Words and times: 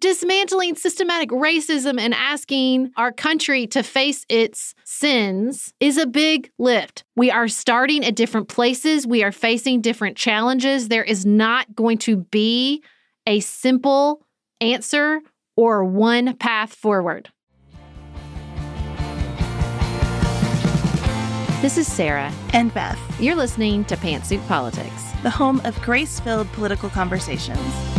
Dismantling 0.00 0.76
systematic 0.76 1.30
racism 1.30 1.98
and 1.98 2.14
asking 2.14 2.90
our 2.96 3.12
country 3.12 3.66
to 3.68 3.82
face 3.82 4.24
its 4.28 4.74
sins 4.84 5.72
is 5.80 5.98
a 5.98 6.06
big 6.06 6.50
lift. 6.58 7.04
We 7.16 7.30
are 7.30 7.48
starting 7.48 8.04
at 8.04 8.14
different 8.14 8.48
places, 8.48 9.06
we 9.06 9.22
are 9.22 9.32
facing 9.32 9.80
different 9.80 10.16
challenges. 10.16 10.88
There 10.88 11.04
is 11.04 11.26
not 11.26 11.74
going 11.74 11.98
to 11.98 12.18
be 12.18 12.82
a 13.26 13.40
simple 13.40 14.22
answer 14.60 15.20
or 15.56 15.84
one 15.84 16.36
path 16.36 16.74
forward. 16.74 17.30
This 21.60 21.76
is 21.76 21.90
Sarah 21.92 22.32
and 22.52 22.72
Beth. 22.72 22.98
You're 23.20 23.34
listening 23.34 23.84
to 23.86 23.96
Pantsuit 23.96 24.46
Politics, 24.46 25.10
the 25.24 25.30
home 25.30 25.60
of 25.64 25.80
grace 25.82 26.20
filled 26.20 26.46
political 26.52 26.88
conversations. 26.88 27.97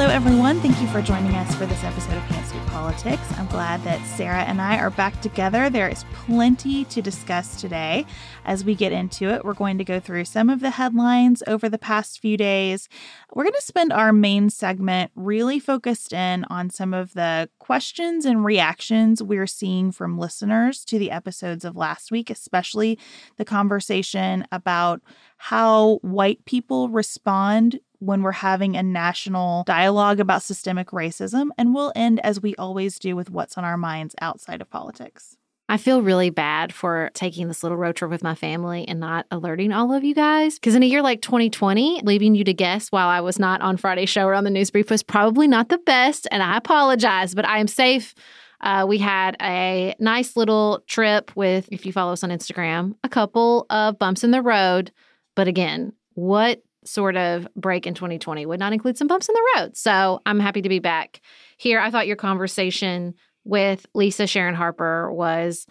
Hello, 0.00 0.14
everyone. 0.14 0.58
Thank 0.60 0.80
you 0.80 0.86
for 0.86 1.02
joining 1.02 1.34
us 1.34 1.54
for 1.56 1.66
this 1.66 1.84
episode 1.84 2.16
of 2.16 2.22
Pantsuit 2.22 2.66
Politics. 2.68 3.20
I'm 3.36 3.46
glad 3.48 3.84
that 3.84 4.02
Sarah 4.16 4.44
and 4.44 4.58
I 4.58 4.78
are 4.78 4.88
back 4.88 5.20
together. 5.20 5.68
There 5.68 5.90
is 5.90 6.06
plenty 6.14 6.86
to 6.86 7.02
discuss 7.02 7.60
today. 7.60 8.06
As 8.46 8.64
we 8.64 8.74
get 8.74 8.92
into 8.92 9.28
it, 9.28 9.44
we're 9.44 9.52
going 9.52 9.76
to 9.76 9.84
go 9.84 10.00
through 10.00 10.24
some 10.24 10.48
of 10.48 10.60
the 10.60 10.70
headlines 10.70 11.42
over 11.46 11.68
the 11.68 11.76
past 11.76 12.18
few 12.18 12.38
days. 12.38 12.88
We're 13.34 13.44
going 13.44 13.52
to 13.52 13.60
spend 13.60 13.92
our 13.92 14.10
main 14.10 14.48
segment 14.48 15.12
really 15.16 15.60
focused 15.60 16.14
in 16.14 16.44
on 16.44 16.70
some 16.70 16.94
of 16.94 17.12
the 17.12 17.50
questions 17.58 18.24
and 18.24 18.42
reactions 18.42 19.22
we're 19.22 19.46
seeing 19.46 19.92
from 19.92 20.18
listeners 20.18 20.82
to 20.86 20.98
the 20.98 21.10
episodes 21.10 21.62
of 21.62 21.76
last 21.76 22.10
week, 22.10 22.30
especially 22.30 22.98
the 23.36 23.44
conversation 23.44 24.46
about 24.50 25.02
how 25.36 25.96
white 25.96 26.42
people 26.46 26.88
respond 26.88 27.78
when 28.00 28.22
we're 28.22 28.32
having 28.32 28.76
a 28.76 28.82
national 28.82 29.64
dialogue 29.64 30.20
about 30.20 30.42
systemic 30.42 30.88
racism. 30.88 31.48
And 31.56 31.74
we'll 31.74 31.92
end, 31.94 32.20
as 32.24 32.42
we 32.42 32.54
always 32.56 32.98
do, 32.98 33.14
with 33.14 33.30
what's 33.30 33.56
on 33.56 33.64
our 33.64 33.76
minds 33.76 34.14
outside 34.20 34.60
of 34.60 34.68
politics. 34.68 35.36
I 35.68 35.76
feel 35.76 36.02
really 36.02 36.30
bad 36.30 36.74
for 36.74 37.10
taking 37.14 37.46
this 37.46 37.62
little 37.62 37.78
road 37.78 37.94
trip 37.94 38.10
with 38.10 38.24
my 38.24 38.34
family 38.34 38.88
and 38.88 38.98
not 38.98 39.26
alerting 39.30 39.72
all 39.72 39.92
of 39.92 40.02
you 40.02 40.16
guys. 40.16 40.58
Because 40.58 40.74
in 40.74 40.82
a 40.82 40.86
year 40.86 41.00
like 41.00 41.22
2020, 41.22 42.00
leaving 42.02 42.34
you 42.34 42.42
to 42.42 42.52
guess 42.52 42.88
while 42.88 43.06
I 43.06 43.20
was 43.20 43.38
not 43.38 43.60
on 43.60 43.76
Friday 43.76 44.06
show 44.06 44.24
or 44.24 44.34
on 44.34 44.42
the 44.42 44.50
news 44.50 44.72
brief 44.72 44.90
was 44.90 45.04
probably 45.04 45.46
not 45.46 45.68
the 45.68 45.78
best. 45.78 46.26
And 46.32 46.42
I 46.42 46.56
apologize, 46.56 47.36
but 47.36 47.46
I 47.46 47.58
am 47.58 47.68
safe. 47.68 48.16
Uh, 48.60 48.84
we 48.88 48.98
had 48.98 49.36
a 49.40 49.94
nice 50.00 50.36
little 50.36 50.82
trip 50.88 51.30
with, 51.36 51.68
if 51.70 51.86
you 51.86 51.92
follow 51.92 52.14
us 52.14 52.24
on 52.24 52.30
Instagram, 52.30 52.96
a 53.04 53.08
couple 53.08 53.66
of 53.70 53.96
bumps 53.96 54.24
in 54.24 54.32
the 54.32 54.42
road. 54.42 54.90
But 55.36 55.46
again, 55.46 55.92
what 56.14 56.64
sort 56.84 57.16
of 57.16 57.46
break 57.54 57.86
in 57.86 57.94
2020 57.94 58.46
would 58.46 58.60
not 58.60 58.72
include 58.72 58.96
some 58.96 59.06
bumps 59.06 59.28
in 59.28 59.34
the 59.34 59.48
road. 59.56 59.76
So 59.76 60.20
I'm 60.24 60.40
happy 60.40 60.62
to 60.62 60.68
be 60.68 60.78
back 60.78 61.20
here. 61.56 61.80
I 61.80 61.90
thought 61.90 62.06
your 62.06 62.16
conversation 62.16 63.14
with 63.44 63.86
Lisa 63.94 64.26
Sharon 64.26 64.54
Harper 64.54 65.12
was 65.12 65.66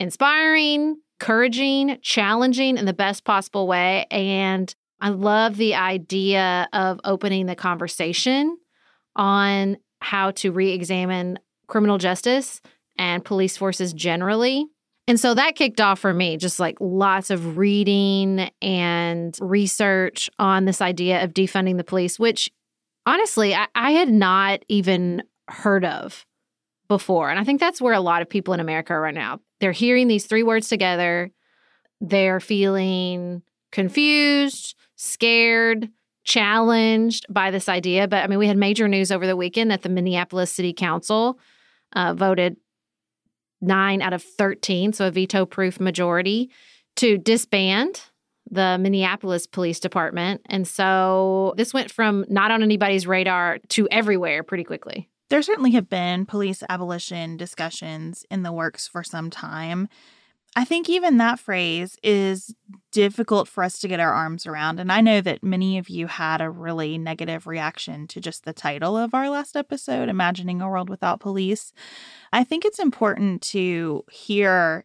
inspiring, 0.00 0.96
encouraging, 1.20 1.98
challenging 2.02 2.78
in 2.78 2.84
the 2.84 2.92
best 2.92 3.24
possible 3.24 3.66
way. 3.66 4.06
And 4.10 4.74
I 5.00 5.10
love 5.10 5.56
the 5.56 5.74
idea 5.74 6.68
of 6.72 7.00
opening 7.04 7.46
the 7.46 7.54
conversation 7.54 8.56
on 9.14 9.76
how 10.00 10.32
to 10.32 10.52
re 10.52 10.72
examine 10.72 11.38
criminal 11.68 11.98
justice 11.98 12.60
and 12.98 13.24
police 13.24 13.56
forces 13.56 13.92
generally 13.92 14.66
and 15.08 15.18
so 15.18 15.34
that 15.34 15.56
kicked 15.56 15.80
off 15.80 15.98
for 15.98 16.14
me, 16.14 16.36
just 16.36 16.60
like 16.60 16.76
lots 16.80 17.30
of 17.30 17.56
reading 17.56 18.50
and 18.60 19.36
research 19.40 20.30
on 20.38 20.64
this 20.64 20.80
idea 20.80 21.24
of 21.24 21.34
defunding 21.34 21.76
the 21.76 21.84
police, 21.84 22.18
which 22.18 22.50
honestly, 23.04 23.54
I, 23.54 23.66
I, 23.74 23.92
had 23.92 24.08
not 24.08 24.64
even 24.68 25.24
heard 25.48 25.84
of 25.84 26.24
before. 26.86 27.30
And 27.30 27.40
I 27.40 27.44
think 27.44 27.58
that's 27.58 27.80
where 27.80 27.94
a 27.94 28.00
lot 28.00 28.22
of 28.22 28.28
people 28.28 28.54
in 28.54 28.60
America 28.60 28.92
are 28.92 29.00
right 29.00 29.14
now. 29.14 29.40
They're 29.60 29.72
hearing 29.72 30.06
these 30.06 30.26
three 30.26 30.44
words 30.44 30.68
together, 30.68 31.30
they're 32.00 32.40
feeling 32.40 33.42
confused, 33.72 34.76
scared, 34.96 35.88
challenged 36.24 37.26
by 37.28 37.50
this 37.50 37.68
idea. 37.68 38.06
But 38.06 38.22
I 38.22 38.26
mean, 38.28 38.38
we 38.38 38.46
had 38.46 38.56
major 38.56 38.86
news 38.86 39.10
over 39.10 39.26
the 39.26 39.36
weekend 39.36 39.70
that 39.70 39.82
the 39.82 39.88
Minneapolis 39.88 40.52
City 40.52 40.72
Council 40.72 41.38
uh, 41.94 42.14
voted 42.14 42.56
nine 43.62 44.02
out 44.02 44.12
of 44.12 44.22
13, 44.22 44.92
so 44.92 45.06
a 45.06 45.10
veto 45.10 45.46
proof 45.46 45.80
majority, 45.80 46.50
to 46.96 47.16
disband 47.16 48.02
the 48.50 48.76
Minneapolis 48.78 49.46
Police 49.46 49.80
Department. 49.80 50.42
And 50.46 50.68
so 50.68 51.54
this 51.56 51.72
went 51.72 51.90
from 51.90 52.26
not 52.28 52.50
on 52.50 52.62
anybody's 52.62 53.06
radar 53.06 53.58
to 53.70 53.88
everywhere 53.90 54.42
pretty 54.42 54.64
quickly. 54.64 55.08
There 55.30 55.40
certainly 55.40 55.70
have 55.70 55.88
been 55.88 56.26
police 56.26 56.62
abolition 56.68 57.38
discussions 57.38 58.26
in 58.30 58.42
the 58.42 58.52
works 58.52 58.86
for 58.86 59.02
some 59.02 59.30
time. 59.30 59.88
I 60.54 60.64
think 60.64 60.90
even 60.90 61.16
that 61.16 61.40
phrase 61.40 61.96
is 62.02 62.54
difficult 62.90 63.48
for 63.48 63.64
us 63.64 63.78
to 63.78 63.88
get 63.88 64.00
our 64.00 64.12
arms 64.12 64.46
around. 64.46 64.78
And 64.78 64.92
I 64.92 65.00
know 65.00 65.22
that 65.22 65.42
many 65.42 65.78
of 65.78 65.88
you 65.88 66.06
had 66.06 66.42
a 66.42 66.50
really 66.50 66.98
negative 66.98 67.46
reaction 67.46 68.06
to 68.08 68.20
just 68.20 68.44
the 68.44 68.52
title 68.52 68.96
of 68.96 69.14
our 69.14 69.30
last 69.30 69.56
episode, 69.56 70.10
Imagining 70.10 70.60
a 70.60 70.68
World 70.68 70.90
Without 70.90 71.20
Police. 71.20 71.72
I 72.34 72.44
think 72.44 72.66
it's 72.66 72.78
important 72.78 73.40
to 73.42 74.04
hear 74.10 74.84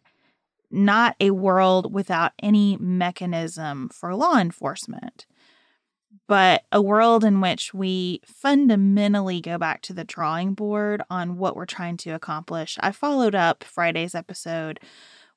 not 0.72 1.16
a 1.20 1.32
world 1.32 1.94
without 1.94 2.32
any 2.42 2.78
mechanism 2.78 3.90
for 3.90 4.16
law 4.16 4.38
enforcement, 4.38 5.26
but 6.28 6.64
a 6.72 6.82
world 6.82 7.26
in 7.26 7.42
which 7.42 7.74
we 7.74 8.22
fundamentally 8.26 9.42
go 9.42 9.58
back 9.58 9.82
to 9.82 9.94
the 9.94 10.04
drawing 10.06 10.54
board 10.54 11.02
on 11.10 11.38
what 11.38 11.56
we're 11.58 11.66
trying 11.66 11.98
to 11.98 12.12
accomplish. 12.12 12.78
I 12.82 12.92
followed 12.94 13.36
up 13.36 13.64
Friday's 13.64 14.16
episode 14.16 14.80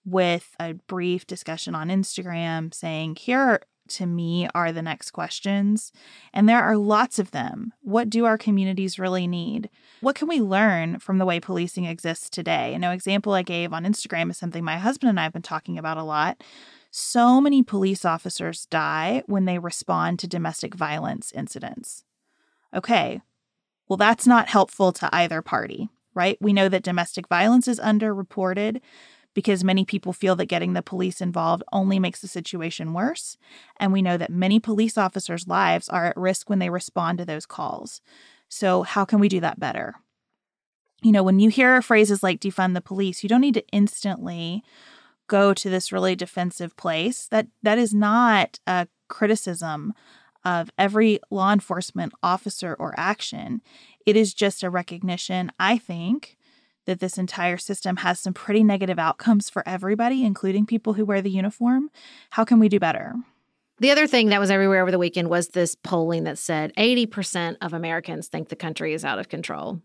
with 0.05 0.55
a 0.58 0.75
brief 0.75 1.26
discussion 1.26 1.75
on 1.75 1.88
Instagram 1.88 2.73
saying, 2.73 3.17
here 3.17 3.61
to 3.88 4.06
me 4.06 4.49
are 4.55 4.73
the 4.73 4.82
next 4.82 5.11
questions. 5.11 5.93
And 6.32 6.49
there 6.49 6.62
are 6.62 6.76
lots 6.76 7.19
of 7.19 7.32
them. 7.32 7.73
What 7.81 8.08
do 8.08 8.25
our 8.25 8.38
communities 8.38 8.99
really 8.99 9.26
need? 9.26 9.69
What 10.00 10.17
can 10.17 10.29
we 10.29 10.41
learn 10.41 10.99
from 11.00 11.19
the 11.19 11.26
way 11.26 11.41
policing 11.41 11.85
exists 11.85 12.31
today? 12.31 12.73
And 12.75 12.85
an 12.85 12.93
example 12.93 13.32
I 13.32 13.43
gave 13.43 13.73
on 13.73 13.85
Instagram 13.85 14.31
is 14.31 14.38
something 14.38 14.64
my 14.64 14.79
husband 14.79 15.11
and 15.11 15.20
I 15.20 15.25
have 15.25 15.32
been 15.32 15.43
talking 15.43 15.76
about 15.79 15.97
a 15.97 16.05
lot. 16.05 16.43
So 16.91 17.41
many 17.41 17.62
police 17.62 18.05
officers 18.05 18.67
die 18.67 19.23
when 19.26 19.44
they 19.44 19.58
respond 19.58 20.19
to 20.20 20.26
domestic 20.26 20.75
violence 20.75 21.32
incidents. 21.32 22.05
Okay, 22.75 23.20
well, 23.88 23.96
that's 23.96 24.26
not 24.26 24.49
helpful 24.49 24.93
to 24.93 25.08
either 25.12 25.43
party, 25.43 25.88
right? 26.14 26.38
We 26.41 26.53
know 26.53 26.69
that 26.69 26.85
domestic 26.85 27.29
violence 27.29 27.67
is 27.67 27.81
underreported 27.81 28.81
because 29.35 29.65
many 29.65 29.85
people 29.85 30.12
feel 30.12 30.37
that 30.37 30.47
getting 30.47 30.73
the 30.73 30.82
police 30.82 31.21
involved 31.21 31.62
only 31.73 31.99
makes 31.99 32.21
the 32.21 32.29
situation 32.29 32.93
worse. 32.93 33.37
And 33.79 33.93
we 33.93 34.03
know 34.03 34.17
that 34.17 34.31
many 34.31 34.59
police 34.61 34.99
officers' 34.99 35.47
lives 35.47 35.88
are 35.88 36.06
at 36.06 36.17
risk 36.17 36.50
when 36.50 36.59
they 36.59 36.71
respond 36.71 37.19
to 37.19 37.25
those 37.25 37.47
calls. 37.47 38.00
So, 38.49 38.82
how 38.82 39.05
can 39.05 39.21
we 39.21 39.29
do 39.29 39.41
that 39.41 39.61
better? 39.61 39.94
You 41.03 41.12
know, 41.12 41.23
when 41.23 41.38
you 41.38 41.49
hear 41.49 41.81
phrases 41.81 42.23
like 42.23 42.41
defund 42.41 42.75
the 42.75 42.81
police, 42.81 43.23
you 43.23 43.29
don't 43.29 43.41
need 43.41 43.55
to 43.55 43.67
instantly 43.69 44.62
go 45.29 45.55
to 45.55 45.71
this 45.71 45.93
really 45.93 46.17
defensive 46.17 46.77
place. 46.77 47.29
That 47.29 47.47
that 47.62 47.79
is 47.79 47.94
not 47.94 48.59
a 48.67 48.88
criticism 49.09 49.94
of 50.44 50.71
every 50.79 51.21
law 51.31 51.53
enforcement 51.53 52.12
officer 52.23 52.75
or 52.79 52.94
action. 52.99 53.61
It 54.06 54.17
is 54.17 54.35
just 54.35 54.62
a 54.62 54.71
recognition, 54.71 55.53
I 55.59 55.79
think, 55.79 56.37
that 56.87 57.00
this 57.00 57.19
entire 57.19 57.56
system 57.56 57.97
has 57.97 58.21
some 58.21 58.32
pretty 58.32 58.65
negative 58.65 58.99
outcomes 58.99 59.50
for 59.50 59.62
everybody, 59.67 60.25
including 60.25 60.67
people 60.67 60.94
who 60.94 61.05
wear 61.05 61.23
the 61.23 61.31
uniform. 61.31 61.91
How 62.31 62.44
can 62.44 62.59
we 62.59 62.69
do 62.69 62.81
better? 62.81 63.15
The 63.79 63.91
other 63.91 64.06
thing 64.06 64.29
that 64.29 64.41
was 64.41 64.50
everywhere 64.50 64.82
over 64.82 64.91
the 64.91 64.99
weekend 64.99 65.29
was 65.31 65.49
this 65.49 65.75
polling 65.75 66.25
that 66.25 66.38
said 66.38 66.73
80% 66.77 67.56
of 67.61 67.73
Americans 67.73 68.29
think 68.29 68.49
the 68.49 68.56
country 68.56 68.93
is 68.93 69.05
out 69.05 69.19
of 69.19 69.29
control. 69.29 69.81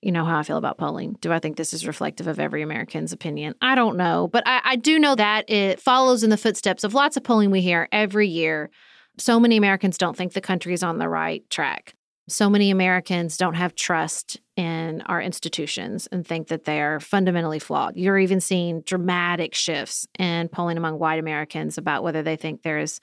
You 0.00 0.12
know 0.12 0.24
how 0.24 0.38
I 0.38 0.42
feel 0.42 0.56
about 0.56 0.78
polling. 0.78 1.16
Do 1.20 1.32
I 1.32 1.38
think 1.38 1.56
this 1.56 1.74
is 1.74 1.86
reflective 1.86 2.26
of 2.26 2.38
every 2.38 2.62
American's 2.62 3.12
opinion? 3.12 3.54
I 3.60 3.74
don't 3.74 3.96
know. 3.96 4.28
But 4.32 4.44
I, 4.46 4.60
I 4.64 4.76
do 4.76 4.98
know 4.98 5.14
that 5.16 5.50
it 5.50 5.80
follows 5.80 6.22
in 6.22 6.30
the 6.30 6.36
footsteps 6.36 6.84
of 6.84 6.94
lots 6.94 7.16
of 7.16 7.24
polling 7.24 7.50
we 7.50 7.60
hear 7.60 7.88
every 7.92 8.28
year. 8.28 8.70
So 9.18 9.40
many 9.40 9.56
Americans 9.56 9.98
don't 9.98 10.16
think 10.16 10.32
the 10.32 10.40
country 10.40 10.74
is 10.74 10.82
on 10.82 10.98
the 10.98 11.08
right 11.08 11.48
track 11.50 11.94
so 12.28 12.50
many 12.50 12.70
Americans 12.70 13.36
don't 13.36 13.54
have 13.54 13.74
trust 13.74 14.40
in 14.56 15.02
our 15.02 15.20
institutions 15.20 16.08
and 16.10 16.26
think 16.26 16.48
that 16.48 16.64
they 16.64 16.80
are 16.80 16.98
fundamentally 16.98 17.58
flawed. 17.58 17.96
You're 17.96 18.18
even 18.18 18.40
seeing 18.40 18.80
dramatic 18.80 19.54
shifts 19.54 20.08
in 20.18 20.48
polling 20.48 20.78
among 20.78 20.98
white 20.98 21.18
Americans 21.18 21.76
about 21.76 22.02
whether 22.02 22.22
they 22.22 22.36
think 22.36 22.62
there's 22.62 23.00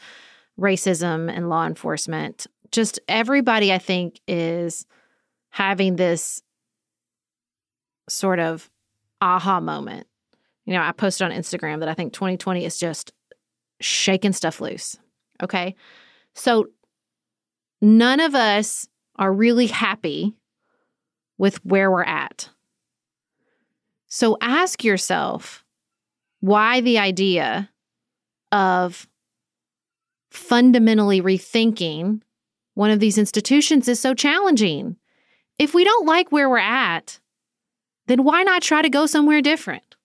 racism 0.59 1.33
in 1.33 1.49
law 1.49 1.67
enforcement. 1.67 2.47
Just 2.71 2.99
everybody, 3.07 3.71
I 3.71 3.77
think, 3.77 4.19
is 4.27 4.87
having 5.51 5.95
this 5.95 6.41
sort 8.09 8.39
of 8.39 8.69
aha 9.21 9.59
moment. 9.59 10.07
You 10.65 10.73
know, 10.73 10.81
I 10.81 10.91
posted 10.91 11.25
on 11.25 11.37
Instagram 11.37 11.79
that 11.79 11.89
I 11.89 11.93
think 11.93 12.13
2020 12.13 12.65
is 12.65 12.79
just 12.79 13.13
shaking 13.79 14.33
stuff 14.33 14.59
loose. 14.59 14.97
Okay. 15.41 15.75
So 16.33 16.67
none 17.81 18.19
of 18.19 18.33
us 18.33 18.87
are 19.17 19.31
really 19.31 19.67
happy 19.67 20.33
with 21.37 21.63
where 21.65 21.91
we're 21.91 22.03
at. 22.03 22.49
So 24.07 24.37
ask 24.41 24.83
yourself 24.83 25.63
why 26.39 26.81
the 26.81 26.99
idea 26.99 27.69
of 28.51 29.07
fundamentally 30.29 31.21
rethinking 31.21 32.21
one 32.75 32.91
of 32.91 32.99
these 32.99 33.17
institutions 33.17 33.87
is 33.87 33.99
so 33.99 34.13
challenging. 34.13 34.97
If 35.59 35.73
we 35.73 35.83
don't 35.83 36.05
like 36.05 36.31
where 36.31 36.49
we're 36.49 36.57
at, 36.57 37.19
then 38.07 38.23
why 38.23 38.43
not 38.43 38.61
try 38.61 38.81
to 38.81 38.89
go 38.89 39.05
somewhere 39.05 39.41
different? 39.41 39.95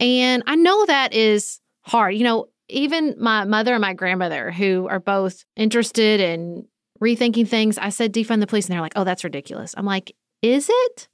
And 0.00 0.42
I 0.46 0.54
know 0.54 0.86
that 0.86 1.12
is 1.12 1.60
hard. 1.82 2.14
You 2.14 2.24
know, 2.24 2.48
even 2.68 3.16
my 3.18 3.44
mother 3.44 3.72
and 3.74 3.80
my 3.80 3.94
grandmother, 3.94 4.50
who 4.52 4.86
are 4.88 5.00
both 5.00 5.44
interested 5.56 6.20
in 6.20 6.68
rethinking 7.02 7.48
things. 7.48 7.78
I 7.78 7.88
said 7.90 8.12
defund 8.12 8.40
the 8.40 8.46
police, 8.46 8.66
and 8.66 8.74
they're 8.74 8.80
like, 8.80 8.96
oh, 8.96 9.04
that's 9.04 9.24
ridiculous. 9.24 9.74
I'm 9.76 9.86
like, 9.86 10.14
is 10.42 10.68
it? 10.70 11.08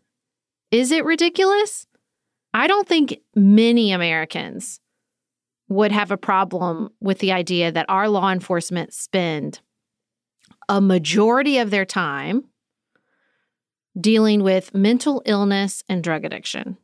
Is 0.70 0.90
it 0.90 1.04
ridiculous? 1.04 1.86
I 2.52 2.66
don't 2.66 2.86
think 2.86 3.20
many 3.34 3.92
Americans 3.92 4.80
would 5.68 5.92
have 5.92 6.10
a 6.10 6.16
problem 6.16 6.90
with 7.00 7.18
the 7.18 7.32
idea 7.32 7.72
that 7.72 7.86
our 7.88 8.08
law 8.08 8.30
enforcement 8.30 8.92
spend 8.92 9.60
a 10.68 10.80
majority 10.80 11.58
of 11.58 11.70
their 11.70 11.84
time 11.84 12.44
dealing 13.98 14.42
with 14.42 14.74
mental 14.74 15.22
illness 15.24 15.82
and 15.88 16.02
drug 16.02 16.24
addiction. 16.24 16.76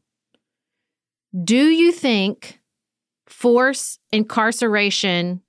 Do 1.44 1.69
you 1.69 1.93
think 1.93 2.61
force 3.26 3.99
incarceration 4.11 5.43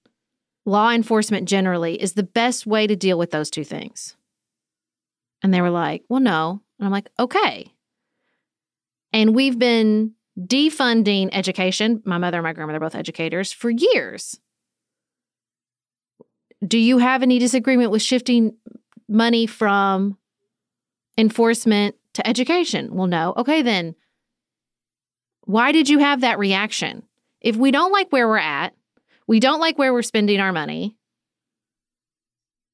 law 0.66 0.92
enforcement 0.92 1.48
generally 1.48 2.02
is 2.02 2.14
the 2.14 2.24
best 2.24 2.66
way 2.66 2.88
to 2.88 2.96
deal 2.96 3.18
with 3.18 3.32
those 3.32 3.50
two 3.50 3.64
things. 3.64 4.16
And 5.44 5.54
they 5.54 5.62
were 5.62 5.70
like, 5.70 6.04
well, 6.08 6.20
no. 6.20 6.62
And 6.80 6.86
I'm 6.86 6.92
like, 6.92 7.10
okay. 7.20 7.74
And 9.14 9.36
we've 9.36 9.58
been 9.58 10.14
defunding 10.40 11.30
education. 11.32 12.02
My 12.06 12.18
mother 12.18 12.38
and 12.38 12.44
my 12.44 12.54
grandmother 12.54 12.78
are 12.78 12.88
both 12.88 12.96
educators 12.96 13.52
for 13.52 13.70
years. 13.70 14.40
Do 16.66 16.78
you 16.78 17.00
have 17.00 17.24
any 17.24 17.40
disagreement 17.40 17.92
with 17.92 18.02
shifting 18.02 18.56
money 19.10 19.48
from 19.48 20.18
enforcement 21.18 21.96
to 22.14 22.28
education? 22.28 22.94
Well, 22.94 23.08
no. 23.08 23.34
Okay, 23.38 23.62
then 23.62 23.96
why 25.46 25.72
did 25.72 25.90
you 25.90 26.00
have 26.00 26.22
that 26.22 26.40
reaction? 26.40 27.04
If 27.42 27.56
we 27.56 27.72
don't 27.72 27.92
like 27.92 28.12
where 28.12 28.28
we're 28.28 28.38
at, 28.38 28.74
we 29.32 29.40
don't 29.40 29.62
like 29.62 29.80
where 29.80 29.94
we're 29.94 30.02
spending 30.02 30.42
our 30.42 30.52
money. 30.52 30.98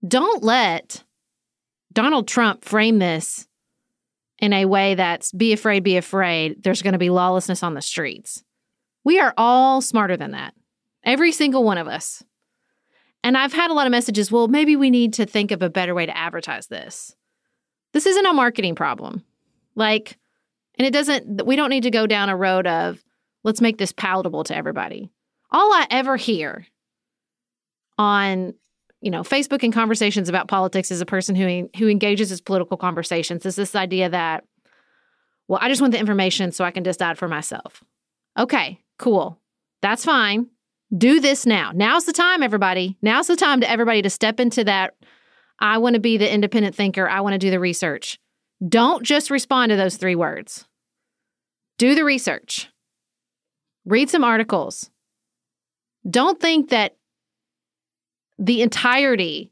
Don't 0.07 0.43
let 0.43 1.03
Donald 1.93 2.27
Trump 2.27 2.65
frame 2.65 2.97
this 2.97 3.47
in 4.39 4.53
a 4.53 4.65
way 4.65 4.95
that's 4.95 5.31
be 5.31 5.53
afraid, 5.53 5.83
be 5.83 5.97
afraid. 5.97 6.63
There's 6.63 6.81
going 6.81 6.93
to 6.93 6.97
be 6.97 7.11
lawlessness 7.11 7.61
on 7.61 7.75
the 7.75 7.81
streets. 7.83 8.43
We 9.03 9.19
are 9.19 9.35
all 9.37 9.81
smarter 9.81 10.17
than 10.17 10.31
that. 10.31 10.55
Every 11.03 11.31
single 11.31 11.63
one 11.63 11.77
of 11.77 11.87
us. 11.87 12.23
And 13.23 13.37
I've 13.37 13.53
had 13.53 13.69
a 13.69 13.75
lot 13.75 13.85
of 13.85 13.91
messages 13.91 14.31
well, 14.31 14.47
maybe 14.47 14.75
we 14.75 14.89
need 14.89 15.13
to 15.13 15.27
think 15.27 15.51
of 15.51 15.61
a 15.61 15.69
better 15.69 15.93
way 15.93 16.07
to 16.07 16.17
advertise 16.17 16.65
this. 16.65 17.15
This 17.93 18.07
isn't 18.07 18.25
a 18.25 18.33
marketing 18.33 18.73
problem. 18.73 19.23
Like, 19.75 20.17
and 20.79 20.87
it 20.87 20.91
doesn't, 20.91 21.45
we 21.45 21.55
don't 21.55 21.69
need 21.69 21.83
to 21.83 21.91
go 21.91 22.07
down 22.07 22.29
a 22.29 22.35
road 22.35 22.65
of 22.65 23.03
let's 23.43 23.61
make 23.61 23.77
this 23.77 23.91
palatable 23.91 24.43
to 24.45 24.55
everybody 24.55 25.11
all 25.51 25.71
I 25.73 25.87
ever 25.89 26.17
hear 26.17 26.65
on 27.97 28.53
you 29.01 29.11
know 29.11 29.21
Facebook 29.21 29.63
and 29.63 29.73
conversations 29.73 30.29
about 30.29 30.47
politics 30.47 30.91
as 30.91 31.01
a 31.01 31.05
person 31.05 31.35
who 31.35 31.69
who 31.77 31.87
engages 31.87 32.31
in 32.31 32.37
political 32.45 32.77
conversations 32.77 33.45
is 33.45 33.55
this 33.55 33.75
idea 33.75 34.09
that 34.09 34.43
well 35.47 35.59
I 35.61 35.69
just 35.69 35.81
want 35.81 35.93
the 35.93 35.99
information 35.99 36.51
so 36.51 36.63
I 36.65 36.71
can 36.71 36.83
decide 36.83 37.17
for 37.17 37.27
myself. 37.27 37.83
Okay, 38.37 38.83
cool. 38.99 39.39
That's 39.81 40.05
fine. 40.05 40.47
Do 40.95 41.19
this 41.19 41.45
now. 41.45 41.71
Now's 41.73 42.05
the 42.05 42.13
time 42.13 42.43
everybody. 42.43 42.97
Now's 43.01 43.27
the 43.27 43.35
time 43.35 43.61
to 43.61 43.69
everybody 43.69 44.01
to 44.01 44.09
step 44.09 44.39
into 44.39 44.63
that 44.63 44.95
I 45.59 45.79
want 45.79 45.95
to 45.95 45.99
be 45.99 46.17
the 46.17 46.31
independent 46.31 46.75
thinker. 46.75 47.09
I 47.09 47.21
want 47.21 47.33
to 47.33 47.39
do 47.39 47.49
the 47.49 47.59
research. 47.59 48.19
Don't 48.67 49.03
just 49.03 49.29
respond 49.29 49.71
to 49.71 49.75
those 49.75 49.97
three 49.97 50.15
words. 50.15 50.65
Do 51.77 51.93
the 51.93 52.03
research. 52.03 52.69
Read 53.85 54.09
some 54.09 54.23
articles 54.23 54.89
don't 56.09 56.39
think 56.39 56.69
that 56.69 56.97
the 58.39 58.61
entirety 58.61 59.51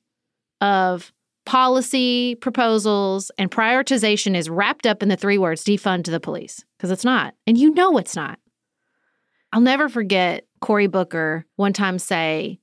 of 0.61 1.11
policy 1.45 2.35
proposals 2.35 3.31
and 3.37 3.51
prioritization 3.51 4.35
is 4.35 4.49
wrapped 4.49 4.85
up 4.85 5.03
in 5.03 5.09
the 5.09 5.17
three 5.17 5.37
words 5.37 5.63
defund 5.63 6.05
the 6.05 6.19
police 6.19 6.63
because 6.77 6.91
it's 6.91 7.05
not. 7.05 7.35
And 7.45 7.57
you 7.57 7.73
know 7.73 7.97
it's 7.97 8.15
not. 8.15 8.39
I'll 9.53 9.61
never 9.61 9.87
forget 9.87 10.45
Cory 10.59 10.87
Booker 10.87 11.45
one 11.55 11.73
time 11.73 11.99
say, 11.99 12.59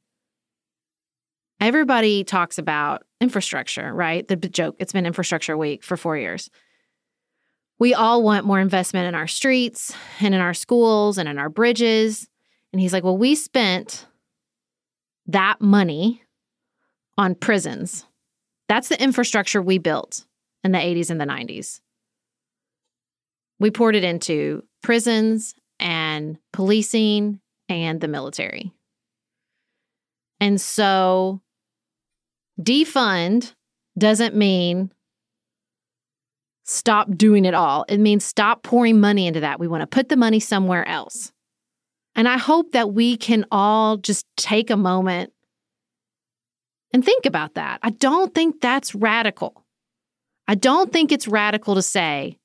Everybody 1.61 2.25
talks 2.25 2.59
about 2.59 3.05
infrastructure, 3.21 3.95
right? 3.95 4.27
The 4.27 4.35
joke, 4.35 4.75
it's 4.81 4.93
been 4.93 5.07
infrastructure 5.07 5.57
week 5.57 5.85
for 5.85 5.97
four 5.97 6.17
years. 6.17 6.51
We 7.79 7.95
all 7.95 8.25
want 8.25 8.45
more 8.45 8.59
investment 8.59 9.07
in 9.07 9.15
our 9.15 9.29
streets 9.29 9.95
and 10.19 10.35
in 10.35 10.41
our 10.41 10.55
schools 10.55 11.19
and 11.19 11.29
in 11.29 11.39
our 11.39 11.49
bridges. 11.49 12.29
And 12.73 12.81
he's 12.81 12.93
like, 12.93 13.05
Well, 13.05 13.19
we 13.19 13.35
spent 13.35 14.07
that 15.27 15.61
money 15.61 16.23
on 17.19 17.35
prisons. 17.35 18.07
That's 18.69 18.89
the 18.89 19.03
infrastructure 19.03 19.61
we 19.61 19.79
built 19.79 20.25
in 20.65 20.73
the 20.73 20.79
80s 20.79 21.11
and 21.11 21.21
the 21.21 21.27
90s. 21.27 21.81
We 23.59 23.71
poured 23.71 23.95
it 23.95 24.05
into 24.05 24.65
prisons 24.83 25.55
and 25.79 26.39
policing 26.53 27.41
and 27.69 28.01
the 28.01 28.09
military. 28.09 28.73
And 30.41 30.61
so 30.61 31.41
defund 32.61 33.55
doesn't 33.97 34.35
mean 34.35 34.91
stop 36.65 37.09
doing 37.17 37.45
it 37.45 37.55
all. 37.55 37.85
It 37.89 38.01
means 38.01 38.25
stop 38.25 38.63
pouring 38.63 39.01
money 39.01 39.27
into 39.27 39.41
that. 39.41 39.61
We 39.61 39.69
want 39.69 39.83
to 39.83 39.87
put 39.87 40.09
the 40.09 40.17
money 40.17 40.41
somewhere 40.41 40.87
else. 40.89 41.33
And 42.15 42.29
I 42.29 42.39
hope 42.39 42.73
that 42.73 42.93
we 42.93 43.17
can 43.17 43.47
all 43.51 43.97
just 43.97 44.27
take 44.37 44.71
a 44.71 44.77
moment 44.77 45.33
and 46.93 47.05
think 47.05 47.25
about 47.25 47.55
that. 47.55 47.81
I 47.83 47.91
don't 47.91 48.35
think 48.35 48.61
that's 48.61 48.95
radical. 48.95 49.65
I 50.47 50.55
don't 50.55 50.93
think 50.93 51.11
it's 51.11 51.27
radical 51.27 51.75
to 51.75 51.83
say 51.83 52.39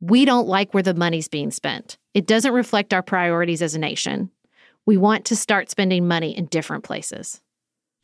we 0.00 0.24
don't 0.24 0.48
like 0.48 0.74
where 0.74 0.82
the 0.82 0.94
money's 0.94 1.28
being 1.28 1.52
spent. 1.52 1.96
It 2.12 2.26
doesn't 2.26 2.52
reflect 2.52 2.92
our 2.92 3.02
priorities 3.02 3.62
as 3.62 3.76
a 3.76 3.78
nation. 3.78 4.30
We 4.84 4.96
want 4.96 5.24
to 5.26 5.36
start 5.36 5.70
spending 5.70 6.08
money 6.08 6.36
in 6.36 6.46
different 6.46 6.82
places. 6.82 7.40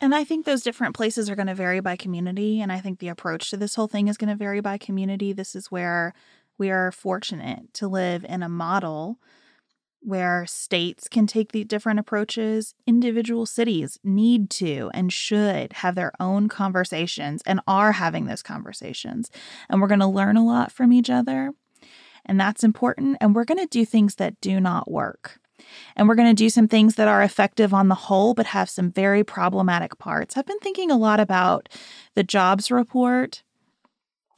And 0.01 0.15
I 0.15 0.23
think 0.23 0.47
those 0.47 0.63
different 0.63 0.95
places 0.95 1.29
are 1.29 1.35
going 1.35 1.49
to 1.49 1.57
vary 1.57 1.81
by 1.81 1.97
community. 1.97 2.61
And 2.61 2.71
I 2.71 2.79
think 2.79 3.01
the 3.01 3.09
approach 3.09 3.51
to 3.51 3.57
this 3.57 3.75
whole 3.75 3.89
thing 3.89 4.07
is 4.07 4.17
going 4.17 4.29
to 4.29 4.37
vary 4.37 4.61
by 4.61 4.79
community. 4.79 5.33
This 5.33 5.57
is 5.57 5.73
where 5.73 6.15
we 6.57 6.71
are 6.71 6.93
fortunate 6.93 7.75
to 7.75 7.89
live 7.89 8.25
in 8.29 8.45
a 8.45 8.49
model 8.49 9.19
where 10.01 10.47
states 10.47 11.09
can 11.09 11.27
take 11.27 11.53
the 11.53 11.65
different 11.65 11.99
approaches. 11.99 12.75
Individual 12.87 13.47
cities 13.47 13.99
need 14.05 14.51
to 14.51 14.91
and 14.95 15.13
should 15.13 15.73
have 15.75 15.95
their 15.95 16.13
own 16.21 16.49
conversations 16.49 17.43
and 17.45 17.61
are 17.67 17.93
having 17.93 18.27
those 18.27 18.43
conversations. 18.43 19.31
And 19.69 19.81
we're 19.81 19.89
going 19.89 20.01
to 20.01 20.07
learn 20.07 20.37
a 20.37 20.47
lot 20.47 20.73
from 20.73 20.93
each 20.93 21.11
other. 21.11 21.53
And 22.25 22.41
that's 22.41 22.65
important. 22.65 23.19
And 23.21 23.35
we're 23.35 23.45
going 23.45 23.59
to 23.59 23.67
do 23.67 23.85
things 23.85 24.17
that 24.17 24.41
do 24.41 24.61
not 24.61 24.91
work. 24.91 25.41
And 25.97 26.09
we're 26.09 26.15
going 26.15 26.35
to 26.35 26.43
do 26.43 26.51
some 26.51 26.69
things 26.69 26.95
that 26.95 27.09
are 27.09 27.23
effective 27.23 27.75
on 27.75 27.89
the 27.89 27.95
whole, 27.95 28.35
but 28.35 28.47
have 28.47 28.71
some 28.71 28.93
very 28.93 29.25
problematic 29.25 29.99
parts. 29.99 30.37
I've 30.37 30.47
been 30.47 30.61
thinking 30.61 30.91
a 30.91 30.97
lot 30.97 31.21
about 31.21 31.69
the 32.15 32.23
jobs 32.23 32.71
report 32.71 33.43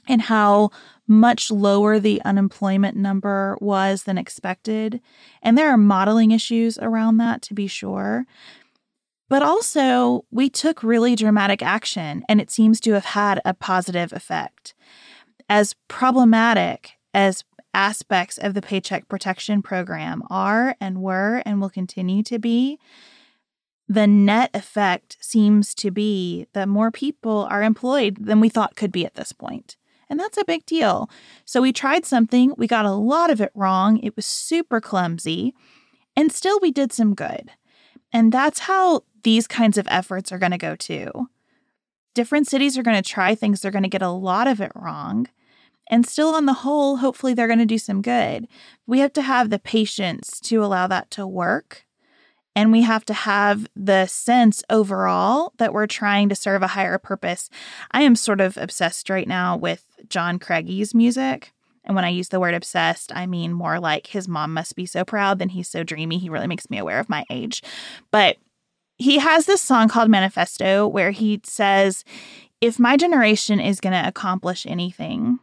and 0.09 0.23
how 0.23 0.71
much 1.07 1.51
lower 1.51 1.99
the 1.99 2.23
unemployment 2.25 2.97
number 2.97 3.57
was 3.61 4.05
than 4.05 4.19
expected. 4.19 5.01
And 5.43 5.59
there 5.59 5.71
are 5.71 5.77
modeling 5.77 6.31
issues 6.31 6.79
around 6.79 7.17
that, 7.19 7.43
to 7.43 7.55
be 7.55 7.67
sure. 7.67 8.27
But 9.29 9.43
also, 9.43 10.25
we 10.31 10.49
took 10.49 10.83
really 10.83 11.15
dramatic 11.15 11.63
action, 11.63 12.25
and 12.29 12.41
it 12.41 12.51
seems 12.51 12.81
to 12.81 12.93
have 12.93 13.07
had 13.07 13.41
a 13.45 13.55
positive 13.55 14.13
effect. 14.13 14.75
As 15.49 15.75
problematic 15.89 16.93
as 17.15 17.45
aspects 17.73 18.39
of 18.39 18.55
the 18.55 18.63
Paycheck 18.63 19.09
Protection 19.09 19.63
Program 19.63 20.23
are 20.31 20.75
and 20.81 21.01
were 21.01 21.43
and 21.47 21.61
will 21.61 21.71
continue 21.71 22.23
to 22.25 22.39
be, 22.39 22.79
the 23.89 24.07
net 24.07 24.51
effect 24.55 25.17
seems 25.21 25.75
to 25.75 25.91
be 25.91 26.47
that 26.53 26.69
more 26.69 26.91
people 26.93 27.49
are 27.51 27.63
employed 27.63 28.17
than 28.21 28.39
we 28.39 28.49
thought 28.49 28.77
could 28.77 28.93
be 28.93 29.05
at 29.05 29.15
this 29.15 29.33
point. 29.33 29.77
And 30.11 30.19
that's 30.19 30.37
a 30.37 30.45
big 30.45 30.67
deal. 30.67 31.09
So 31.45 31.63
we 31.63 31.73
tried 31.73 32.05
something, 32.05 32.53
we 32.59 32.67
got 32.67 32.85
a 32.85 32.91
lot 32.91 33.31
of 33.31 33.41
it 33.41 33.53
wrong, 33.55 33.99
it 33.99 34.17
was 34.17 34.27
super 34.27 34.81
clumsy, 34.81 35.55
and 36.17 36.33
still 36.33 36.59
we 36.61 36.73
did 36.73 36.93
some 36.93 37.15
good. 37.15 37.53
And 38.13 38.33
that's 38.33 38.61
how 38.61 39.05
these 39.23 39.47
kinds 39.47 39.79
of 39.79 39.87
efforts 39.89 40.33
are 40.33 40.39
going 40.39 40.51
to 40.51 40.59
go 40.59 40.75
too. 40.75 41.29
Different 42.13 42.49
cities 42.49 42.77
are 42.77 42.83
going 42.83 43.01
to 43.01 43.09
try 43.09 43.37
things, 43.37 43.61
they're 43.61 43.71
going 43.71 43.85
to 43.85 43.89
get 43.89 44.03
a 44.03 44.11
lot 44.11 44.49
of 44.49 44.61
it 44.61 44.73
wrong. 44.75 45.29
And 45.89 46.07
still, 46.07 46.35
on 46.35 46.47
the 46.47 46.55
whole, 46.55 46.99
hopefully 46.99 47.35
they're 47.35 47.49
going 47.49 47.59
to 47.59 47.67
do 47.67 47.79
some 47.79 48.03
good. 48.03 48.47
We 48.87 49.01
have 49.01 49.13
to 49.15 49.23
have 49.23 49.51
the 49.51 49.59
patience 49.59 50.39
to 50.41 50.65
allow 50.65 50.87
that 50.87 51.11
to 51.13 51.27
work. 51.27 51.85
And 52.57 52.73
we 52.73 52.83
have 52.83 53.05
to 53.07 53.15
have 53.15 53.69
the 53.77 54.07
sense 54.07 54.63
overall 54.69 55.53
that 55.59 55.73
we're 55.73 55.87
trying 55.87 56.29
to 56.29 56.35
serve 56.35 56.63
a 56.63 56.69
higher 56.69 56.99
purpose. 56.99 57.49
I 57.93 58.03
am 58.03 58.17
sort 58.17 58.41
of 58.41 58.57
obsessed 58.57 59.09
right 59.09 59.29
now 59.29 59.57
with 59.57 59.87
John 60.09 60.39
Craigie's 60.39 60.95
music. 60.95 61.53
And 61.85 61.95
when 61.95 62.05
I 62.05 62.09
use 62.09 62.29
the 62.29 62.41
word 62.41 62.55
obsessed, 62.55 63.15
I 63.15 63.27
mean 63.27 63.53
more 63.53 63.81
like 63.81 64.09
his 64.09 64.29
mom 64.29 64.53
must 64.53 64.77
be 64.77 64.85
so 64.87 65.05
proud, 65.05 65.39
then 65.39 65.51
he's 65.51 65.69
so 65.69 65.83
dreamy. 65.83 66.19
He 66.19 66.29
really 66.29 66.47
makes 66.47 66.69
me 66.69 66.79
aware 66.79 67.01
of 67.01 67.09
my 67.09 67.25
age. 67.31 67.63
But 68.11 68.37
he 68.99 69.19
has 69.19 69.47
this 69.47 69.63
song 69.63 69.89
called 69.89 70.11
Manifesto 70.11 70.87
where 70.87 71.11
he 71.11 71.41
says, 71.45 72.05
If 72.61 72.79
my 72.79 72.97
generation 72.97 73.61
is 73.61 73.81
going 73.81 73.95
to 73.95 74.07
accomplish 74.07 74.67
anything, 74.67 75.39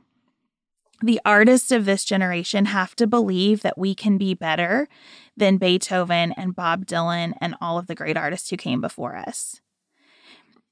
the 1.01 1.21
artists 1.25 1.71
of 1.71 1.85
this 1.85 2.03
generation 2.03 2.65
have 2.65 2.95
to 2.95 3.07
believe 3.07 3.61
that 3.61 3.77
we 3.77 3.93
can 3.93 4.17
be 4.17 4.33
better 4.33 4.87
than 5.35 5.57
Beethoven 5.57 6.33
and 6.33 6.55
Bob 6.55 6.85
Dylan 6.85 7.33
and 7.39 7.55
all 7.61 7.77
of 7.77 7.87
the 7.87 7.95
great 7.95 8.17
artists 8.17 8.49
who 8.49 8.57
came 8.57 8.81
before 8.81 9.15
us. 9.15 9.61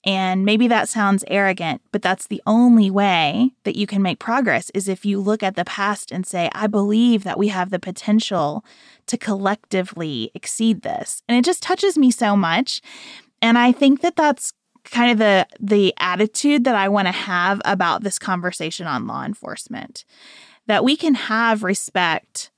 And 0.05 0.45
maybe 0.45 0.67
that 0.67 0.87
sounds 0.87 1.23
arrogant, 1.27 1.81
but 1.91 2.03
that's 2.03 2.27
the 2.27 2.41
only 2.45 2.91
way 2.91 3.51
that 3.63 3.75
you 3.75 3.87
can 3.87 4.03
make 4.03 4.19
progress 4.19 4.69
is 4.75 4.87
if 4.87 5.03
you 5.03 5.19
look 5.19 5.41
at 5.41 5.55
the 5.55 5.65
past 5.65 6.11
and 6.11 6.27
say, 6.27 6.49
I 6.53 6.67
believe 6.67 7.23
that 7.23 7.39
we 7.39 7.47
have 7.47 7.71
the 7.71 7.79
potential 7.79 8.63
to 9.07 9.17
collectively 9.17 10.29
exceed 10.35 10.83
this. 10.83 11.23
And 11.27 11.35
it 11.37 11.43
just 11.43 11.63
touches 11.63 11.97
me 11.97 12.11
so 12.11 12.35
much. 12.35 12.81
And 13.41 13.57
I 13.57 13.71
think 13.71 14.01
that 14.01 14.15
that's 14.15 14.53
kind 14.91 15.11
of 15.11 15.17
the 15.17 15.47
the 15.59 15.93
attitude 15.97 16.63
that 16.63 16.75
I 16.75 16.89
want 16.89 17.07
to 17.07 17.11
have 17.11 17.61
about 17.65 18.03
this 18.03 18.19
conversation 18.19 18.87
on 18.87 19.07
law 19.07 19.23
enforcement 19.23 20.05
that 20.67 20.83
we 20.83 20.95
can 20.95 21.13
have 21.15 21.63
respect 21.63 22.51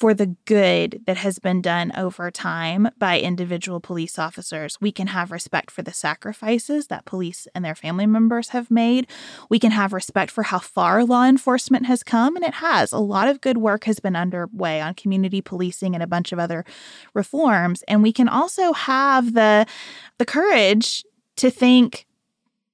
for 0.00 0.14
the 0.14 0.34
good 0.46 1.02
that 1.06 1.18
has 1.18 1.38
been 1.38 1.60
done 1.60 1.92
over 1.94 2.30
time 2.30 2.88
by 2.98 3.20
individual 3.20 3.80
police 3.80 4.18
officers. 4.18 4.80
We 4.80 4.92
can 4.92 5.08
have 5.08 5.30
respect 5.30 5.70
for 5.70 5.82
the 5.82 5.92
sacrifices 5.92 6.86
that 6.86 7.04
police 7.04 7.46
and 7.54 7.62
their 7.62 7.74
family 7.74 8.06
members 8.06 8.48
have 8.48 8.70
made. 8.70 9.06
We 9.50 9.58
can 9.58 9.72
have 9.72 9.92
respect 9.92 10.30
for 10.30 10.44
how 10.44 10.58
far 10.58 11.04
law 11.04 11.26
enforcement 11.26 11.84
has 11.84 12.02
come, 12.02 12.34
and 12.34 12.44
it 12.46 12.54
has. 12.54 12.92
A 12.92 12.98
lot 12.98 13.28
of 13.28 13.42
good 13.42 13.58
work 13.58 13.84
has 13.84 14.00
been 14.00 14.16
underway 14.16 14.80
on 14.80 14.94
community 14.94 15.42
policing 15.42 15.92
and 15.92 16.02
a 16.02 16.06
bunch 16.06 16.32
of 16.32 16.38
other 16.38 16.64
reforms. 17.12 17.84
And 17.86 18.02
we 18.02 18.12
can 18.12 18.28
also 18.28 18.72
have 18.72 19.34
the 19.34 19.66
the 20.16 20.24
courage 20.24 21.04
to 21.40 21.50
think, 21.50 22.06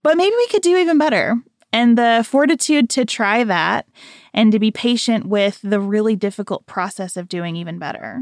but 0.02 0.16
maybe 0.16 0.34
we 0.36 0.46
could 0.48 0.62
do 0.62 0.76
even 0.76 0.98
better. 0.98 1.36
And 1.72 1.98
the 1.98 2.24
fortitude 2.26 2.88
to 2.90 3.04
try 3.04 3.44
that 3.44 3.86
and 4.32 4.52
to 4.52 4.58
be 4.58 4.70
patient 4.70 5.26
with 5.26 5.60
the 5.62 5.80
really 5.80 6.16
difficult 6.16 6.64
process 6.66 7.16
of 7.16 7.28
doing 7.28 7.56
even 7.56 7.78
better. 7.78 8.20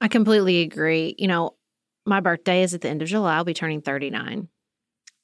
I 0.00 0.08
completely 0.08 0.62
agree. 0.62 1.14
You 1.18 1.28
know, 1.28 1.56
my 2.06 2.20
birthday 2.20 2.62
is 2.62 2.74
at 2.74 2.80
the 2.80 2.88
end 2.88 3.02
of 3.02 3.08
July. 3.08 3.36
I'll 3.36 3.44
be 3.44 3.54
turning 3.54 3.82
39. 3.82 4.48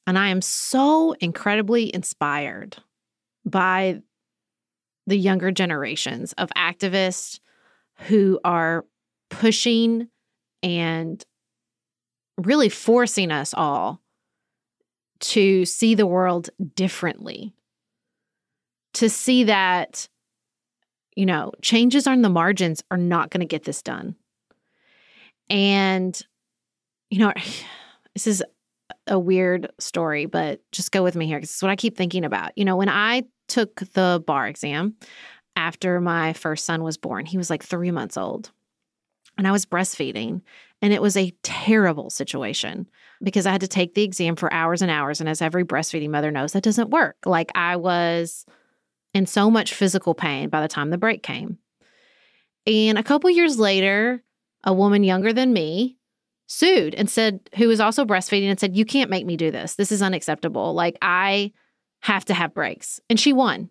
And 0.06 0.18
I 0.18 0.28
am 0.28 0.42
so 0.42 1.12
incredibly 1.20 1.94
inspired 1.94 2.76
by 3.44 4.00
the 5.06 5.16
younger 5.16 5.50
generations 5.50 6.32
of 6.34 6.50
activists 6.56 7.40
who 8.08 8.40
are 8.44 8.84
pushing 9.28 10.08
and 10.62 11.24
really 12.38 12.68
forcing 12.68 13.30
us 13.30 13.54
all 13.54 14.00
to 15.20 15.64
see 15.64 15.94
the 15.94 16.06
world 16.06 16.50
differently, 16.74 17.54
to 18.94 19.08
see 19.08 19.44
that, 19.44 20.08
you 21.14 21.26
know, 21.26 21.52
changes 21.62 22.06
on 22.06 22.22
the 22.22 22.28
margins 22.28 22.82
are 22.90 22.96
not 22.96 23.30
going 23.30 23.40
to 23.40 23.46
get 23.46 23.64
this 23.64 23.82
done. 23.82 24.16
And, 25.48 26.20
you 27.10 27.18
know, 27.18 27.32
this 28.14 28.26
is 28.26 28.42
a 29.06 29.18
weird 29.18 29.70
story, 29.78 30.26
but 30.26 30.60
just 30.72 30.92
go 30.92 31.02
with 31.02 31.16
me 31.16 31.26
here 31.26 31.38
because 31.38 31.50
it's 31.50 31.62
what 31.62 31.70
I 31.70 31.76
keep 31.76 31.96
thinking 31.96 32.24
about. 32.24 32.52
You 32.56 32.64
know, 32.64 32.76
when 32.76 32.88
I 32.88 33.24
took 33.48 33.80
the 33.92 34.22
bar 34.26 34.46
exam 34.46 34.94
after 35.56 36.00
my 36.00 36.32
first 36.32 36.64
son 36.64 36.82
was 36.82 36.96
born, 36.96 37.26
he 37.26 37.36
was 37.36 37.50
like 37.50 37.62
three 37.62 37.90
months 37.90 38.16
old. 38.16 38.50
And 39.38 39.46
I 39.46 39.52
was 39.52 39.66
breastfeeding. 39.66 40.42
And 40.82 40.92
it 40.92 41.02
was 41.02 41.16
a 41.16 41.34
terrible 41.42 42.08
situation 42.08 42.86
because 43.22 43.46
I 43.46 43.52
had 43.52 43.60
to 43.60 43.68
take 43.68 43.94
the 43.94 44.02
exam 44.02 44.36
for 44.36 44.52
hours 44.52 44.80
and 44.80 44.90
hours. 44.90 45.20
And 45.20 45.28
as 45.28 45.42
every 45.42 45.64
breastfeeding 45.64 46.10
mother 46.10 46.30
knows, 46.30 46.52
that 46.52 46.62
doesn't 46.62 46.90
work. 46.90 47.16
Like 47.26 47.50
I 47.54 47.76
was 47.76 48.46
in 49.12 49.26
so 49.26 49.50
much 49.50 49.74
physical 49.74 50.14
pain 50.14 50.48
by 50.48 50.62
the 50.62 50.68
time 50.68 50.90
the 50.90 50.98
break 50.98 51.22
came. 51.22 51.58
And 52.66 52.98
a 52.98 53.02
couple 53.02 53.28
years 53.30 53.58
later, 53.58 54.22
a 54.64 54.72
woman 54.72 55.04
younger 55.04 55.32
than 55.32 55.52
me 55.52 55.96
sued 56.46 56.94
and 56.94 57.08
said, 57.08 57.40
who 57.56 57.68
was 57.68 57.80
also 57.80 58.04
breastfeeding, 58.04 58.50
and 58.50 58.58
said, 58.58 58.76
You 58.76 58.84
can't 58.84 59.10
make 59.10 59.24
me 59.24 59.36
do 59.36 59.50
this. 59.50 59.76
This 59.76 59.92
is 59.92 60.02
unacceptable. 60.02 60.74
Like, 60.74 60.98
I 61.00 61.52
have 62.00 62.24
to 62.26 62.34
have 62.34 62.54
breaks. 62.54 63.00
And 63.08 63.18
she 63.18 63.32
won. 63.32 63.70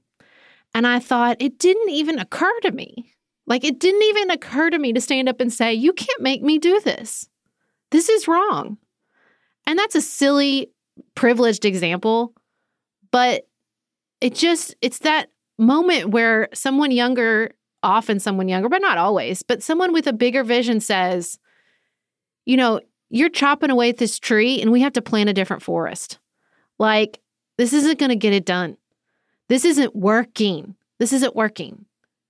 And 0.73 0.87
I 0.87 0.99
thought, 0.99 1.37
it 1.41 1.59
didn't 1.59 1.89
even 1.89 2.19
occur 2.19 2.59
to 2.61 2.71
me 2.71 3.13
like 3.49 3.63
it 3.63 3.79
didn't 3.79 4.03
even 4.03 4.31
occur 4.31 4.69
to 4.69 4.77
me 4.77 4.93
to 4.93 5.01
stand 5.01 5.27
up 5.27 5.41
and 5.41 5.51
say, 5.51 5.73
You 5.73 5.91
can't 5.91 6.21
make 6.21 6.41
me 6.41 6.59
do 6.59 6.79
this. 6.79 7.27
This 7.91 8.07
is 8.07 8.27
wrong. 8.27 8.77
And 9.65 9.77
that's 9.77 9.95
a 9.95 10.01
silly, 10.01 10.71
privileged 11.15 11.65
example, 11.65 12.33
but 13.11 13.47
it 14.21 14.35
just, 14.35 14.75
it's 14.81 14.99
that 14.99 15.31
moment 15.57 16.09
where 16.09 16.49
someone 16.53 16.91
younger, 16.91 17.51
often 17.83 18.19
someone 18.19 18.47
younger, 18.47 18.69
but 18.69 18.81
not 18.81 18.97
always, 18.97 19.43
but 19.43 19.63
someone 19.63 19.93
with 19.93 20.07
a 20.07 20.13
bigger 20.13 20.43
vision 20.43 20.79
says, 20.79 21.39
You 22.45 22.55
know, 22.55 22.81
you're 23.09 23.29
chopping 23.29 23.71
away 23.71 23.89
at 23.89 23.97
this 23.97 24.19
tree 24.19 24.61
and 24.61 24.71
we 24.71 24.81
have 24.81 24.93
to 24.93 25.01
plant 25.01 25.29
a 25.29 25.33
different 25.33 25.63
forest. 25.63 26.19
Like, 26.77 27.19
this 27.57 27.73
isn't 27.73 27.99
going 27.99 28.09
to 28.09 28.15
get 28.15 28.33
it 28.33 28.45
done. 28.45 28.77
This 29.49 29.65
isn't 29.65 29.95
working. 29.95 30.75
This 30.99 31.11
isn't 31.11 31.35
working. 31.35 31.85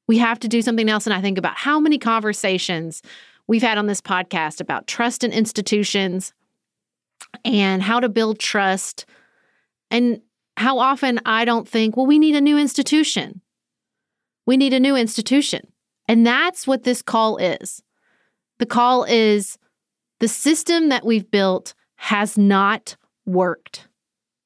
We 0.10 0.18
have 0.18 0.40
to 0.40 0.48
do 0.48 0.64
something 0.64 0.90
else. 0.90 1.06
And 1.06 1.14
I 1.14 1.22
think 1.22 1.38
about 1.38 1.56
how 1.56 1.80
many 1.80 2.00
conversations 2.00 3.04
we've 3.46 3.62
had 3.62 3.78
on 3.78 3.86
this 3.86 4.02
podcast 4.02 4.60
about 4.60 4.88
trust 4.88 5.24
in 5.24 5.32
institutions 5.32 6.34
and 7.46 7.84
how 7.84 8.00
to 8.00 8.10
build 8.10 8.40
trust. 8.40 9.06
And 9.92 10.22
how 10.58 10.80
often 10.80 11.20
I 11.26 11.46
don't 11.46 11.70
think, 11.70 11.96
well, 11.96 12.08
we 12.08 12.18
need 12.18 12.36
a 12.36 12.42
new 12.42 12.58
institution. 12.58 13.42
We 14.48 14.58
need 14.58 14.74
a 14.74 14.80
new 14.80 14.96
institution. 14.96 15.72
And 16.08 16.26
that's 16.26 16.66
what 16.66 16.86
this 16.86 17.04
call 17.04 17.38
is. 17.38 17.84
The 18.58 18.66
call 18.66 19.04
is 19.04 19.60
the 20.20 20.28
system 20.28 20.90
that 20.90 21.06
we've 21.06 21.30
built 21.30 21.76
has 21.98 22.36
not 22.36 22.98
worked. 23.28 23.88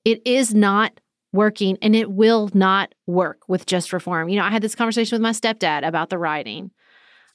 It 0.03 0.22
is 0.27 0.53
not 0.53 1.00
working 1.33 1.77
and 1.81 1.95
it 1.95 2.11
will 2.11 2.49
not 2.53 2.93
work 3.07 3.41
with 3.49 3.65
just 3.65 3.91
reform. 3.91 4.29
You 4.29 4.37
know, 4.37 4.45
I 4.45 4.51
had 4.51 4.61
this 4.61 4.75
conversation 4.75 5.15
with 5.15 5.21
my 5.21 5.31
stepdad 5.31 5.85
about 5.85 6.09
the 6.09 6.17
writing. 6.17 6.71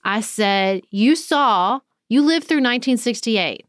I 0.04 0.20
said, 0.20 0.82
You 0.90 1.16
saw, 1.16 1.80
you 2.08 2.22
lived 2.22 2.46
through 2.46 2.58
1968, 2.58 3.66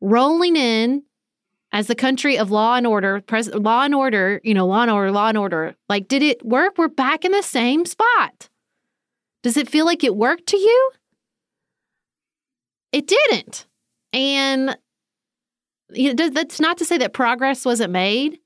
rolling 0.00 0.56
in 0.56 1.02
as 1.72 1.86
the 1.86 1.94
country 1.94 2.38
of 2.38 2.50
law 2.50 2.76
and 2.76 2.86
order, 2.86 3.22
pres- 3.22 3.52
law 3.54 3.82
and 3.82 3.94
order, 3.94 4.40
you 4.44 4.52
know, 4.52 4.66
law 4.66 4.82
and 4.82 4.90
order, 4.90 5.10
law 5.10 5.28
and 5.28 5.38
order. 5.38 5.74
Like, 5.88 6.06
did 6.06 6.22
it 6.22 6.44
work? 6.44 6.76
We're 6.76 6.88
back 6.88 7.24
in 7.24 7.32
the 7.32 7.42
same 7.42 7.86
spot. 7.86 8.50
Does 9.42 9.56
it 9.56 9.68
feel 9.68 9.86
like 9.86 10.04
it 10.04 10.14
worked 10.14 10.46
to 10.48 10.58
you? 10.58 10.90
It 12.92 13.06
didn't. 13.06 13.66
And 14.12 14.76
you 15.94 16.14
know, 16.14 16.28
that's 16.28 16.60
not 16.60 16.78
to 16.78 16.84
say 16.84 16.98
that 16.98 17.12
progress 17.12 17.64
wasn't 17.64 17.92
made, 17.92 18.38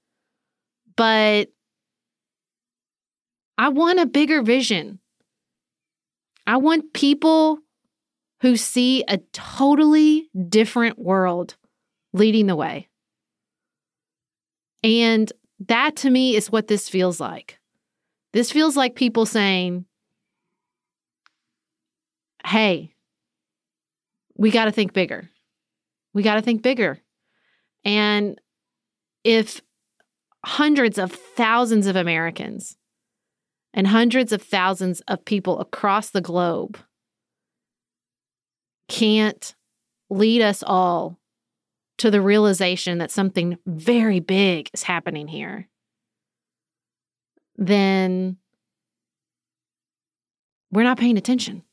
but 0.96 1.48
I 3.58 3.68
want 3.68 4.00
a 4.00 4.06
bigger 4.06 4.42
vision. 4.42 4.98
I 6.46 6.58
want 6.58 6.92
people 6.92 7.58
who 8.40 8.56
see 8.56 9.04
a 9.08 9.18
totally 9.32 10.28
different 10.48 10.98
world 10.98 11.56
leading 12.12 12.46
the 12.46 12.56
way. 12.56 12.88
And 14.82 15.32
that 15.66 15.96
to 15.96 16.10
me 16.10 16.36
is 16.36 16.50
what 16.50 16.68
this 16.68 16.88
feels 16.88 17.18
like. 17.18 17.58
This 18.32 18.52
feels 18.52 18.76
like 18.76 18.94
people 18.94 19.26
saying, 19.26 19.86
hey, 22.44 22.94
we 24.36 24.50
got 24.50 24.66
to 24.66 24.72
think 24.72 24.92
bigger. 24.92 25.30
We 26.12 26.22
got 26.22 26.34
to 26.34 26.42
think 26.42 26.62
bigger. 26.62 27.00
And 27.84 28.40
if 29.24 29.60
hundreds 30.46 30.96
of 30.96 31.10
thousands 31.10 31.88
of 31.88 31.96
Americans 31.96 32.76
and 33.74 33.88
hundreds 33.88 34.30
of 34.30 34.40
thousands 34.40 35.00
of 35.08 35.24
people 35.24 35.58
across 35.58 36.10
the 36.10 36.20
globe 36.20 36.78
can't 38.88 39.56
lead 40.08 40.40
us 40.40 40.62
all 40.64 41.18
to 41.98 42.12
the 42.12 42.20
realization 42.20 42.98
that 42.98 43.10
something 43.10 43.58
very 43.66 44.20
big 44.20 44.70
is 44.72 44.84
happening 44.84 45.26
here, 45.26 45.68
then 47.56 48.36
we're 50.70 50.84
not 50.84 50.98
paying 50.98 51.18
attention. 51.18 51.64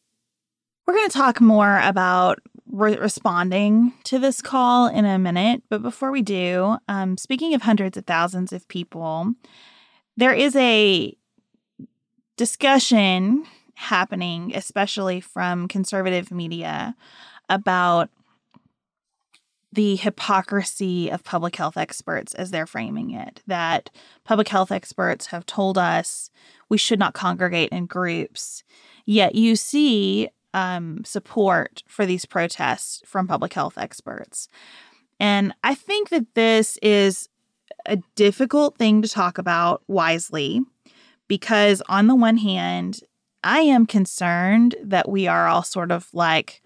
We're 0.88 0.96
going 0.96 1.10
to 1.10 1.18
talk 1.18 1.40
more 1.40 1.80
about 1.84 2.40
re- 2.74 2.98
responding 2.98 3.94
to 4.04 4.20
this 4.20 4.42
call 4.42 4.88
in 4.88 5.06
a 5.06 5.20
minute. 5.20 5.64
But 5.70 5.82
before 5.82 6.12
we 6.12 6.22
do, 6.22 6.78
um, 6.90 7.16
speaking 7.16 7.54
of 7.54 7.62
hundreds 7.62 7.96
of 7.96 8.06
thousands 8.06 8.52
of 8.52 8.68
people, 8.68 9.34
there 10.18 10.34
is 10.34 10.56
a 10.58 11.16
discussion 12.36 13.46
happening, 13.76 14.52
especially 14.56 15.22
from 15.22 15.68
conservative 15.68 16.32
media, 16.32 16.96
about 17.48 18.10
the 19.72 19.96
hypocrisy 19.96 21.10
of 21.10 21.24
public 21.24 21.56
health 21.56 21.78
experts 21.78 22.34
as 22.36 22.52
they're 22.52 22.68
framing 22.68 23.12
it. 23.12 23.42
That 23.48 23.90
public 24.24 24.48
health 24.50 24.72
experts 24.72 25.28
have 25.28 25.46
told 25.46 25.78
us 25.78 26.30
we 26.70 26.78
should 26.78 27.00
not 27.00 27.14
congregate 27.14 27.70
in 27.70 27.88
groups. 27.88 28.64
Yet 29.06 29.36
you 29.36 29.56
see 29.56 30.30
um, 30.54 31.04
support 31.04 31.84
for 31.88 32.06
these 32.06 32.26
protests 32.26 33.02
from 33.06 33.28
public 33.28 33.54
health 33.54 33.78
experts. 33.78 34.48
And 35.20 35.54
I 35.64 35.76
think 35.76 36.10
that 36.10 36.34
this 36.36 36.78
is 36.82 37.30
a 37.86 37.98
difficult 38.16 38.78
thing 38.78 39.02
to 39.02 39.10
talk 39.10 39.38
about 39.38 39.84
wisely 39.88 40.62
because, 41.28 41.82
on 41.90 42.08
the 42.08 42.16
one 42.16 42.38
hand, 42.38 43.00
I 43.44 43.60
am 43.60 43.86
concerned 43.86 44.76
that 44.82 45.10
we 45.10 45.28
are 45.28 45.48
all 45.48 45.64
sort 45.64 45.92
of 45.92 46.08
like, 46.14 46.62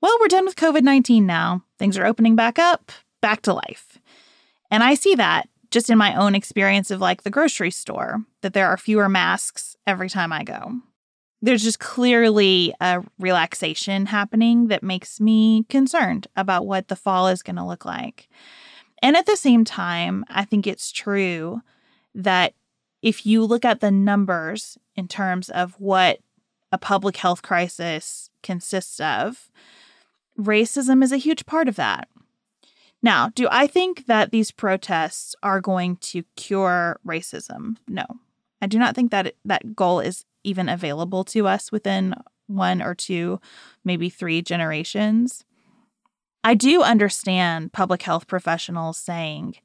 well, 0.00 0.16
we're 0.20 0.28
done 0.28 0.44
with 0.44 0.56
COVID 0.56 0.82
19 0.82 1.26
now. 1.26 1.62
Things 1.78 1.96
are 1.96 2.06
opening 2.06 2.36
back 2.36 2.58
up, 2.58 2.92
back 3.20 3.42
to 3.42 3.54
life. 3.54 3.98
And 4.70 4.82
I 4.82 4.94
see 4.94 5.14
that 5.16 5.48
just 5.70 5.90
in 5.90 5.98
my 5.98 6.14
own 6.14 6.34
experience 6.34 6.90
of 6.90 7.00
like 7.00 7.22
the 7.22 7.30
grocery 7.30 7.70
store, 7.70 8.24
that 8.42 8.54
there 8.54 8.68
are 8.68 8.76
fewer 8.76 9.08
masks 9.08 9.76
every 9.86 10.08
time 10.08 10.32
I 10.32 10.42
go 10.42 10.80
there's 11.42 11.62
just 11.62 11.78
clearly 11.78 12.74
a 12.80 13.02
relaxation 13.18 14.06
happening 14.06 14.68
that 14.68 14.82
makes 14.82 15.20
me 15.20 15.64
concerned 15.68 16.26
about 16.36 16.66
what 16.66 16.88
the 16.88 16.96
fall 16.96 17.28
is 17.28 17.42
going 17.42 17.56
to 17.56 17.64
look 17.64 17.84
like. 17.84 18.28
And 19.02 19.16
at 19.16 19.26
the 19.26 19.36
same 19.36 19.64
time, 19.64 20.24
I 20.28 20.44
think 20.44 20.66
it's 20.66 20.92
true 20.92 21.62
that 22.14 22.54
if 23.02 23.24
you 23.24 23.44
look 23.44 23.64
at 23.64 23.80
the 23.80 23.90
numbers 23.90 24.76
in 24.94 25.08
terms 25.08 25.48
of 25.48 25.74
what 25.78 26.18
a 26.70 26.78
public 26.78 27.16
health 27.16 27.40
crisis 27.40 28.30
consists 28.42 29.00
of, 29.00 29.50
racism 30.38 31.02
is 31.02 31.12
a 31.12 31.16
huge 31.16 31.46
part 31.46 31.68
of 31.68 31.76
that. 31.76 32.08
Now, 33.02 33.30
do 33.34 33.48
I 33.50 33.66
think 33.66 34.06
that 34.06 34.30
these 34.30 34.50
protests 34.50 35.34
are 35.42 35.60
going 35.60 35.96
to 35.96 36.24
cure 36.36 37.00
racism? 37.06 37.76
No. 37.88 38.04
I 38.60 38.66
do 38.66 38.78
not 38.78 38.94
think 38.94 39.10
that 39.10 39.34
that 39.46 39.74
goal 39.74 40.00
is 40.00 40.26
even 40.44 40.68
available 40.68 41.24
to 41.24 41.46
us 41.46 41.70
within 41.72 42.14
one 42.46 42.82
or 42.82 42.94
two, 42.94 43.40
maybe 43.84 44.08
three 44.08 44.42
generations. 44.42 45.44
I 46.42 46.54
do 46.54 46.82
understand 46.82 47.72
public 47.72 48.02
health 48.02 48.26
professionals 48.26 48.98
saying, 48.98 49.56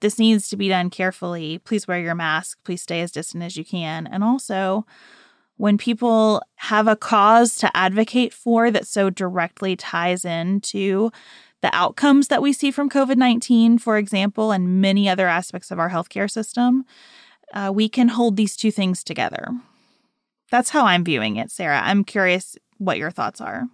this 0.00 0.18
needs 0.18 0.48
to 0.48 0.56
be 0.56 0.68
done 0.68 0.90
carefully. 0.90 1.58
Please 1.58 1.88
wear 1.88 2.00
your 2.00 2.14
mask. 2.14 2.58
Please 2.64 2.82
stay 2.82 3.00
as 3.00 3.10
distant 3.10 3.42
as 3.42 3.56
you 3.56 3.64
can. 3.64 4.06
And 4.06 4.22
also, 4.22 4.86
when 5.56 5.76
people 5.76 6.40
have 6.56 6.86
a 6.86 6.96
cause 6.96 7.56
to 7.56 7.76
advocate 7.76 8.32
for 8.32 8.70
that 8.70 8.86
so 8.86 9.10
directly 9.10 9.74
ties 9.74 10.24
into 10.24 11.10
the 11.62 11.74
outcomes 11.74 12.28
that 12.28 12.42
we 12.42 12.52
see 12.52 12.70
from 12.70 12.88
COVID 12.88 13.16
19, 13.16 13.78
for 13.78 13.98
example, 13.98 14.52
and 14.52 14.80
many 14.80 15.08
other 15.08 15.26
aspects 15.26 15.72
of 15.72 15.80
our 15.80 15.90
healthcare 15.90 16.30
system, 16.30 16.84
uh, 17.52 17.72
we 17.74 17.88
can 17.88 18.08
hold 18.08 18.36
these 18.36 18.56
two 18.56 18.70
things 18.70 19.02
together. 19.02 19.48
That's 20.50 20.70
how 20.70 20.86
I'm 20.86 21.04
viewing 21.04 21.36
it, 21.36 21.50
Sarah. 21.50 21.80
I'm 21.82 22.04
curious 22.04 22.56
what 22.78 22.98
your 22.98 23.10
thoughts 23.10 23.40
are. 23.40 23.64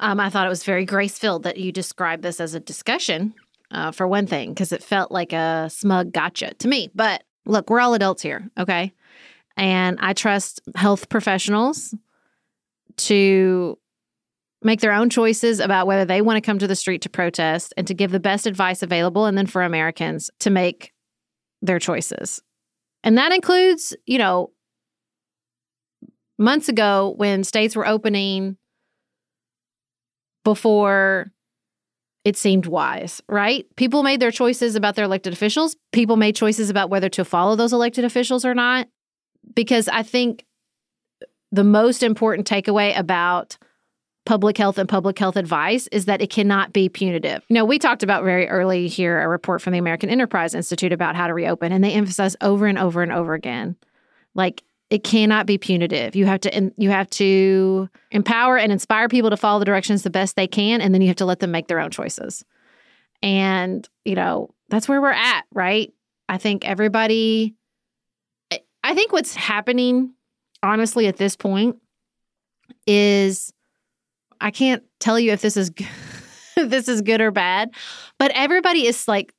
Um, 0.00 0.20
I 0.20 0.30
thought 0.30 0.46
it 0.46 0.50
was 0.50 0.64
very 0.64 0.84
grace 0.84 1.18
filled 1.18 1.44
that 1.44 1.56
you 1.56 1.72
described 1.72 2.22
this 2.22 2.40
as 2.40 2.54
a 2.54 2.60
discussion, 2.60 3.34
uh, 3.70 3.90
for 3.90 4.06
one 4.06 4.26
thing, 4.26 4.50
because 4.50 4.72
it 4.72 4.82
felt 4.82 5.10
like 5.10 5.32
a 5.32 5.68
smug 5.70 6.12
gotcha 6.12 6.54
to 6.54 6.68
me. 6.68 6.90
But 6.94 7.24
look, 7.46 7.70
we're 7.70 7.80
all 7.80 7.94
adults 7.94 8.22
here, 8.22 8.48
okay? 8.58 8.92
And 9.56 9.98
I 10.00 10.12
trust 10.12 10.60
health 10.74 11.08
professionals 11.08 11.94
to 12.96 13.78
make 14.62 14.80
their 14.80 14.92
own 14.92 15.10
choices 15.10 15.60
about 15.60 15.86
whether 15.86 16.04
they 16.04 16.22
want 16.22 16.36
to 16.36 16.40
come 16.40 16.58
to 16.58 16.66
the 16.66 16.76
street 16.76 17.02
to 17.02 17.08
protest 17.08 17.74
and 17.76 17.86
to 17.86 17.94
give 17.94 18.10
the 18.10 18.20
best 18.20 18.46
advice 18.46 18.82
available, 18.82 19.26
and 19.26 19.36
then 19.36 19.46
for 19.46 19.62
Americans 19.62 20.30
to 20.40 20.50
make 20.50 20.92
their 21.62 21.78
choices. 21.78 22.42
And 23.02 23.18
that 23.18 23.32
includes, 23.32 23.94
you 24.06 24.18
know, 24.18 24.50
months 26.38 26.68
ago 26.68 27.14
when 27.16 27.44
states 27.44 27.76
were 27.76 27.86
opening 27.86 28.56
before 30.44 31.30
it 32.24 32.36
seemed 32.36 32.66
wise, 32.66 33.22
right? 33.28 33.66
People 33.76 34.02
made 34.02 34.20
their 34.20 34.30
choices 34.30 34.76
about 34.76 34.96
their 34.96 35.04
elected 35.04 35.32
officials. 35.32 35.76
People 35.92 36.16
made 36.16 36.34
choices 36.34 36.70
about 36.70 36.90
whether 36.90 37.08
to 37.10 37.24
follow 37.24 37.54
those 37.54 37.72
elected 37.72 38.04
officials 38.04 38.44
or 38.44 38.54
not. 38.54 38.88
Because 39.54 39.88
I 39.88 40.02
think 40.02 40.46
the 41.52 41.64
most 41.64 42.02
important 42.02 42.48
takeaway 42.48 42.98
about 42.98 43.58
public 44.24 44.56
health 44.56 44.78
and 44.78 44.88
public 44.88 45.18
health 45.18 45.36
advice 45.36 45.86
is 45.92 46.06
that 46.06 46.22
it 46.22 46.30
cannot 46.30 46.72
be 46.72 46.88
punitive. 46.88 47.44
You 47.48 47.54
know, 47.54 47.66
we 47.66 47.78
talked 47.78 48.02
about 48.02 48.24
very 48.24 48.48
early 48.48 48.88
here 48.88 49.20
a 49.20 49.28
report 49.28 49.60
from 49.60 49.74
the 49.74 49.78
American 49.78 50.08
Enterprise 50.08 50.54
Institute 50.54 50.94
about 50.94 51.14
how 51.14 51.26
to 51.26 51.34
reopen, 51.34 51.72
and 51.72 51.84
they 51.84 51.92
emphasize 51.92 52.34
over 52.40 52.66
and 52.66 52.78
over 52.78 53.02
and 53.02 53.12
over 53.12 53.34
again 53.34 53.76
like 54.34 54.62
it 54.90 55.02
cannot 55.02 55.46
be 55.46 55.58
punitive. 55.58 56.14
You 56.14 56.26
have 56.26 56.40
to 56.40 56.72
you 56.76 56.90
have 56.90 57.08
to 57.10 57.88
empower 58.10 58.58
and 58.58 58.70
inspire 58.70 59.08
people 59.08 59.30
to 59.30 59.36
follow 59.36 59.58
the 59.58 59.64
directions 59.64 60.02
the 60.02 60.10
best 60.10 60.36
they 60.36 60.46
can 60.46 60.80
and 60.80 60.94
then 60.94 61.02
you 61.02 61.08
have 61.08 61.16
to 61.16 61.24
let 61.24 61.40
them 61.40 61.50
make 61.50 61.68
their 61.68 61.80
own 61.80 61.90
choices. 61.90 62.44
And, 63.22 63.88
you 64.04 64.14
know, 64.14 64.50
that's 64.68 64.88
where 64.88 65.00
we're 65.00 65.10
at, 65.10 65.44
right? 65.52 65.92
I 66.28 66.38
think 66.38 66.66
everybody 66.66 67.54
I 68.82 68.94
think 68.94 69.12
what's 69.12 69.34
happening 69.34 70.12
honestly 70.62 71.06
at 71.06 71.16
this 71.16 71.36
point 71.36 71.76
is 72.86 73.52
I 74.40 74.50
can't 74.50 74.82
tell 75.00 75.18
you 75.18 75.32
if 75.32 75.40
this 75.40 75.56
is 75.56 75.70
if 76.56 76.70
this 76.70 76.88
is 76.88 77.00
good 77.02 77.20
or 77.20 77.30
bad, 77.30 77.70
but 78.18 78.30
everybody 78.34 78.86
is 78.86 79.08
like 79.08 79.32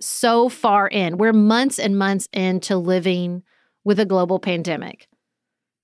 so 0.00 0.50
far 0.50 0.86
in. 0.86 1.16
We're 1.16 1.32
months 1.32 1.78
and 1.78 1.98
months 1.98 2.28
into 2.32 2.76
living 2.76 3.42
with 3.86 4.00
a 4.00 4.04
global 4.04 4.40
pandemic. 4.40 5.06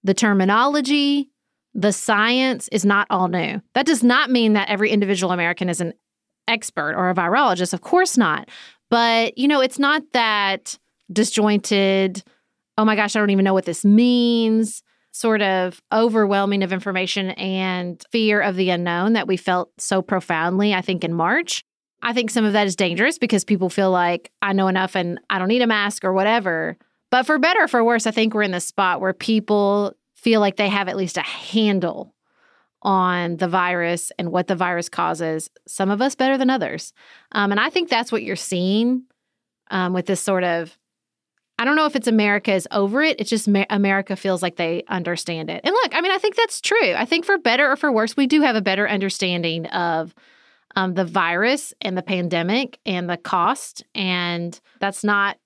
The 0.03 0.13
terminology, 0.13 1.31
the 1.73 1.93
science 1.93 2.67
is 2.73 2.85
not 2.85 3.07
all 3.11 3.29
new. 3.29 3.63
That 3.75 3.87
does 3.87 4.03
not 4.03 4.29
mean 4.29 4.55
that 4.55 4.69
every 4.69 4.91
individual 4.91 5.33
American 5.33 5.69
is 5.69 5.81
an 5.81 5.95
expert 6.49 6.97
or 6.97 7.11
a 7.11 7.15
virologist. 7.15 7.73
Of 7.73 7.83
course 7.83 8.19
not. 8.19 8.49
But, 8.91 9.39
you 9.39 9.47
know, 9.47 9.61
it's 9.61 9.79
not 9.79 10.03
that 10.15 10.77
disjointed, 11.13 12.25
oh 12.77 12.85
my 12.85 12.97
gosh, 12.97 13.15
I 13.15 13.21
don't 13.21 13.31
even 13.31 13.45
know 13.45 13.55
what 13.55 13.67
this 13.67 13.85
means, 13.85 14.83
sort 15.13 15.41
of 15.41 15.81
overwhelming 15.93 16.65
of 16.65 16.73
information 16.73 17.31
and 17.31 18.05
fear 18.11 18.41
of 18.41 18.57
the 18.57 18.71
unknown 18.71 19.13
that 19.13 19.29
we 19.29 19.37
felt 19.37 19.71
so 19.79 20.03
profoundly, 20.03 20.75
I 20.75 20.81
think, 20.81 21.05
in 21.05 21.15
March. 21.15 21.63
I 22.03 22.13
think 22.13 22.33
some 22.33 22.45
of 22.45 22.55
that 22.55 22.67
is 22.67 22.75
dangerous 22.75 23.19
because 23.19 23.45
people 23.45 23.71
feel 23.71 23.93
like 23.93 24.33
I 24.43 24.55
know 24.55 24.67
enough 24.67 24.97
and 24.97 25.21
I 25.31 25.39
don't 25.39 25.47
need 25.47 25.63
a 25.63 25.69
mask 25.69 26.05
or 26.05 26.13
whatever. 26.13 26.77
But 27.13 27.27
for 27.27 27.39
better 27.39 27.65
or 27.65 27.69
for 27.69 27.85
worse, 27.85 28.07
I 28.07 28.11
think 28.11 28.33
we're 28.33 28.41
in 28.41 28.53
the 28.53 28.59
spot 28.59 29.03
where 29.03 29.13
people 29.13 29.93
feel 30.15 30.41
like 30.41 30.57
they 30.57 30.71
have 30.71 30.89
at 30.89 30.97
least 30.97 31.19
a 31.19 31.23
handle 31.23 32.15
on 32.81 33.37
the 33.37 33.49
virus 33.49 34.11
and 34.19 34.33
what 34.33 34.47
the 34.47 34.57
virus 34.57 34.89
causes. 34.89 35.51
Some 35.69 35.91
of 35.91 36.01
us 36.01 36.15
better 36.15 36.39
than 36.39 36.49
others. 36.49 36.95
Um, 37.33 37.51
and 37.51 37.61
I 37.61 37.69
think 37.69 37.91
that's 37.91 38.11
what 38.11 38.23
you're 38.23 38.35
seeing 38.35 39.03
um, 39.71 39.93
with 39.93 40.07
this 40.07 40.23
sort 40.23 40.43
of. 40.43 40.79
I 41.59 41.67
don't 41.67 41.77
know 41.77 41.85
if 41.85 41.97
it's 41.97 42.09
America 42.09 42.55
is 42.55 42.67
over 42.71 43.03
it. 43.03 43.21
It's 43.21 43.29
just 43.29 43.47
America 43.69 44.17
feels 44.17 44.43
like 44.43 44.57
they 44.57 44.83
understand 44.89 45.51
it. 45.51 45.61
And 45.65 45.75
look, 45.75 45.95
I 45.95 46.01
mean, 46.01 46.13
I 46.13 46.19
think 46.19 46.35
that's 46.35 46.63
true. 46.63 46.95
I 46.95 47.05
think 47.05 47.27
for 47.27 47.37
better 47.37 47.71
or 47.71 47.77
for 47.77 47.93
worse, 47.93 48.17
we 48.17 48.27
do 48.27 48.41
have 48.41 48.57
a 48.57 48.63
better 48.63 48.89
understanding 48.89 49.67
of 49.67 50.15
um, 50.77 50.95
the 50.95 51.05
virus 51.05 51.75
and 51.83 51.95
the 51.95 52.03
pandemic 52.03 52.79
and 52.87 53.09
the 53.11 53.19
cost. 53.19 53.85
And 53.95 54.59
that's 54.81 55.05
not 55.05 55.37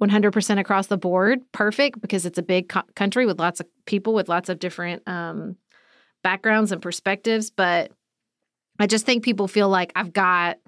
100% 0.00 0.58
across 0.58 0.86
the 0.86 0.96
board 0.96 1.40
perfect 1.52 2.00
because 2.00 2.26
it's 2.26 2.38
a 2.38 2.42
big 2.42 2.68
co- 2.68 2.82
country 2.94 3.26
with 3.26 3.38
lots 3.38 3.60
of 3.60 3.66
people 3.86 4.14
with 4.14 4.28
lots 4.28 4.48
of 4.48 4.58
different 4.58 5.02
um, 5.06 5.56
backgrounds 6.22 6.72
and 6.72 6.82
perspectives 6.82 7.50
but 7.50 7.92
i 8.78 8.86
just 8.86 9.06
think 9.06 9.24
people 9.24 9.48
feel 9.48 9.68
like 9.68 9.92
i've 9.94 10.12
got 10.12 10.58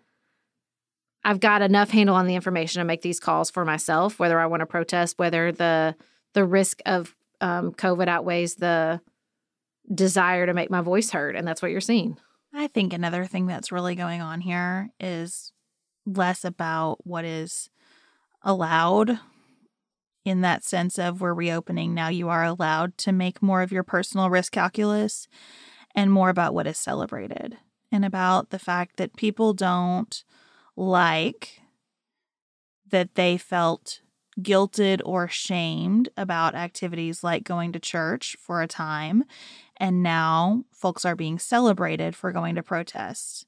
i've 1.25 1.41
got 1.41 1.63
enough 1.63 1.91
handle 1.91 2.15
on 2.15 2.27
the 2.27 2.35
information 2.35 2.81
to 2.81 2.85
make 2.85 3.03
these 3.03 3.21
calls 3.21 3.51
for 3.51 3.65
myself 3.65 4.19
whether 4.19 4.39
i 4.39 4.47
want 4.47 4.61
to 4.61 4.67
protest 4.67 5.19
whether 5.19 5.51
the 5.53 5.95
the 6.35 6.45
risk 6.45 6.81
of 6.87 7.15
um, 7.41 7.73
covid 7.73 8.09
outweighs 8.09 8.57
the 8.57 9.01
desire 9.93 10.47
to 10.47 10.55
make 10.55 10.71
my 10.71 10.81
voice 10.81 11.11
heard 11.11 11.37
and 11.37 11.47
that's 11.47 11.63
what 11.63 11.71
you're 11.71 11.81
seeing. 11.81 12.17
I 12.53 12.67
think 12.67 12.93
another 12.93 13.27
thing 13.27 13.47
that's 13.47 13.73
really 13.73 13.95
going 13.95 14.21
on 14.21 14.41
here 14.41 14.91
is 14.99 15.53
less 16.07 16.45
about 16.45 16.99
what 17.07 17.25
is 17.25 17.71
allowed 18.43 19.19
in 20.25 20.41
that 20.43 20.63
sense 20.65 20.99
of 20.99 21.21
we're 21.21 21.35
reopening 21.35 21.95
now 21.95 22.09
you 22.09 22.29
are 22.29 22.45
allowed 22.45 22.97
to 22.99 23.13
make 23.13 23.43
more 23.43 23.63
of 23.63 23.73
your 23.73 23.83
personal 23.83 24.31
risk 24.31 24.53
calculus 24.53 25.29
and 25.95 26.13
more 26.13 26.29
about 26.29 26.55
what 26.55 26.67
is 26.67 26.79
celebrated 26.79 27.57
and 27.91 28.05
about 28.05 28.51
the 28.51 28.59
fact 28.59 28.97
that 28.97 29.17
people 29.17 29.53
don't 29.53 30.25
like 30.77 31.61
that 32.89 33.15
they 33.15 33.37
felt 33.37 34.01
guilted 34.41 35.01
or 35.05 35.29
shamed 35.29 36.09
about 36.17 36.55
activities 36.55 37.25
like 37.25 37.45
going 37.45 37.73
to 37.73 37.79
church 37.79 38.37
for 38.41 38.63
a 38.63 38.67
time 38.67 39.25
and 39.77 40.03
now 40.03 40.65
folks 40.71 41.05
are 41.05 41.17
being 41.17 41.39
celebrated 41.39 42.15
for 42.15 42.33
going 42.33 42.55
to 42.55 42.63
protest. 42.63 43.47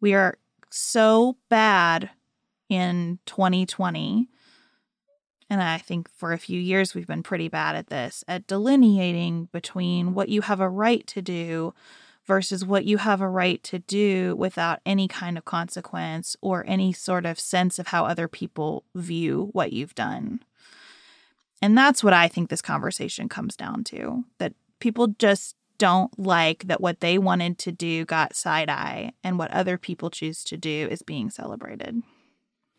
We 0.00 0.14
are 0.14 0.38
so 0.70 1.36
bad 1.48 2.10
in 2.68 3.18
2020. 3.26 4.28
And 5.50 5.62
I 5.62 5.78
think 5.78 6.10
for 6.10 6.32
a 6.32 6.38
few 6.38 6.60
years 6.60 6.94
we've 6.94 7.06
been 7.06 7.22
pretty 7.22 7.48
bad 7.48 7.74
at 7.74 7.88
this, 7.88 8.22
at 8.28 8.46
delineating 8.46 9.48
between 9.52 10.14
what 10.14 10.28
you 10.28 10.42
have 10.42 10.60
a 10.60 10.68
right 10.68 11.06
to 11.08 11.22
do 11.22 11.74
versus 12.26 12.64
what 12.64 12.84
you 12.84 12.98
have 12.98 13.22
a 13.22 13.28
right 13.28 13.62
to 13.62 13.78
do 13.78 14.36
without 14.36 14.80
any 14.84 15.08
kind 15.08 15.38
of 15.38 15.46
consequence 15.46 16.36
or 16.42 16.62
any 16.68 16.92
sort 16.92 17.24
of 17.24 17.40
sense 17.40 17.78
of 17.78 17.88
how 17.88 18.04
other 18.04 18.28
people 18.28 18.84
view 18.94 19.48
what 19.52 19.72
you've 19.72 19.94
done. 19.94 20.40
And 21.62 21.76
that's 21.76 22.04
what 22.04 22.12
I 22.12 22.28
think 22.28 22.50
this 22.50 22.62
conversation 22.62 23.28
comes 23.28 23.56
down 23.56 23.82
to 23.84 24.24
that 24.36 24.52
people 24.78 25.08
just 25.18 25.56
don't 25.78 26.16
like 26.18 26.66
that 26.66 26.80
what 26.80 27.00
they 27.00 27.16
wanted 27.18 27.58
to 27.58 27.72
do 27.72 28.04
got 28.04 28.36
side 28.36 28.68
eye 28.68 29.12
and 29.24 29.38
what 29.38 29.50
other 29.50 29.78
people 29.78 30.10
choose 30.10 30.44
to 30.44 30.56
do 30.56 30.88
is 30.90 31.02
being 31.02 31.30
celebrated. 31.30 32.02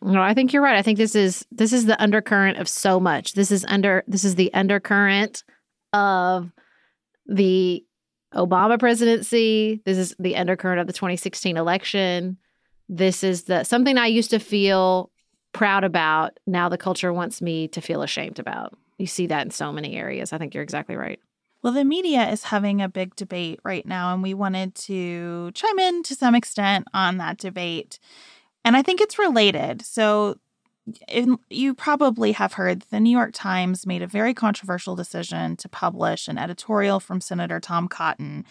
No, 0.01 0.21
I 0.21 0.33
think 0.33 0.53
you're 0.53 0.63
right. 0.63 0.77
I 0.77 0.81
think 0.81 0.97
this 0.97 1.15
is 1.15 1.45
this 1.51 1.73
is 1.73 1.85
the 1.85 2.01
undercurrent 2.01 2.57
of 2.57 2.69
so 2.69 2.99
much. 2.99 3.33
This 3.33 3.51
is 3.51 3.65
under 3.67 4.03
this 4.07 4.23
is 4.23 4.35
the 4.35 4.53
undercurrent 4.53 5.43
of 5.91 6.51
the 7.25 7.83
Obama 8.33 8.79
presidency. 8.79 9.81
This 9.85 9.97
is 9.97 10.15
the 10.19 10.35
undercurrent 10.35 10.79
of 10.79 10.87
the 10.87 10.93
2016 10.93 11.57
election. 11.57 12.37
This 12.87 13.23
is 13.23 13.43
the 13.43 13.63
something 13.63 13.97
I 13.97 14.07
used 14.07 14.29
to 14.31 14.39
feel 14.39 15.11
proud 15.51 15.83
about. 15.83 16.39
Now 16.47 16.69
the 16.69 16.77
culture 16.77 17.11
wants 17.11 17.41
me 17.41 17.67
to 17.69 17.81
feel 17.81 18.01
ashamed 18.01 18.39
about. 18.39 18.77
You 18.97 19.07
see 19.07 19.27
that 19.27 19.45
in 19.45 19.51
so 19.51 19.71
many 19.71 19.95
areas. 19.95 20.31
I 20.31 20.37
think 20.37 20.53
you're 20.53 20.63
exactly 20.63 20.95
right. 20.95 21.19
Well, 21.61 21.73
the 21.73 21.83
media 21.83 22.29
is 22.29 22.43
having 22.43 22.81
a 22.81 22.87
big 22.87 23.15
debate 23.15 23.59
right 23.65 23.85
now, 23.85 24.13
and 24.13 24.23
we 24.23 24.33
wanted 24.33 24.75
to 24.75 25.51
chime 25.53 25.79
in 25.79 26.03
to 26.03 26.15
some 26.15 26.35
extent 26.35 26.87
on 26.93 27.17
that 27.17 27.37
debate. 27.37 27.99
And 28.63 28.75
I 28.75 28.81
think 28.81 29.01
it's 29.01 29.19
related. 29.19 29.81
So 29.81 30.35
in, 31.07 31.37
you 31.49 31.73
probably 31.73 32.31
have 32.33 32.53
heard 32.53 32.83
the 32.89 32.99
New 32.99 33.09
York 33.09 33.31
Times 33.33 33.85
made 33.85 34.01
a 34.01 34.07
very 34.07 34.33
controversial 34.33 34.95
decision 34.95 35.55
to 35.57 35.69
publish 35.69 36.27
an 36.27 36.37
editorial 36.37 36.99
from 36.99 37.21
Senator 37.21 37.59
Tom 37.59 37.87
Cotton 37.87 38.45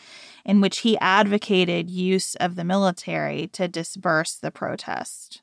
in 0.44 0.60
which 0.60 0.78
he 0.78 0.98
advocated 0.98 1.90
use 1.90 2.34
of 2.36 2.54
the 2.54 2.64
military 2.64 3.48
to 3.48 3.68
disperse 3.68 4.34
the 4.34 4.50
protest. 4.50 5.42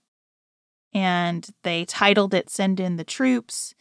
And 0.94 1.48
they 1.64 1.86
titled 1.86 2.34
it 2.34 2.50
Send 2.50 2.80
in 2.80 2.96
the 2.96 3.04
Troops. 3.04 3.76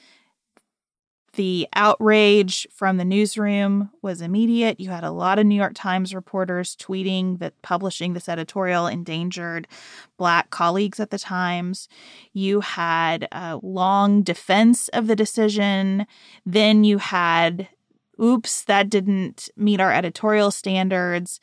The 1.37 1.66
outrage 1.75 2.68
from 2.73 2.97
the 2.97 3.05
newsroom 3.05 3.90
was 4.03 4.20
immediate. 4.20 4.79
You 4.79 4.90
had 4.90 5.03
a 5.03 5.11
lot 5.11 5.38
of 5.38 5.47
New 5.47 5.57
York 5.57 5.73
Times 5.75 6.14
reporters 6.14 6.77
tweeting 6.77 7.40
that 7.40 7.61
publishing 7.62 8.12
this 8.12 8.29
editorial 8.29 8.87
endangered 8.87 9.66
Black 10.16 10.51
colleagues 10.51 11.01
at 11.01 11.11
the 11.11 11.18
Times. 11.18 11.88
You 12.33 12.61
had 12.61 13.27
a 13.33 13.59
long 13.62 14.23
defense 14.23 14.88
of 14.88 15.09
the 15.09 15.16
decision. 15.16 16.07
Then 16.47 16.85
you 16.85 16.99
had 16.99 17.68
oops, 18.20 18.62
that 18.64 18.88
didn't 18.88 19.49
meet 19.57 19.81
our 19.81 19.92
editorial 19.92 20.51
standards. 20.51 21.40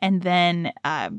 And 0.00 0.22
then 0.22 0.72
uh, 0.84 1.10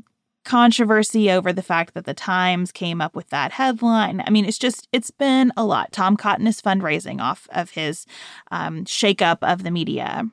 controversy 0.46 1.30
over 1.30 1.52
the 1.52 1.62
fact 1.62 1.92
that 1.92 2.06
the 2.06 2.14
Times 2.14 2.72
came 2.72 3.02
up 3.02 3.14
with 3.14 3.28
that 3.28 3.52
headline. 3.52 4.22
I 4.24 4.30
mean, 4.30 4.46
it's 4.46 4.56
just, 4.56 4.88
it's 4.92 5.10
been 5.10 5.52
a 5.56 5.64
lot. 5.64 5.92
Tom 5.92 6.16
Cotton 6.16 6.46
is 6.46 6.62
fundraising 6.62 7.20
off 7.20 7.46
of 7.50 7.70
his 7.70 8.06
um, 8.50 8.86
shakeup 8.86 9.38
of 9.42 9.64
the 9.64 9.70
media. 9.70 10.24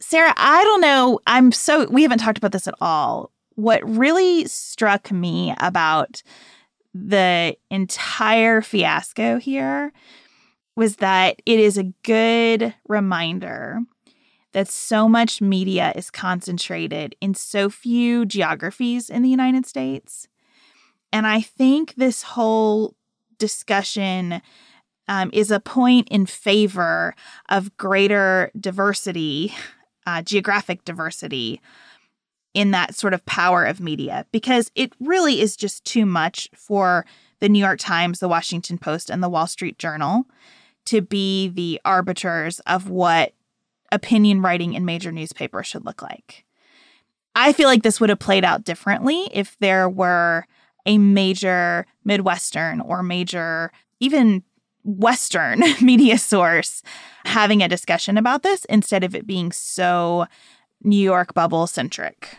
Sarah, 0.00 0.34
I 0.36 0.64
don't 0.64 0.80
know. 0.80 1.20
I'm 1.26 1.52
so, 1.52 1.88
we 1.88 2.02
haven't 2.02 2.18
talked 2.18 2.38
about 2.38 2.52
this 2.52 2.66
at 2.66 2.74
all. 2.80 3.30
What 3.54 3.88
really 3.88 4.46
struck 4.46 5.12
me 5.12 5.54
about 5.60 6.22
the 6.92 7.56
entire 7.70 8.62
fiasco 8.62 9.38
here 9.38 9.92
was 10.74 10.96
that 10.96 11.40
it 11.46 11.60
is 11.60 11.78
a 11.78 11.92
good 12.02 12.74
reminder 12.88 13.80
that 14.54 14.68
so 14.68 15.08
much 15.08 15.42
media 15.42 15.92
is 15.94 16.10
concentrated 16.10 17.14
in 17.20 17.34
so 17.34 17.68
few 17.68 18.24
geographies 18.24 19.10
in 19.10 19.22
the 19.22 19.28
United 19.28 19.66
States. 19.66 20.28
And 21.12 21.26
I 21.26 21.42
think 21.42 21.94
this 21.96 22.22
whole 22.22 22.94
discussion 23.38 24.40
um, 25.06 25.30
is 25.32 25.50
a 25.50 25.60
point 25.60 26.08
in 26.08 26.24
favor 26.24 27.14
of 27.50 27.76
greater 27.76 28.50
diversity, 28.58 29.52
uh, 30.06 30.22
geographic 30.22 30.84
diversity 30.84 31.60
in 32.54 32.70
that 32.70 32.94
sort 32.94 33.12
of 33.12 33.26
power 33.26 33.64
of 33.64 33.80
media, 33.80 34.24
because 34.32 34.70
it 34.76 34.92
really 35.00 35.40
is 35.40 35.56
just 35.56 35.84
too 35.84 36.06
much 36.06 36.48
for 36.54 37.04
the 37.40 37.48
New 37.48 37.58
York 37.58 37.80
Times, 37.80 38.20
the 38.20 38.28
Washington 38.28 38.78
Post, 38.78 39.10
and 39.10 39.22
the 39.22 39.28
Wall 39.28 39.48
Street 39.48 39.78
Journal 39.78 40.24
to 40.86 41.02
be 41.02 41.48
the 41.48 41.80
arbiters 41.84 42.60
of 42.60 42.88
what 42.88 43.34
opinion 43.94 44.42
writing 44.42 44.74
in 44.74 44.84
major 44.84 45.12
newspapers 45.12 45.66
should 45.66 45.84
look 45.84 46.02
like. 46.02 46.44
I 47.34 47.52
feel 47.52 47.68
like 47.68 47.82
this 47.82 48.00
would 48.00 48.10
have 48.10 48.18
played 48.18 48.44
out 48.44 48.64
differently 48.64 49.28
if 49.32 49.56
there 49.58 49.88
were 49.88 50.46
a 50.86 50.98
major 50.98 51.86
Midwestern 52.04 52.80
or 52.80 53.02
major, 53.02 53.72
even 54.00 54.42
Western 54.84 55.62
media 55.80 56.18
source 56.18 56.82
having 57.24 57.62
a 57.62 57.68
discussion 57.68 58.18
about 58.18 58.42
this 58.42 58.64
instead 58.66 59.02
of 59.02 59.14
it 59.14 59.26
being 59.26 59.50
so 59.50 60.26
New 60.82 61.02
York 61.02 61.34
bubble 61.34 61.66
centric. 61.66 62.36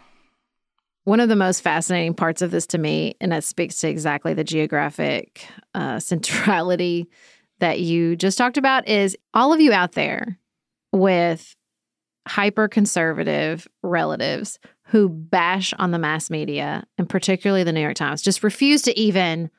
One 1.04 1.20
of 1.20 1.30
the 1.30 1.36
most 1.36 1.62
fascinating 1.62 2.14
parts 2.14 2.42
of 2.42 2.52
this 2.52 2.66
to 2.68 2.78
me, 2.78 3.16
and 3.20 3.32
that 3.32 3.44
speaks 3.44 3.78
to 3.78 3.90
exactly 3.90 4.34
the 4.34 4.44
geographic 4.44 5.48
uh, 5.74 6.00
centrality 6.00 7.08
that 7.60 7.80
you 7.80 8.16
just 8.16 8.38
talked 8.38 8.58
about, 8.58 8.88
is 8.88 9.18
all 9.34 9.54
of 9.54 9.62
you 9.62 9.72
out 9.72 9.94
there 9.94 10.40
with 10.96 11.56
hyper 12.28 12.68
conservative 12.68 13.68
relatives 13.84 14.58
who 14.86 15.10
bash 15.10 15.74
on 15.78 15.92
the 15.92 16.00
mass 16.00 16.30
media 16.30 16.86
and 16.98 17.10
particularly 17.10 17.64
the 17.64 17.74
New 17.74 17.82
York 17.82 17.96
Times, 17.96 18.22
just 18.22 18.44
refuse 18.44 18.82
to 18.84 18.98
even 18.98 19.52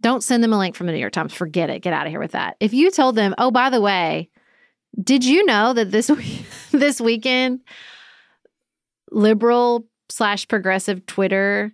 don't 0.00 0.22
send 0.22 0.42
them 0.42 0.52
a 0.52 0.58
link 0.58 0.76
from 0.76 0.86
the 0.86 0.92
New 0.92 0.98
York 0.98 1.12
Times. 1.12 1.34
Forget 1.34 1.68
it. 1.68 1.80
Get 1.80 1.92
out 1.92 2.06
of 2.06 2.10
here 2.10 2.20
with 2.20 2.32
that. 2.32 2.56
If 2.60 2.72
you 2.72 2.90
told 2.90 3.16
them, 3.16 3.34
"Oh, 3.36 3.50
by 3.50 3.68
the 3.68 3.80
way, 3.80 4.30
did 5.02 5.24
you 5.24 5.44
know 5.44 5.72
that 5.74 5.90
this 5.90 6.08
week, 6.10 6.46
this 6.70 7.00
weekend 7.00 7.60
liberal 9.10 9.86
slash 10.08 10.48
progressive 10.48 11.04
Twitter 11.06 11.72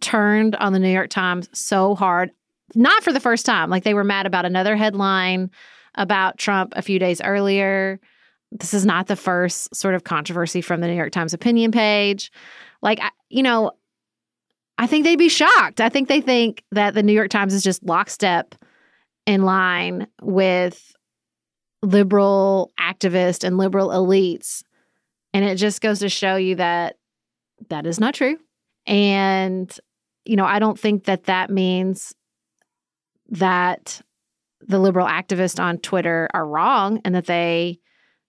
turned 0.00 0.56
on 0.56 0.72
the 0.72 0.78
New 0.78 0.88
York 0.92 1.10
Times 1.10 1.48
so 1.52 1.94
hard, 1.94 2.30
not 2.74 3.02
for 3.02 3.12
the 3.12 3.20
first 3.20 3.44
time. 3.44 3.68
Like 3.70 3.84
they 3.84 3.94
were 3.94 4.04
mad 4.04 4.26
about 4.26 4.44
another 4.44 4.76
headline 4.76 5.50
about 5.94 6.38
Trump 6.38 6.72
a 6.76 6.82
few 6.82 6.98
days 6.98 7.20
earlier. 7.22 8.00
This 8.52 8.74
is 8.74 8.86
not 8.86 9.06
the 9.06 9.16
first 9.16 9.74
sort 9.74 9.94
of 9.94 10.04
controversy 10.04 10.60
from 10.60 10.80
the 10.80 10.86
New 10.86 10.94
York 10.94 11.12
Times 11.12 11.34
opinion 11.34 11.72
page. 11.72 12.30
Like, 12.82 13.00
you 13.28 13.42
know, 13.42 13.72
I 14.78 14.86
think 14.86 15.04
they'd 15.04 15.16
be 15.16 15.28
shocked. 15.28 15.80
I 15.80 15.88
think 15.88 16.08
they 16.08 16.20
think 16.20 16.64
that 16.72 16.94
the 16.94 17.02
New 17.02 17.12
York 17.12 17.30
Times 17.30 17.54
is 17.54 17.62
just 17.62 17.84
lockstep 17.84 18.54
in 19.26 19.42
line 19.42 20.06
with 20.20 20.94
liberal 21.82 22.72
activists 22.80 23.44
and 23.44 23.58
liberal 23.58 23.88
elites. 23.88 24.62
And 25.32 25.44
it 25.44 25.56
just 25.56 25.80
goes 25.80 25.98
to 26.00 26.08
show 26.08 26.36
you 26.36 26.56
that 26.56 26.96
that 27.68 27.86
is 27.86 28.00
not 28.00 28.14
true. 28.14 28.38
And, 28.86 29.74
you 30.24 30.36
know, 30.36 30.44
I 30.44 30.58
don't 30.58 30.78
think 30.78 31.04
that 31.04 31.24
that 31.24 31.50
means 31.50 32.14
that 33.30 34.00
the 34.66 34.78
liberal 34.78 35.06
activists 35.06 35.62
on 35.62 35.78
Twitter 35.78 36.28
are 36.34 36.46
wrong 36.46 37.00
and 37.04 37.14
that 37.14 37.26
they 37.26 37.78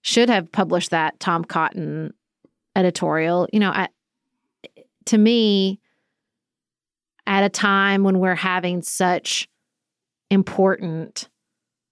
should 0.02 0.28
have 0.28 0.52
published 0.52 0.90
that 0.90 1.18
Tom 1.18 1.44
Cotton 1.44 2.12
editorial. 2.74 3.48
You 3.52 3.60
know, 3.60 3.70
I, 3.70 3.88
to 5.06 5.18
me, 5.18 5.80
at 7.26 7.44
a 7.44 7.48
time 7.48 8.04
when 8.04 8.18
we're 8.18 8.34
having 8.34 8.82
such 8.82 9.48
important, 10.30 11.28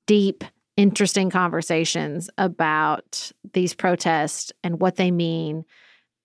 deep, 0.06 0.44
interesting 0.76 1.30
conversations 1.30 2.30
about 2.38 3.32
these 3.52 3.74
protests 3.74 4.52
and 4.62 4.80
what 4.80 4.96
they 4.96 5.10
mean 5.10 5.64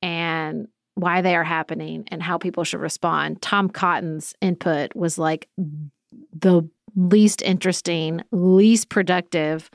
and 0.01 0.67
why 0.95 1.21
they 1.21 1.36
are 1.36 1.43
happening 1.43 2.03
and 2.10 2.21
how 2.21 2.38
people 2.38 2.63
should 2.63 2.82
respond. 2.82 3.41
Tom 3.41 3.69
Cotton's 3.69 4.34
input 4.41 4.95
was 4.95 5.17
like 5.17 5.47
the 5.58 6.67
least 6.99 7.41
interesting, 7.41 8.21
least 8.31 8.89
productive 8.89 9.69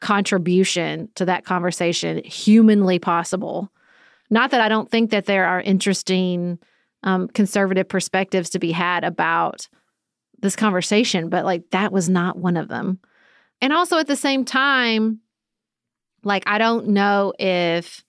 contribution 0.00 1.08
to 1.14 1.26
that 1.26 1.44
conversation 1.44 2.22
humanly 2.24 2.98
possible. 2.98 3.70
Not 4.30 4.50
that 4.52 4.60
I 4.60 4.68
don't 4.68 4.90
think 4.90 5.10
that 5.10 5.26
there 5.26 5.44
are 5.44 5.60
interesting 5.60 6.58
um, 7.02 7.28
conservative 7.28 7.88
perspectives 7.88 8.50
to 8.50 8.58
be 8.58 8.72
had 8.72 9.04
about 9.04 9.68
this 10.40 10.56
conversation, 10.56 11.28
but 11.28 11.44
like 11.44 11.68
that 11.70 11.92
was 11.92 12.08
not 12.08 12.38
one 12.38 12.56
of 12.56 12.68
them. 12.68 12.98
And 13.60 13.72
also 13.72 13.98
at 13.98 14.06
the 14.06 14.16
same 14.16 14.44
time, 14.44 15.20
like 16.24 16.44
I 16.46 16.58
don't 16.58 16.88
know 16.88 17.34
if 17.38 18.02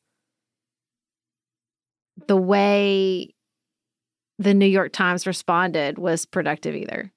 the 2.28 2.38
way 2.38 3.34
the 4.40 4.54
New 4.54 4.66
York 4.66 4.94
Times 4.94 5.28
responded 5.28 5.98
was 5.98 6.26
productive 6.26 6.76
either. 6.76 7.12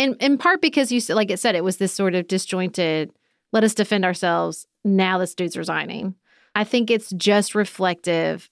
In 0.00 0.14
in 0.14 0.38
part 0.38 0.62
because 0.62 0.90
you 0.90 1.00
like 1.14 1.30
it 1.30 1.38
said 1.38 1.54
it 1.54 1.62
was 1.62 1.76
this 1.76 1.92
sort 1.92 2.14
of 2.14 2.26
disjointed 2.26 3.12
let 3.52 3.64
us 3.64 3.74
defend 3.74 4.06
ourselves 4.06 4.66
now 4.82 5.18
this 5.18 5.34
dude's 5.34 5.58
resigning. 5.58 6.14
I 6.54 6.64
think 6.64 6.90
it's 6.90 7.10
just 7.10 7.54
reflective 7.54 8.48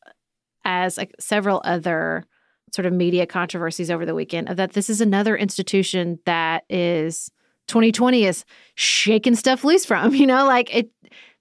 as 0.66 0.98
like 0.98 1.14
several 1.18 1.62
other 1.64 2.24
sort 2.74 2.84
of 2.84 2.92
media 2.92 3.24
controversies 3.26 3.90
over 3.90 4.04
the 4.04 4.14
weekend 4.14 4.50
of 4.50 4.58
that 4.58 4.74
this 4.74 4.90
is 4.90 5.00
another 5.00 5.38
institution 5.38 6.18
that 6.26 6.64
is 6.68 7.30
2020 7.68 8.26
is 8.26 8.44
shaking 8.74 9.34
stuff 9.34 9.64
loose 9.64 9.86
from, 9.86 10.14
you 10.14 10.26
know, 10.26 10.44
like 10.44 10.74
it 10.74 10.90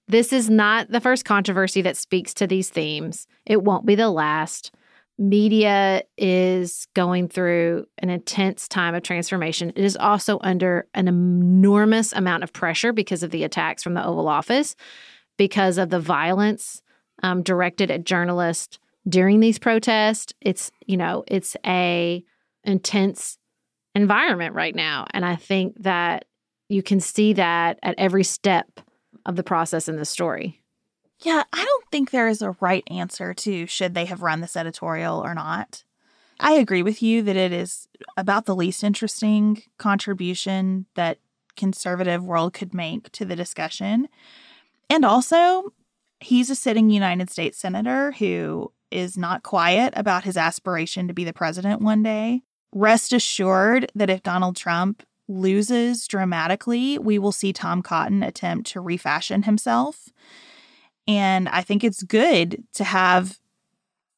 this 0.07 0.31
is 0.31 0.49
not 0.49 0.89
the 0.89 1.01
first 1.01 1.25
controversy 1.25 1.81
that 1.81 1.97
speaks 1.97 2.33
to 2.35 2.47
these 2.47 2.69
themes. 2.69 3.27
It 3.45 3.61
won't 3.61 3.85
be 3.85 3.95
the 3.95 4.09
last. 4.09 4.71
Media 5.19 6.03
is 6.17 6.88
going 6.93 7.27
through 7.27 7.88
an 7.97 8.10
intense 8.10 8.67
time 8.67 8.93
of 8.93 9.01
transformation. 9.01 9.71
It 9.75 9.84
is 9.84 9.97
also 9.97 10.38
under 10.41 10.88
an 10.93 11.08
enormous 11.08 12.13
amount 12.13 12.43
of 12.43 12.53
pressure 12.53 12.93
because 12.93 13.23
of 13.23 13.32
the 13.32 13.43
attacks 13.43 13.82
from 13.82 13.95
the 13.95 14.06
Oval 14.06 14.27
Office, 14.27 14.75
because 15.38 15.80
of 15.80 15.89
the 15.89 15.99
violence 15.99 16.84
um, 17.23 17.41
directed 17.41 17.89
at 17.89 18.03
journalists 18.03 18.77
during 19.10 19.39
these 19.39 19.58
protests. 19.58 20.34
It's 20.41 20.71
you 20.86 20.97
know 20.97 21.23
it's 21.27 21.56
a 21.65 22.23
intense 22.63 23.38
environment 23.95 24.53
right 24.53 24.75
now, 24.75 25.08
and 25.12 25.25
I 25.25 25.36
think 25.36 25.82
that 25.82 26.25
you 26.69 26.84
can 26.84 26.99
see 26.99 27.34
that 27.34 27.80
at 27.82 27.95
every 27.97 28.23
step 28.23 28.82
of 29.25 29.36
the 29.36 29.43
process 29.43 29.88
in 29.88 29.95
the 29.95 30.06
story. 30.06 30.62
Yeah, 31.19 31.43
I 31.51 31.63
don't 31.63 31.86
think 31.91 32.12
there 32.12 32.27
is 32.27 32.41
a 32.41 32.56
right 32.62 32.84
answer 32.89 33.34
to 33.34 33.65
should 33.65 33.93
they 33.93 34.06
have 34.06 34.21
run 34.21 34.41
this 34.41 34.56
editorial 34.56 35.19
or 35.19 35.34
not. 35.34 35.84
I 36.39 36.53
agree 36.53 36.84
with 36.84 37.01
you 37.01 37.23
that 37.23 37.36
it 37.36 37.51
is 37.51 37.88
about 38.15 38.45
the 38.45 38.56
least 38.56 38.84
interesting 38.84 39.63
contribution 39.77 40.86
that 40.95 41.17
conservative 41.56 42.23
world 42.23 42.53
could 42.53 42.73
make 42.73 43.12
to 43.13 43.25
the 43.25 43.36
discussion. 43.36 44.08
And 44.89 45.03
also, 45.03 45.73
he's 46.19 46.51
a 46.51 46.56
sitting 46.56 46.91
United 46.91 47.32
States 47.32 47.58
senator 47.58 48.12
who 48.13 48.71
is 48.91 49.17
not 49.17 49.43
quiet 49.43 49.93
about 49.97 50.23
his 50.23 50.38
aspiration 50.38 51.08
to 51.08 51.13
be 51.13 51.23
the 51.23 51.34
president 51.34 51.82
one 51.82 52.03
day. 52.03 52.43
Rest 52.71 53.12
assured 53.12 53.91
that 53.95 54.10
if 54.10 54.21
Donald 54.21 54.56
Trump 54.56 55.03
loses 55.27 56.08
dramatically, 56.08 56.97
we 56.97 57.19
will 57.19 57.32
see 57.32 57.51
Tom 57.51 57.82
Cotton 57.82 58.23
attempt 58.23 58.69
to 58.71 58.80
refashion 58.80 59.43
himself. 59.43 60.10
And 61.07 61.47
I 61.49 61.61
think 61.61 61.83
it's 61.83 62.03
good 62.03 62.63
to 62.73 62.83
have 62.83 63.39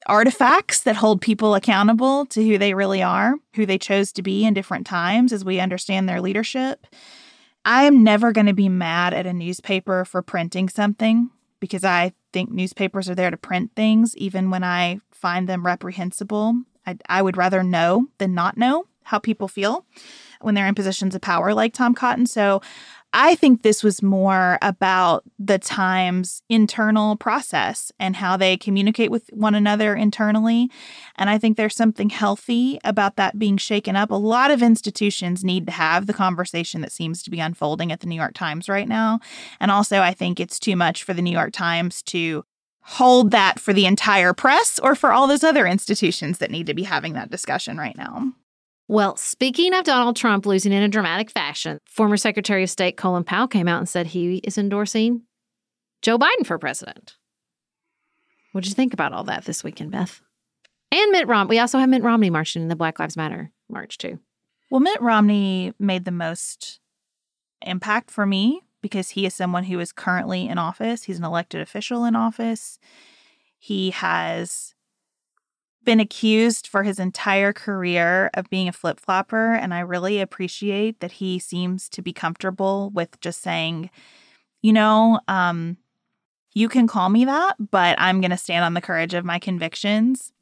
artifacts 0.05 0.81
that 0.81 0.95
hold 0.95 1.21
people 1.21 1.55
accountable 1.55 2.25
to 2.27 2.45
who 2.45 2.57
they 2.57 2.73
really 2.73 3.03
are, 3.03 3.35
who 3.55 3.65
they 3.65 3.77
chose 3.77 4.11
to 4.13 4.21
be 4.21 4.45
in 4.45 4.53
different 4.53 4.87
times 4.87 5.31
as 5.31 5.45
we 5.45 5.59
understand 5.59 6.07
their 6.07 6.21
leadership. 6.21 6.87
I 7.65 7.83
am 7.83 8.03
never 8.03 8.31
going 8.31 8.47
to 8.47 8.53
be 8.53 8.69
mad 8.69 9.13
at 9.13 9.27
a 9.27 9.33
newspaper 9.33 10.05
for 10.05 10.21
printing 10.21 10.69
something 10.69 11.29
because 11.59 11.83
I 11.83 12.13
think 12.31 12.49
newspapers 12.49 13.09
are 13.09 13.15
there 13.15 13.31
to 13.31 13.37
print 13.37 13.71
things, 13.75 14.15
even 14.17 14.49
when 14.49 14.63
I 14.63 14.99
find 15.11 15.47
them 15.47 15.65
reprehensible. 15.65 16.63
I, 16.87 16.97
I 17.07 17.21
would 17.21 17.37
rather 17.37 17.63
know 17.63 18.07
than 18.17 18.33
not 18.33 18.57
know 18.57 18.85
how 19.03 19.19
people 19.19 19.47
feel 19.47 19.85
when 20.41 20.55
they're 20.55 20.67
in 20.67 20.75
positions 20.75 21.15
of 21.15 21.21
power 21.21 21.53
like 21.53 21.73
Tom 21.73 21.93
Cotton. 21.93 22.25
So 22.25 22.61
I 23.11 23.33
think 23.35 23.63
this 23.63 23.83
was 23.83 24.03
more 24.03 24.59
about 24.61 25.23
the 25.39 25.57
Times' 25.57 26.43
internal 26.47 27.15
process 27.15 27.91
and 27.99 28.15
how 28.15 28.37
they 28.37 28.55
communicate 28.55 29.09
with 29.09 29.29
one 29.33 29.55
another 29.55 29.95
internally. 29.95 30.69
And 31.15 31.27
I 31.29 31.39
think 31.39 31.57
there's 31.57 31.75
something 31.75 32.11
healthy 32.11 32.79
about 32.83 33.15
that 33.15 33.39
being 33.39 33.57
shaken 33.57 33.95
up. 33.95 34.11
A 34.11 34.15
lot 34.15 34.51
of 34.51 34.61
institutions 34.61 35.43
need 35.43 35.65
to 35.65 35.71
have 35.71 36.05
the 36.05 36.13
conversation 36.13 36.81
that 36.81 36.91
seems 36.91 37.23
to 37.23 37.31
be 37.31 37.39
unfolding 37.39 37.91
at 37.91 38.01
the 38.01 38.07
New 38.07 38.15
York 38.15 38.35
Times 38.35 38.69
right 38.69 38.87
now. 38.87 39.19
And 39.59 39.71
also, 39.71 40.01
I 40.01 40.13
think 40.13 40.39
it's 40.39 40.59
too 40.59 40.75
much 40.75 41.03
for 41.03 41.15
the 41.15 41.23
New 41.23 41.31
York 41.33 41.51
Times 41.51 42.03
to 42.03 42.43
hold 42.81 43.31
that 43.31 43.59
for 43.59 43.73
the 43.73 43.85
entire 43.87 44.33
press 44.33 44.79
or 44.79 44.93
for 44.93 45.11
all 45.11 45.27
those 45.27 45.43
other 45.43 45.65
institutions 45.65 46.37
that 46.37 46.51
need 46.51 46.67
to 46.67 46.73
be 46.73 46.83
having 46.83 47.13
that 47.13 47.31
discussion 47.31 47.77
right 47.77 47.97
now. 47.97 48.33
Well, 48.89 49.17
speaking 49.17 49.75
of 49.75 49.83
Donald 49.83 50.15
Trump 50.15 50.47
losing 50.47 50.73
in 50.73 50.81
a 50.81 50.87
dramatic 50.87 51.29
fashion, 51.29 51.79
former 51.85 52.17
Secretary 52.17 52.63
of 52.63 52.71
State 52.71 52.97
Colin 52.97 53.23
Powell 53.23 53.47
came 53.47 53.67
out 53.67 53.77
and 53.77 53.87
said 53.87 54.07
he 54.07 54.37
is 54.37 54.57
endorsing 54.57 55.21
Joe 56.01 56.17
Biden 56.17 56.43
for 56.43 56.57
president. 56.57 57.15
What 58.51 58.63
did 58.63 58.71
you 58.71 58.75
think 58.75 58.95
about 58.95 59.13
all 59.13 59.23
that 59.25 59.45
this 59.45 59.63
weekend, 59.63 59.91
Beth? 59.91 60.21
And 60.91 61.11
Mitt 61.11 61.27
Romney. 61.27 61.51
We 61.51 61.59
also 61.59 61.77
have 61.77 61.87
Mitt 61.87 62.01
Romney 62.01 62.31
marching 62.31 62.63
in 62.63 62.67
the 62.67 62.75
Black 62.75 62.97
Lives 62.97 63.15
Matter 63.15 63.51
march, 63.69 63.99
too. 63.99 64.17
Well, 64.71 64.79
Mitt 64.79 64.99
Romney 64.99 65.71
made 65.77 66.05
the 66.05 66.11
most 66.11 66.79
impact 67.61 68.09
for 68.09 68.25
me 68.25 68.61
because 68.81 69.09
he 69.09 69.27
is 69.27 69.35
someone 69.35 69.65
who 69.65 69.79
is 69.79 69.91
currently 69.91 70.47
in 70.47 70.57
office. 70.57 71.03
He's 71.03 71.19
an 71.19 71.25
elected 71.25 71.61
official 71.61 72.05
in 72.05 72.15
office. 72.15 72.79
He 73.59 73.91
has 73.91 74.73
been 75.83 75.99
accused 75.99 76.67
for 76.67 76.83
his 76.83 76.99
entire 76.99 77.53
career 77.53 78.29
of 78.33 78.49
being 78.49 78.67
a 78.67 78.73
flip 78.73 78.99
flopper, 78.99 79.53
and 79.53 79.73
I 79.73 79.79
really 79.79 80.19
appreciate 80.19 80.99
that 80.99 81.13
he 81.13 81.39
seems 81.39 81.89
to 81.89 82.01
be 82.01 82.13
comfortable 82.13 82.91
with 82.93 83.19
just 83.21 83.41
saying, 83.41 83.89
you 84.61 84.73
know, 84.73 85.19
um, 85.27 85.77
you 86.53 86.67
can 86.67 86.87
call 86.87 87.09
me 87.09 87.25
that, 87.25 87.55
but 87.71 87.95
I'm 87.99 88.21
going 88.21 88.31
to 88.31 88.37
stand 88.37 88.65
on 88.65 88.73
the 88.73 88.81
courage 88.81 89.13
of 89.13 89.25
my 89.25 89.39
convictions. 89.39 90.33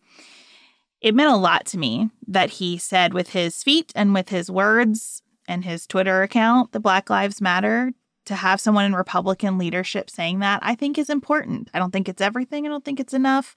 It 1.02 1.14
meant 1.14 1.32
a 1.32 1.38
lot 1.38 1.66
to 1.68 1.78
me 1.78 2.10
that 2.28 2.52
he 2.52 2.78
said 2.78 3.14
with 3.14 3.30
his 3.30 3.62
feet 3.62 3.92
and 3.96 4.14
with 4.14 4.30
his 4.30 4.50
words 4.50 5.22
and 5.48 5.64
his 5.64 5.86
Twitter 5.86 6.24
account 6.24 6.72
that 6.72 6.80
Black 6.80 7.10
Lives 7.10 7.42
Matter. 7.42 7.94
To 8.26 8.36
have 8.36 8.60
someone 8.60 8.84
in 8.84 8.94
Republican 8.94 9.58
leadership 9.58 10.10
saying 10.10 10.40
that, 10.40 10.60
I 10.62 10.76
think 10.76 10.98
is 10.98 11.10
important. 11.10 11.70
I 11.74 11.80
don't 11.80 11.92
think 11.92 12.10
it's 12.10 12.22
everything. 12.22 12.66
I 12.66 12.70
don't 12.70 12.84
think 12.84 13.00
it's 13.00 13.14
enough. 13.14 13.56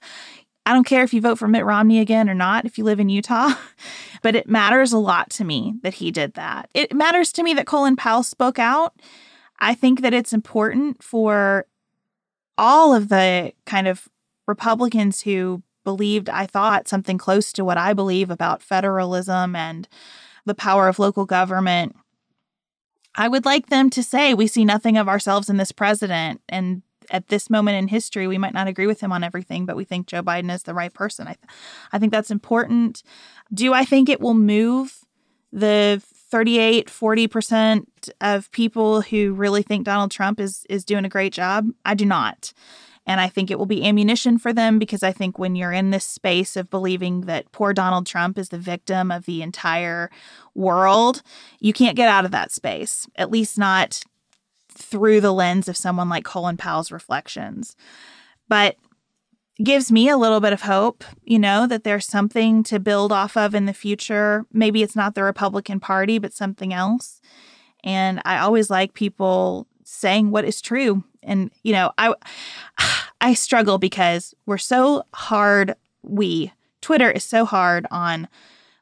I 0.65 0.73
don't 0.73 0.85
care 0.85 1.03
if 1.03 1.13
you 1.13 1.21
vote 1.21 1.39
for 1.39 1.47
Mitt 1.47 1.65
Romney 1.65 1.99
again 1.99 2.29
or 2.29 2.35
not, 2.35 2.65
if 2.65 2.77
you 2.77 2.83
live 2.83 2.99
in 2.99 3.09
Utah, 3.09 3.53
but 4.21 4.35
it 4.35 4.47
matters 4.47 4.93
a 4.93 4.99
lot 4.99 5.29
to 5.31 5.43
me 5.43 5.75
that 5.81 5.95
he 5.95 6.11
did 6.11 6.33
that. 6.35 6.69
It 6.73 6.93
matters 6.93 7.31
to 7.33 7.43
me 7.43 7.53
that 7.55 7.65
Colin 7.65 7.95
Powell 7.95 8.23
spoke 8.23 8.59
out. 8.59 8.93
I 9.59 9.73
think 9.73 10.01
that 10.01 10.13
it's 10.13 10.33
important 10.33 11.03
for 11.03 11.65
all 12.57 12.93
of 12.93 13.09
the 13.09 13.53
kind 13.65 13.87
of 13.87 14.07
Republicans 14.47 15.21
who 15.21 15.63
believed, 15.83 16.29
I 16.29 16.45
thought, 16.45 16.87
something 16.87 17.17
close 17.17 17.51
to 17.53 17.65
what 17.65 17.77
I 17.77 17.93
believe 17.93 18.29
about 18.29 18.61
federalism 18.61 19.55
and 19.55 19.87
the 20.45 20.55
power 20.55 20.87
of 20.87 20.99
local 20.99 21.25
government. 21.25 21.95
I 23.15 23.27
would 23.27 23.45
like 23.45 23.67
them 23.67 23.89
to 23.91 24.03
say, 24.03 24.33
we 24.33 24.47
see 24.47 24.63
nothing 24.63 24.97
of 24.97 25.07
ourselves 25.07 25.49
in 25.49 25.57
this 25.57 25.71
president 25.71 26.41
and 26.47 26.81
at 27.11 27.27
this 27.27 27.49
moment 27.49 27.77
in 27.77 27.87
history, 27.87 28.27
we 28.27 28.37
might 28.37 28.53
not 28.53 28.67
agree 28.67 28.87
with 28.87 29.01
him 29.01 29.11
on 29.11 29.23
everything, 29.23 29.65
but 29.65 29.75
we 29.75 29.83
think 29.83 30.07
Joe 30.07 30.23
Biden 30.23 30.53
is 30.53 30.63
the 30.63 30.73
right 30.73 30.93
person. 30.93 31.27
I, 31.27 31.33
th- 31.33 31.49
I 31.91 31.99
think 31.99 32.11
that's 32.11 32.31
important. 32.31 33.03
Do 33.53 33.73
I 33.73 33.85
think 33.85 34.09
it 34.09 34.21
will 34.21 34.33
move 34.33 35.05
the 35.51 36.01
38, 36.31 36.87
40% 36.87 37.85
of 38.21 38.49
people 38.51 39.01
who 39.01 39.33
really 39.33 39.61
think 39.61 39.85
Donald 39.85 40.11
Trump 40.11 40.39
is, 40.39 40.65
is 40.69 40.85
doing 40.85 41.05
a 41.05 41.09
great 41.09 41.33
job? 41.33 41.67
I 41.85 41.93
do 41.93 42.05
not. 42.05 42.53
And 43.05 43.19
I 43.19 43.27
think 43.27 43.49
it 43.49 43.57
will 43.57 43.65
be 43.65 43.85
ammunition 43.85 44.37
for 44.37 44.53
them 44.53 44.79
because 44.79 45.03
I 45.03 45.11
think 45.11 45.39
when 45.39 45.55
you're 45.55 45.71
in 45.71 45.89
this 45.89 46.05
space 46.05 46.55
of 46.55 46.69
believing 46.69 47.21
that 47.21 47.51
poor 47.51 47.73
Donald 47.73 48.05
Trump 48.05 48.37
is 48.37 48.49
the 48.49 48.59
victim 48.59 49.11
of 49.11 49.25
the 49.25 49.41
entire 49.41 50.09
world, 50.53 51.23
you 51.59 51.73
can't 51.73 51.97
get 51.97 52.07
out 52.07 52.25
of 52.25 52.31
that 52.31 52.51
space, 52.51 53.07
at 53.15 53.31
least 53.31 53.57
not 53.57 54.03
through 54.73 55.21
the 55.21 55.33
lens 55.33 55.67
of 55.67 55.77
someone 55.77 56.09
like 56.09 56.23
Colin 56.23 56.57
Powell's 56.57 56.91
reflections. 56.91 57.75
But 58.47 58.75
gives 59.63 59.91
me 59.91 60.09
a 60.09 60.17
little 60.17 60.39
bit 60.39 60.53
of 60.53 60.61
hope, 60.61 61.03
you 61.23 61.37
know, 61.37 61.67
that 61.67 61.83
there's 61.83 62.07
something 62.07 62.63
to 62.63 62.79
build 62.79 63.11
off 63.11 63.37
of 63.37 63.53
in 63.53 63.65
the 63.65 63.73
future. 63.73 64.45
Maybe 64.51 64.81
it's 64.81 64.95
not 64.95 65.15
the 65.15 65.23
Republican 65.23 65.79
Party, 65.79 66.17
but 66.17 66.33
something 66.33 66.73
else. 66.73 67.21
And 67.83 68.21
I 68.25 68.39
always 68.39 68.69
like 68.69 68.93
people 68.93 69.67
saying 69.83 70.31
what 70.31 70.45
is 70.45 70.61
true. 70.61 71.03
And 71.23 71.51
you 71.63 71.73
know, 71.73 71.91
I 71.97 72.13
I 73.21 73.33
struggle 73.33 73.77
because 73.77 74.33
we're 74.45 74.57
so 74.57 75.03
hard 75.13 75.75
we 76.01 76.51
Twitter 76.81 77.11
is 77.11 77.23
so 77.23 77.45
hard 77.45 77.85
on 77.91 78.27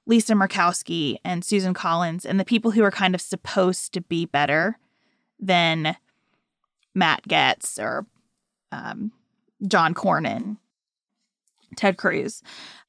Lisa 0.06 0.34
Murkowski 0.34 1.18
and 1.26 1.44
Susan 1.44 1.74
Collins 1.74 2.26
and 2.26 2.40
the 2.40 2.46
people 2.46 2.72
who 2.72 2.84
are 2.84 2.92
kind 2.92 3.14
of 3.14 3.22
supposed 3.22 3.94
to 3.94 4.02
be 4.02 4.26
better 4.26 4.78
than 5.40 5.96
Matt 6.96 7.28
Gaetz 7.28 7.80
or 7.80 8.06
um, 8.72 9.12
John 9.68 9.94
Cornyn, 9.94 10.58
Ted 11.76 11.98
Cruz. 11.98 12.42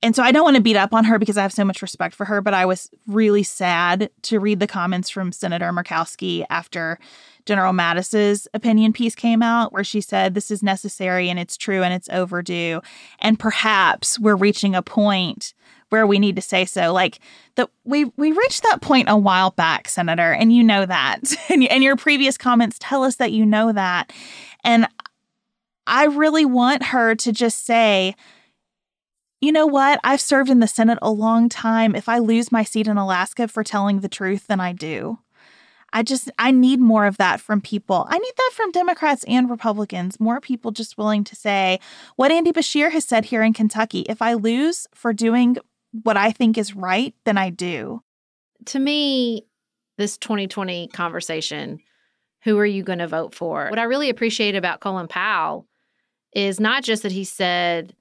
And 0.02 0.16
so 0.16 0.22
I 0.22 0.32
don't 0.32 0.44
want 0.44 0.56
to 0.56 0.62
beat 0.62 0.76
up 0.76 0.94
on 0.94 1.04
her 1.04 1.18
because 1.18 1.36
I 1.36 1.42
have 1.42 1.52
so 1.52 1.64
much 1.64 1.82
respect 1.82 2.14
for 2.14 2.24
her, 2.24 2.40
but 2.40 2.54
I 2.54 2.64
was 2.64 2.90
really 3.06 3.42
sad 3.42 4.10
to 4.22 4.40
read 4.40 4.60
the 4.60 4.66
comments 4.66 5.10
from 5.10 5.32
Senator 5.32 5.70
Murkowski 5.72 6.44
after 6.48 6.98
General 7.44 7.72
Mattis's 7.72 8.48
opinion 8.54 8.92
piece 8.92 9.14
came 9.14 9.42
out, 9.42 9.72
where 9.72 9.84
she 9.84 10.00
said 10.00 10.34
this 10.34 10.50
is 10.50 10.62
necessary 10.62 11.28
and 11.28 11.38
it's 11.38 11.56
true 11.56 11.82
and 11.82 11.92
it's 11.92 12.08
overdue. 12.08 12.80
And 13.18 13.38
perhaps 13.38 14.18
we're 14.18 14.36
reaching 14.36 14.74
a 14.74 14.82
point 14.82 15.52
where 15.90 16.06
we 16.06 16.18
need 16.18 16.36
to 16.36 16.42
say 16.42 16.64
so. 16.64 16.92
Like 16.92 17.20
that 17.56 17.68
we 17.84 18.06
we 18.16 18.32
reached 18.32 18.62
that 18.62 18.80
point 18.80 19.08
a 19.08 19.16
while 19.16 19.50
back, 19.50 19.88
Senator, 19.88 20.32
and 20.32 20.52
you 20.52 20.64
know 20.64 20.86
that. 20.86 21.20
and, 21.48 21.64
and 21.64 21.84
your 21.84 21.96
previous 21.96 22.38
comments 22.38 22.78
tell 22.80 23.04
us 23.04 23.16
that 23.16 23.32
you 23.32 23.44
know 23.44 23.72
that. 23.72 24.12
And 24.64 24.88
I 25.86 26.04
really 26.04 26.44
want 26.44 26.84
her 26.84 27.14
to 27.16 27.32
just 27.32 27.66
say, 27.66 28.14
you 29.40 29.52
know 29.52 29.66
what? 29.66 30.00
I've 30.04 30.20
served 30.20 30.50
in 30.50 30.60
the 30.60 30.68
Senate 30.68 30.98
a 31.02 31.10
long 31.10 31.48
time. 31.48 31.94
If 31.94 32.08
I 32.08 32.18
lose 32.18 32.52
my 32.52 32.62
seat 32.62 32.86
in 32.86 32.96
Alaska 32.96 33.48
for 33.48 33.64
telling 33.64 34.00
the 34.00 34.08
truth, 34.08 34.46
then 34.46 34.60
I 34.60 34.72
do. 34.72 35.18
I 35.92 36.02
just 36.02 36.30
I 36.38 36.50
need 36.50 36.80
more 36.80 37.06
of 37.06 37.16
that 37.16 37.40
from 37.40 37.60
people. 37.60 38.06
I 38.08 38.18
need 38.18 38.32
that 38.36 38.52
from 38.54 38.70
Democrats 38.70 39.24
and 39.24 39.50
Republicans. 39.50 40.20
More 40.20 40.40
people 40.40 40.70
just 40.70 40.96
willing 40.96 41.24
to 41.24 41.34
say 41.34 41.80
what 42.16 42.30
Andy 42.30 42.52
Beshear 42.52 42.92
has 42.92 43.04
said 43.04 43.26
here 43.26 43.42
in 43.42 43.52
Kentucky. 43.52 44.00
If 44.08 44.22
I 44.22 44.34
lose 44.34 44.86
for 44.94 45.12
doing 45.12 45.56
what 45.92 46.16
I 46.16 46.30
think 46.32 46.58
is 46.58 46.74
right, 46.74 47.14
then 47.24 47.38
I 47.38 47.50
do. 47.50 48.02
To 48.66 48.78
me, 48.78 49.46
this 49.98 50.16
2020 50.18 50.88
conversation, 50.88 51.80
who 52.42 52.58
are 52.58 52.66
you 52.66 52.82
going 52.82 53.00
to 53.00 53.06
vote 53.06 53.34
for? 53.34 53.68
What 53.68 53.78
I 53.78 53.84
really 53.84 54.10
appreciate 54.10 54.54
about 54.54 54.80
Colin 54.80 55.08
Powell 55.08 55.66
is 56.32 56.60
not 56.60 56.82
just 56.82 57.02
that 57.02 57.12
he 57.12 57.24
said, 57.24 57.94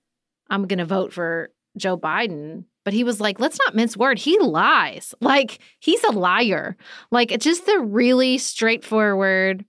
I'm 0.49 0.67
going 0.67 0.79
to 0.79 0.85
vote 0.85 1.13
for 1.13 1.51
Joe 1.77 1.97
Biden, 1.97 2.65
but 2.85 2.93
he 2.93 3.03
was 3.03 3.19
like, 3.19 3.39
let's 3.39 3.59
not 3.65 3.75
mince 3.75 3.97
word. 3.97 4.19
He 4.19 4.39
lies. 4.39 5.13
Like, 5.21 5.59
he's 5.79 6.03
a 6.05 6.11
liar. 6.11 6.75
Like, 7.11 7.31
it's 7.31 7.45
just 7.45 7.65
the 7.65 7.79
really 7.79 8.37
straightforward, 8.37 9.65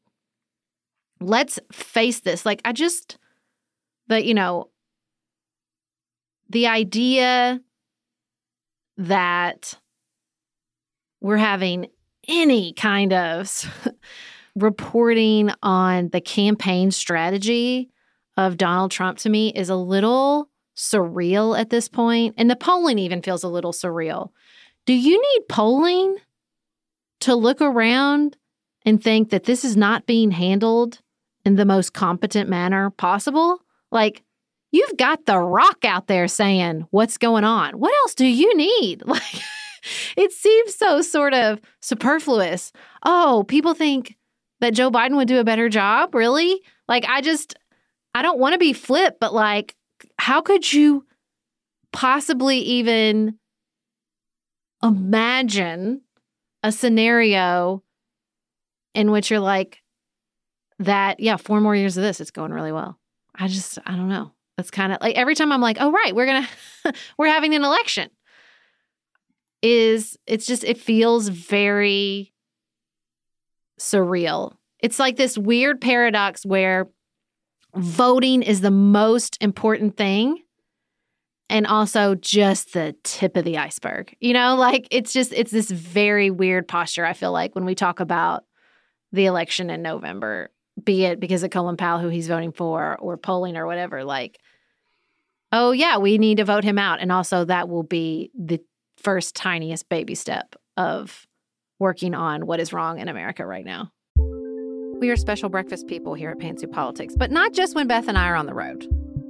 let's 1.20 1.58
face 1.72 2.20
this. 2.20 2.46
Like, 2.46 2.62
I 2.64 2.72
just, 2.72 3.18
but, 4.08 4.24
you 4.24 4.34
know, 4.34 4.70
the 6.48 6.66
idea 6.68 7.60
that 9.00 9.78
we're 11.22 11.38
having 11.38 11.86
any 12.28 12.74
kind 12.74 13.14
of 13.14 13.64
reporting 14.54 15.50
on 15.62 16.10
the 16.10 16.20
campaign 16.20 16.90
strategy 16.90 17.88
of 18.36 18.58
Donald 18.58 18.90
Trump 18.90 19.18
to 19.18 19.30
me 19.30 19.48
is 19.54 19.70
a 19.70 19.76
little 19.76 20.50
surreal 20.76 21.58
at 21.58 21.70
this 21.70 21.88
point, 21.88 22.34
and 22.36 22.50
the 22.50 22.56
polling 22.56 22.98
even 22.98 23.22
feels 23.22 23.42
a 23.42 23.48
little 23.48 23.72
surreal. 23.72 24.30
Do 24.84 24.92
you 24.92 25.20
need 25.20 25.48
polling 25.48 26.16
to 27.20 27.34
look 27.34 27.62
around 27.62 28.36
and 28.84 29.02
think 29.02 29.30
that 29.30 29.44
this 29.44 29.64
is 29.64 29.76
not 29.76 30.06
being 30.06 30.30
handled 30.30 31.00
in 31.44 31.56
the 31.56 31.64
most 31.64 31.94
competent 31.94 32.50
manner 32.50 32.90
possible? 32.90 33.60
Like, 33.90 34.24
You've 34.72 34.96
got 34.96 35.26
The 35.26 35.38
Rock 35.38 35.84
out 35.84 36.06
there 36.06 36.28
saying, 36.28 36.86
What's 36.90 37.18
going 37.18 37.44
on? 37.44 37.78
What 37.78 37.92
else 38.02 38.14
do 38.14 38.26
you 38.26 38.56
need? 38.56 39.02
Like, 39.10 39.42
it 40.14 40.30
seems 40.30 40.74
so 40.74 41.00
sort 41.00 41.32
of 41.32 41.58
superfluous. 41.80 42.70
Oh, 43.02 43.44
people 43.48 43.72
think 43.72 44.14
that 44.60 44.74
Joe 44.74 44.90
Biden 44.90 45.16
would 45.16 45.26
do 45.26 45.38
a 45.38 45.44
better 45.44 45.70
job? 45.70 46.14
Really? 46.14 46.60
Like, 46.86 47.06
I 47.08 47.22
just, 47.22 47.54
I 48.14 48.20
don't 48.20 48.38
want 48.38 48.52
to 48.52 48.58
be 48.58 48.74
flip, 48.74 49.16
but 49.20 49.32
like, 49.32 49.74
how 50.18 50.42
could 50.42 50.70
you 50.70 51.06
possibly 51.92 52.58
even 52.58 53.38
imagine 54.82 56.02
a 56.62 56.72
scenario 56.72 57.82
in 58.94 59.10
which 59.10 59.30
you're 59.30 59.40
like, 59.40 59.78
that, 60.78 61.20
yeah, 61.20 61.36
four 61.36 61.60
more 61.60 61.76
years 61.76 61.96
of 61.96 62.02
this, 62.02 62.20
it's 62.20 62.30
going 62.30 62.52
really 62.52 62.72
well. 62.72 62.98
I 63.34 63.48
just, 63.48 63.78
I 63.86 63.92
don't 63.92 64.08
know. 64.08 64.32
It's 64.60 64.70
kind 64.70 64.92
of 64.92 64.98
like 65.00 65.16
every 65.16 65.34
time 65.34 65.50
I'm 65.52 65.60
like, 65.60 65.78
oh, 65.80 65.90
right, 65.90 66.14
we're 66.14 66.26
to, 66.26 66.92
we're 67.18 67.28
having 67.28 67.54
an 67.54 67.64
election. 67.64 68.10
Is 69.62 70.16
it's 70.26 70.46
just, 70.46 70.64
it 70.64 70.78
feels 70.78 71.28
very 71.28 72.32
surreal. 73.78 74.54
It's 74.78 74.98
like 74.98 75.16
this 75.16 75.36
weird 75.36 75.80
paradox 75.80 76.46
where 76.46 76.88
voting 77.74 78.42
is 78.42 78.60
the 78.60 78.70
most 78.70 79.36
important 79.40 79.96
thing 79.96 80.38
and 81.48 81.66
also 81.66 82.14
just 82.14 82.72
the 82.72 82.94
tip 83.02 83.36
of 83.36 83.44
the 83.44 83.58
iceberg. 83.58 84.16
You 84.20 84.32
know, 84.32 84.54
like 84.56 84.86
it's 84.90 85.12
just 85.12 85.32
it's 85.32 85.50
this 85.50 85.70
very 85.70 86.30
weird 86.30 86.68
posture 86.68 87.04
I 87.04 87.12
feel 87.12 87.32
like 87.32 87.54
when 87.54 87.64
we 87.64 87.74
talk 87.74 88.00
about 88.00 88.44
the 89.12 89.26
election 89.26 89.68
in 89.68 89.82
November, 89.82 90.50
be 90.82 91.04
it 91.04 91.18
because 91.18 91.42
of 91.42 91.50
Colin 91.50 91.76
Powell 91.76 91.98
who 91.98 92.08
he's 92.08 92.28
voting 92.28 92.52
for 92.52 92.96
or 92.98 93.16
polling 93.16 93.56
or 93.56 93.66
whatever, 93.66 94.04
like 94.04 94.38
oh 95.52 95.72
yeah, 95.72 95.98
we 95.98 96.18
need 96.18 96.38
to 96.38 96.44
vote 96.44 96.64
him 96.64 96.78
out 96.78 97.00
and 97.00 97.10
also 97.10 97.44
that 97.44 97.68
will 97.68 97.82
be 97.82 98.30
the 98.38 98.60
first 98.98 99.34
tiniest 99.34 99.88
baby 99.88 100.14
step 100.14 100.54
of 100.76 101.26
working 101.78 102.14
on 102.14 102.46
what 102.46 102.60
is 102.60 102.72
wrong 102.72 102.98
in 102.98 103.08
America 103.08 103.44
right 103.46 103.64
now. 103.64 103.90
We 105.00 105.08
are 105.08 105.16
special 105.16 105.48
breakfast 105.48 105.86
people 105.86 106.12
here 106.12 106.30
at 106.30 106.38
Pantsuit 106.38 106.72
Politics, 106.72 107.14
but 107.16 107.30
not 107.30 107.54
just 107.54 107.74
when 107.74 107.86
Beth 107.86 108.06
and 108.06 108.18
I 108.18 108.28
are 108.28 108.36
on 108.36 108.46
the 108.46 108.54
road. 108.54 108.86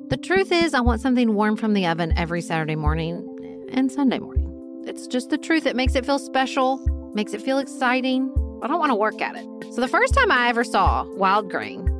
The 0.09 0.17
truth 0.17 0.51
is, 0.51 0.75
I 0.75 0.81
want 0.81 1.01
something 1.01 1.35
warm 1.35 1.57
from 1.57 1.75
the 1.75 1.87
oven 1.87 2.13
every 2.17 2.41
Saturday 2.41 2.75
morning 2.75 3.69
and 3.73 3.93
Sunday 3.93 4.19
morning. 4.19 4.49
It's 4.85 5.07
just 5.07 5.31
the 5.31 5.39
truth. 5.39 5.67
It 5.67 5.77
makes 5.77 5.95
it 5.95 6.05
feel 6.05 6.19
special, 6.19 6.79
makes 7.15 7.33
it 7.33 7.41
feel 7.41 7.59
exciting. 7.59 8.29
I 8.61 8.67
don't 8.67 8.81
want 8.81 8.91
to 8.91 8.97
work 8.97 9.23
at 9.23 9.37
it. 9.37 9.47
So, 9.73 9.81
the 9.81 9.87
first 9.87 10.13
time 10.13 10.33
I 10.33 10.49
ever 10.49 10.65
saw 10.65 11.05
Wildgrain, 11.05 12.00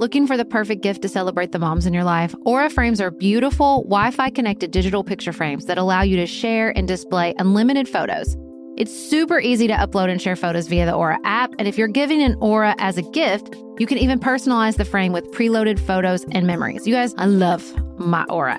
Looking 0.00 0.26
for 0.26 0.38
the 0.38 0.46
perfect 0.46 0.82
gift 0.82 1.02
to 1.02 1.10
celebrate 1.10 1.52
the 1.52 1.58
moms 1.58 1.84
in 1.84 1.92
your 1.92 2.04
life? 2.04 2.34
Aura 2.46 2.70
frames 2.70 3.02
are 3.02 3.10
beautiful, 3.10 3.82
Wi 3.82 4.10
Fi 4.10 4.30
connected 4.30 4.70
digital 4.70 5.04
picture 5.04 5.30
frames 5.30 5.66
that 5.66 5.76
allow 5.76 6.00
you 6.00 6.16
to 6.16 6.24
share 6.24 6.70
and 6.74 6.88
display 6.88 7.34
unlimited 7.36 7.86
photos. 7.86 8.34
It's 8.78 8.90
super 8.90 9.38
easy 9.40 9.66
to 9.66 9.74
upload 9.74 10.10
and 10.10 10.18
share 10.18 10.36
photos 10.36 10.68
via 10.68 10.86
the 10.86 10.94
Aura 10.94 11.18
app, 11.24 11.52
and 11.58 11.68
if 11.68 11.76
you're 11.76 11.86
giving 11.86 12.22
an 12.22 12.34
Aura 12.40 12.74
as 12.78 12.96
a 12.96 13.02
gift, 13.02 13.54
you 13.78 13.86
can 13.86 13.98
even 13.98 14.18
personalize 14.18 14.78
the 14.78 14.86
frame 14.86 15.12
with 15.12 15.30
preloaded 15.32 15.78
photos 15.78 16.24
and 16.32 16.46
memories. 16.46 16.86
You 16.86 16.94
guys, 16.94 17.14
I 17.18 17.26
love 17.26 17.62
my 17.98 18.24
Aura 18.30 18.58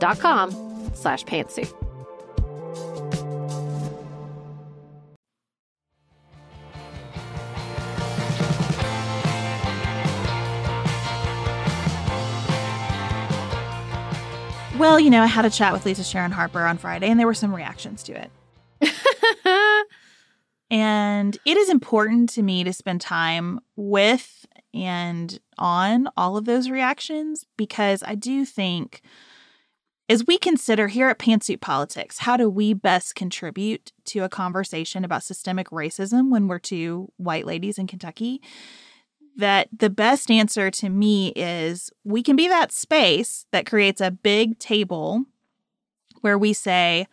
dot 0.00 0.18
com 0.18 0.50
slash 0.94 1.24
pantsuit. 1.24 1.72
Well, 14.80 14.98
you 14.98 15.10
know, 15.10 15.22
I 15.22 15.26
had 15.26 15.44
a 15.44 15.50
chat 15.50 15.74
with 15.74 15.84
Lisa 15.84 16.02
Sharon 16.02 16.30
Harper 16.30 16.62
on 16.62 16.78
Friday, 16.78 17.10
and 17.10 17.20
there 17.20 17.26
were 17.26 17.34
some 17.34 17.54
reactions 17.54 18.02
to 18.04 18.14
it. 18.14 18.30
and 20.70 21.36
it 21.44 21.56
is 21.58 21.68
important 21.68 22.30
to 22.30 22.42
me 22.42 22.64
to 22.64 22.72
spend 22.72 23.02
time 23.02 23.60
with 23.76 24.46
and 24.72 25.38
on 25.58 26.08
all 26.16 26.38
of 26.38 26.46
those 26.46 26.70
reactions 26.70 27.44
because 27.58 28.02
I 28.06 28.14
do 28.14 28.46
think 28.46 29.02
as 30.10 30.26
we 30.26 30.36
consider 30.36 30.88
here 30.88 31.08
at 31.08 31.18
Pantsuit 31.18 31.60
Politics, 31.60 32.18
how 32.18 32.36
do 32.36 32.50
we 32.50 32.74
best 32.74 33.14
contribute 33.14 33.92
to 34.06 34.20
a 34.20 34.28
conversation 34.28 35.04
about 35.04 35.22
systemic 35.22 35.70
racism 35.70 36.30
when 36.30 36.48
we're 36.48 36.58
two 36.58 37.10
white 37.16 37.46
ladies 37.46 37.78
in 37.78 37.86
Kentucky? 37.86 38.42
that 39.36 39.68
the 39.76 39.90
best 39.90 40.30
answer 40.30 40.70
to 40.70 40.88
me 40.88 41.28
is 41.28 41.90
we 42.04 42.22
can 42.22 42.36
be 42.36 42.48
that 42.48 42.72
space 42.72 43.46
that 43.52 43.66
creates 43.66 44.00
a 44.00 44.10
big 44.10 44.58
table 44.58 45.24
where 46.20 46.38
we 46.38 46.52
say, 46.52 47.06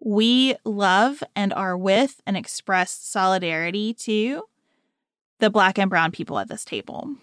we 0.00 0.54
love 0.64 1.22
and 1.36 1.52
are 1.52 1.76
with 1.76 2.20
and 2.26 2.36
express 2.36 2.90
solidarity 2.90 3.94
to 3.94 4.42
the 5.38 5.50
Black 5.50 5.78
and 5.78 5.90
Brown 5.90 6.10
people 6.10 6.38
at 6.38 6.48
this 6.48 6.64
table. 6.64 7.14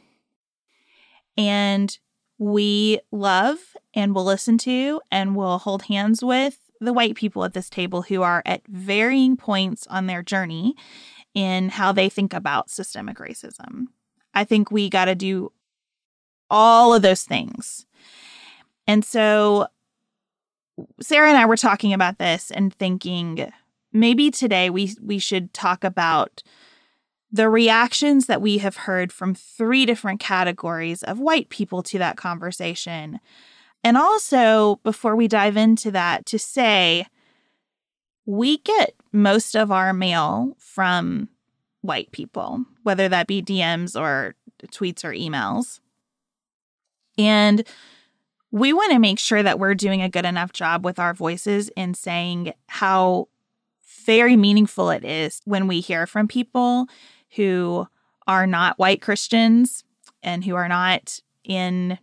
And 1.38 1.98
we 2.40 3.00
love 3.12 3.60
and 3.94 4.16
will 4.16 4.24
listen 4.24 4.58
to 4.58 5.02
and 5.12 5.36
will 5.36 5.60
hold 5.60 5.84
hands 5.84 6.24
with 6.24 6.58
the 6.82 6.94
white 6.94 7.16
people 7.16 7.44
at 7.44 7.54
this 7.54 7.70
table 7.70 8.04
who 8.04 8.22
are 8.22 8.42
at 8.46 8.66
varying 8.68 9.36
points 9.36 9.86
on 9.88 10.08
their 10.08 10.24
journey 10.24 10.74
in 11.36 11.70
how 11.70 11.92
they 11.92 12.10
think 12.10 12.34
about 12.34 12.70
systemic 12.70 13.18
racism. 13.18 13.88
I 14.34 14.46
think 14.46 14.72
we 14.72 14.90
got 14.90 15.06
to 15.06 15.16
do 15.16 15.52
all 16.50 16.94
of 16.94 17.02
those 17.02 17.24
things. 17.24 17.86
And 18.88 19.04
so 19.04 19.68
Sarah 21.02 21.28
and 21.28 21.38
I 21.38 21.46
were 21.46 21.58
talking 21.58 21.94
about 21.94 22.18
this 22.18 22.52
and 22.52 22.74
thinking 22.74 23.52
maybe 23.92 24.32
today 24.32 24.70
we 24.70 24.96
we 25.02 25.20
should 25.20 25.54
talk 25.54 25.84
about 25.84 26.42
the 27.32 27.50
reactions 27.50 28.26
that 28.26 28.42
we 28.42 28.58
have 28.58 28.76
heard 28.76 29.12
from 29.12 29.36
three 29.36 29.86
different 29.86 30.20
categories 30.20 31.04
of 31.04 31.20
white 31.20 31.50
people 31.50 31.84
to 31.84 32.00
that 32.00 32.18
conversation. 32.18 33.20
And 33.84 33.98
also, 33.98 34.80
before 34.84 35.16
we 35.16 35.28
dive 35.28 35.56
into 35.56 35.92
that, 35.92 36.26
to 36.28 36.40
say 36.40 37.06
we 38.26 38.58
get 38.58 38.96
most 39.12 39.56
of 39.56 39.72
our 39.72 39.94
mail 39.94 40.56
from 40.58 41.30
white 41.82 42.12
people, 42.12 42.66
whether 42.84 43.08
that 43.10 43.28
be 43.28 43.42
DMs 43.42 44.00
or 44.00 44.36
tweets 44.68 45.04
or 45.04 45.14
emails. 45.14 45.80
And 47.18 47.66
we 48.52 48.74
want 48.74 48.92
to 48.92 49.00
make 49.00 49.20
sure 49.20 49.44
that 49.44 49.60
we're 49.60 49.76
doing 49.76 50.02
a 50.02 50.10
good 50.10 50.26
enough 50.26 50.52
job 50.52 50.84
with 50.84 51.00
our 51.00 51.14
voices 51.14 51.70
in 51.70 51.94
saying 51.94 52.54
how 52.68 53.28
very 54.06 54.36
meaningful 54.36 54.90
it 54.90 55.06
is 55.06 55.42
when 55.46 55.68
we 55.68 55.80
hear 55.80 56.08
from 56.08 56.28
people 56.28 56.88
who 57.36 57.88
are 58.28 58.48
not 58.48 58.78
white 58.80 59.02
Christians 59.02 59.84
and 60.22 60.44
who 60.44 60.56
are 60.56 60.68
not 60.68 61.20
in 61.44 61.98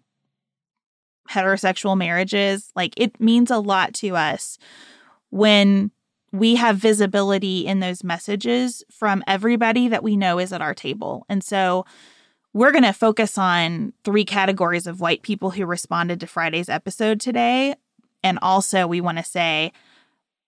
heterosexual 1.30 1.96
marriages. 1.96 2.70
Like 2.74 2.94
it 2.96 3.20
means 3.20 3.50
a 3.50 3.58
lot 3.58 3.94
to 3.94 4.16
us 4.16 4.58
when 5.30 5.90
we 6.32 6.56
have 6.56 6.76
visibility 6.76 7.66
in 7.66 7.80
those 7.80 8.04
messages 8.04 8.84
from 8.90 9.22
everybody 9.26 9.88
that 9.88 10.02
we 10.02 10.16
know 10.16 10.38
is 10.38 10.52
at 10.52 10.60
our 10.60 10.74
table. 10.74 11.24
And 11.28 11.42
so 11.42 11.86
we're 12.52 12.72
going 12.72 12.84
to 12.84 12.92
focus 12.92 13.38
on 13.38 13.92
three 14.04 14.24
categories 14.24 14.86
of 14.86 15.00
white 15.00 15.22
people 15.22 15.50
who 15.50 15.66
responded 15.66 16.20
to 16.20 16.26
Friday's 16.26 16.68
episode 16.68 17.20
today. 17.20 17.74
And 18.22 18.38
also, 18.40 18.86
we 18.86 19.00
want 19.00 19.18
to 19.18 19.24
say, 19.24 19.72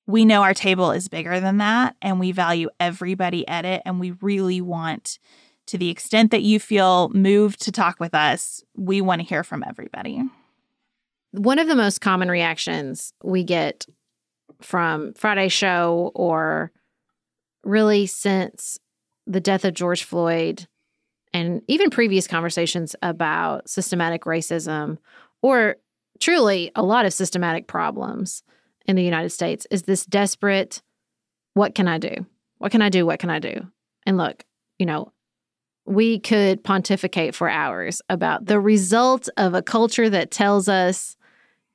we 0.08 0.24
know 0.24 0.42
our 0.42 0.54
table 0.54 0.90
is 0.90 1.06
bigger 1.06 1.38
than 1.38 1.58
that 1.58 1.94
and 2.00 2.18
we 2.18 2.32
value 2.32 2.70
everybody 2.80 3.46
at 3.46 3.66
it. 3.66 3.82
And 3.84 4.00
we 4.00 4.12
really 4.22 4.62
want, 4.62 5.18
to 5.66 5.76
the 5.76 5.90
extent 5.90 6.30
that 6.30 6.42
you 6.42 6.58
feel 6.58 7.10
moved 7.10 7.60
to 7.62 7.70
talk 7.72 8.00
with 8.00 8.14
us, 8.14 8.64
we 8.74 9.02
want 9.02 9.20
to 9.20 9.28
hear 9.28 9.44
from 9.44 9.62
everybody. 9.62 10.22
One 11.32 11.58
of 11.58 11.68
the 11.68 11.76
most 11.76 12.00
common 12.00 12.30
reactions 12.30 13.12
we 13.22 13.44
get 13.44 13.86
from 14.62 15.12
friday 15.12 15.48
show 15.48 16.10
or 16.14 16.72
really 17.62 18.06
since 18.06 18.80
the 19.26 19.40
death 19.40 19.64
of 19.66 19.74
George 19.74 20.02
Floyd 20.02 20.66
and 21.34 21.60
even 21.68 21.90
previous 21.90 22.26
conversations 22.26 22.96
about 23.02 23.68
systematic 23.68 24.22
racism 24.22 24.96
or 25.42 25.76
truly 26.18 26.72
a 26.74 26.82
lot 26.82 27.04
of 27.04 27.12
systematic 27.12 27.66
problems 27.66 28.42
in 28.88 28.96
the 28.96 29.04
United 29.04 29.30
States 29.30 29.66
is 29.70 29.82
this 29.82 30.04
desperate 30.04 30.82
what 31.54 31.74
can 31.74 31.88
I 31.88 31.98
do? 31.98 32.24
What 32.58 32.72
can 32.72 32.82
I 32.82 32.88
do? 32.88 33.04
What 33.04 33.18
can 33.18 33.30
I 33.30 33.38
do? 33.38 33.66
And 34.06 34.16
look, 34.16 34.44
you 34.78 34.86
know, 34.86 35.12
we 35.84 36.20
could 36.20 36.62
pontificate 36.62 37.34
for 37.34 37.48
hours 37.48 38.00
about 38.08 38.46
the 38.46 38.60
result 38.60 39.28
of 39.36 39.54
a 39.54 39.62
culture 39.62 40.08
that 40.08 40.30
tells 40.30 40.68
us, 40.68 41.16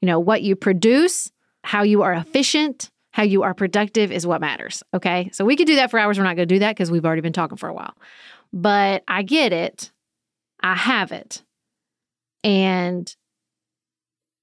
you 0.01 0.05
know, 0.05 0.19
what 0.19 0.41
you 0.41 0.55
produce, 0.55 1.31
how 1.63 1.83
you 1.83 2.01
are 2.01 2.13
efficient, 2.13 2.91
how 3.11 3.23
you 3.23 3.43
are 3.43 3.53
productive 3.53 4.11
is 4.11 4.25
what 4.25 4.41
matters. 4.41 4.83
Okay. 4.93 5.29
So 5.33 5.43
we 5.43 5.55
could 5.55 5.67
do 5.67 5.75
that 5.75 5.91
for 5.91 5.99
hours. 5.99 6.17
We're 6.17 6.23
not 6.23 6.35
going 6.35 6.47
to 6.47 6.55
do 6.55 6.59
that 6.59 6.75
because 6.75 6.89
we've 6.89 7.05
already 7.05 7.21
been 7.21 7.33
talking 7.33 7.57
for 7.57 7.69
a 7.69 7.73
while. 7.73 7.95
But 8.51 9.03
I 9.07 9.23
get 9.23 9.51
it. 9.51 9.91
I 10.61 10.75
have 10.75 11.11
it. 11.11 11.43
And 12.43 13.13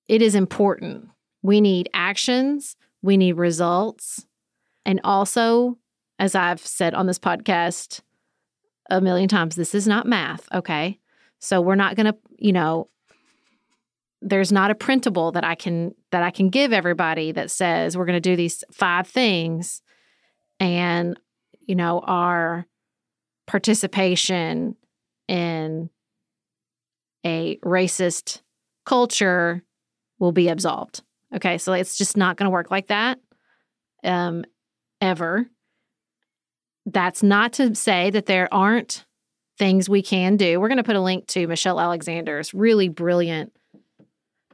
it 0.09 0.21
is 0.21 0.35
important. 0.35 1.09
We 1.43 1.61
need 1.61 1.89
actions, 1.95 2.77
we 3.03 3.17
need 3.17 3.33
results. 3.33 4.27
And 4.85 5.01
also, 5.05 5.79
as 6.19 6.35
I've 6.35 6.65
said 6.65 6.95
on 6.95 7.07
this 7.07 7.19
podcast 7.19 8.01
a 8.91 9.01
million 9.01 9.29
times, 9.29 9.57
this 9.57 9.75
is 9.75 9.87
not 9.87 10.07
math, 10.07 10.49
okay? 10.53 10.99
So 11.39 11.61
we're 11.61 11.75
not 11.75 11.97
going 11.97 12.07
to, 12.07 12.17
you 12.39 12.53
know, 12.53 12.89
there's 14.23 14.53
not 14.53 14.71
a 14.71 14.75
printable 14.75 15.33
that 15.33 15.45
I 15.45 15.55
can 15.55 15.95
that 16.11 16.23
I 16.23 16.31
can 16.31 16.51
give 16.51 16.73
everybody 16.73 17.33
that 17.33 17.51
says 17.51 17.97
we're 17.97 18.05
going 18.05 18.17
to 18.17 18.21
do 18.21 18.37
these 18.37 18.63
five 18.71 19.07
things 19.07 19.81
and 20.59 21.19
you 21.67 21.75
know 21.75 22.01
our 22.01 22.67
participation 23.47 24.77
in 25.27 25.89
a 27.25 27.57
racist 27.65 28.43
culture 28.85 29.63
will 30.19 30.33
be 30.33 30.49
absolved. 30.49 31.03
Okay, 31.35 31.59
so 31.59 31.73
it's 31.73 31.97
just 31.97 32.17
not 32.17 32.37
going 32.37 32.47
to 32.47 32.51
work 32.51 32.71
like 32.71 32.89
that 32.89 33.19
um, 34.03 34.45
ever. 35.01 35.47
That's 36.87 37.23
not 37.23 37.53
to 37.55 37.75
say 37.75 38.11
that 38.11 38.27
there 38.27 38.53
aren't 38.53 39.05
things 39.59 39.89
we 39.89 40.03
can 40.03 40.37
do. 40.37 40.59
We're 40.59 40.69
going 40.69 40.79
to 40.79 40.85
put 40.85 40.97
a 40.97 41.01
link 41.01 41.27
to 41.29 41.47
Michelle 41.47 41.79
Alexander's 41.79 42.55
really 42.55 42.89
brilliant 42.89 43.53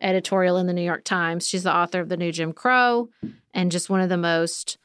editorial 0.00 0.58
in 0.58 0.66
the 0.66 0.72
New 0.72 0.82
York 0.82 1.04
Times. 1.04 1.46
She's 1.46 1.62
the 1.62 1.74
author 1.74 2.00
of 2.00 2.08
The 2.08 2.16
New 2.16 2.32
Jim 2.32 2.52
Crow 2.52 3.08
and 3.54 3.70
just 3.70 3.88
one 3.88 4.00
of 4.00 4.08
the 4.08 4.16
most, 4.16 4.76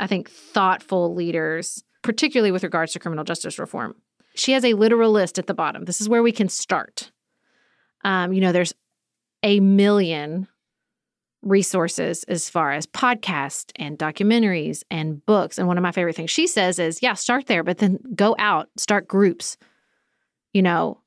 I 0.00 0.06
think, 0.06 0.30
thoughtful 0.30 1.14
leaders, 1.14 1.82
particularly 2.02 2.52
with 2.52 2.62
regards 2.62 2.92
to 2.92 2.98
criminal 2.98 3.24
justice 3.24 3.58
reform. 3.58 3.96
She 4.34 4.52
has 4.52 4.64
a 4.64 4.74
literal 4.74 5.10
list 5.10 5.38
at 5.38 5.46
the 5.46 5.54
bottom. 5.54 5.84
This 5.84 6.00
is 6.00 6.08
where 6.08 6.22
we 6.22 6.32
can 6.32 6.48
start. 6.48 7.10
Um, 8.04 8.32
you 8.32 8.40
know, 8.40 8.52
there's 8.52 8.72
a 9.42 9.60
million 9.60 10.46
resources 11.42 12.24
as 12.24 12.48
far 12.48 12.72
as 12.72 12.86
podcasts 12.86 13.70
and 13.76 13.98
documentaries 13.98 14.82
and 14.90 15.24
books. 15.26 15.58
And 15.58 15.68
one 15.68 15.78
of 15.78 15.82
my 15.82 15.92
favorite 15.92 16.16
things 16.16 16.30
she 16.30 16.46
says 16.46 16.78
is, 16.78 17.02
yeah, 17.02 17.14
start 17.14 17.46
there, 17.46 17.62
but 17.62 17.78
then 17.78 17.98
go 18.14 18.34
out, 18.38 18.68
start 18.76 19.06
groups. 19.06 19.56
You 20.52 20.62
know, 20.62 21.02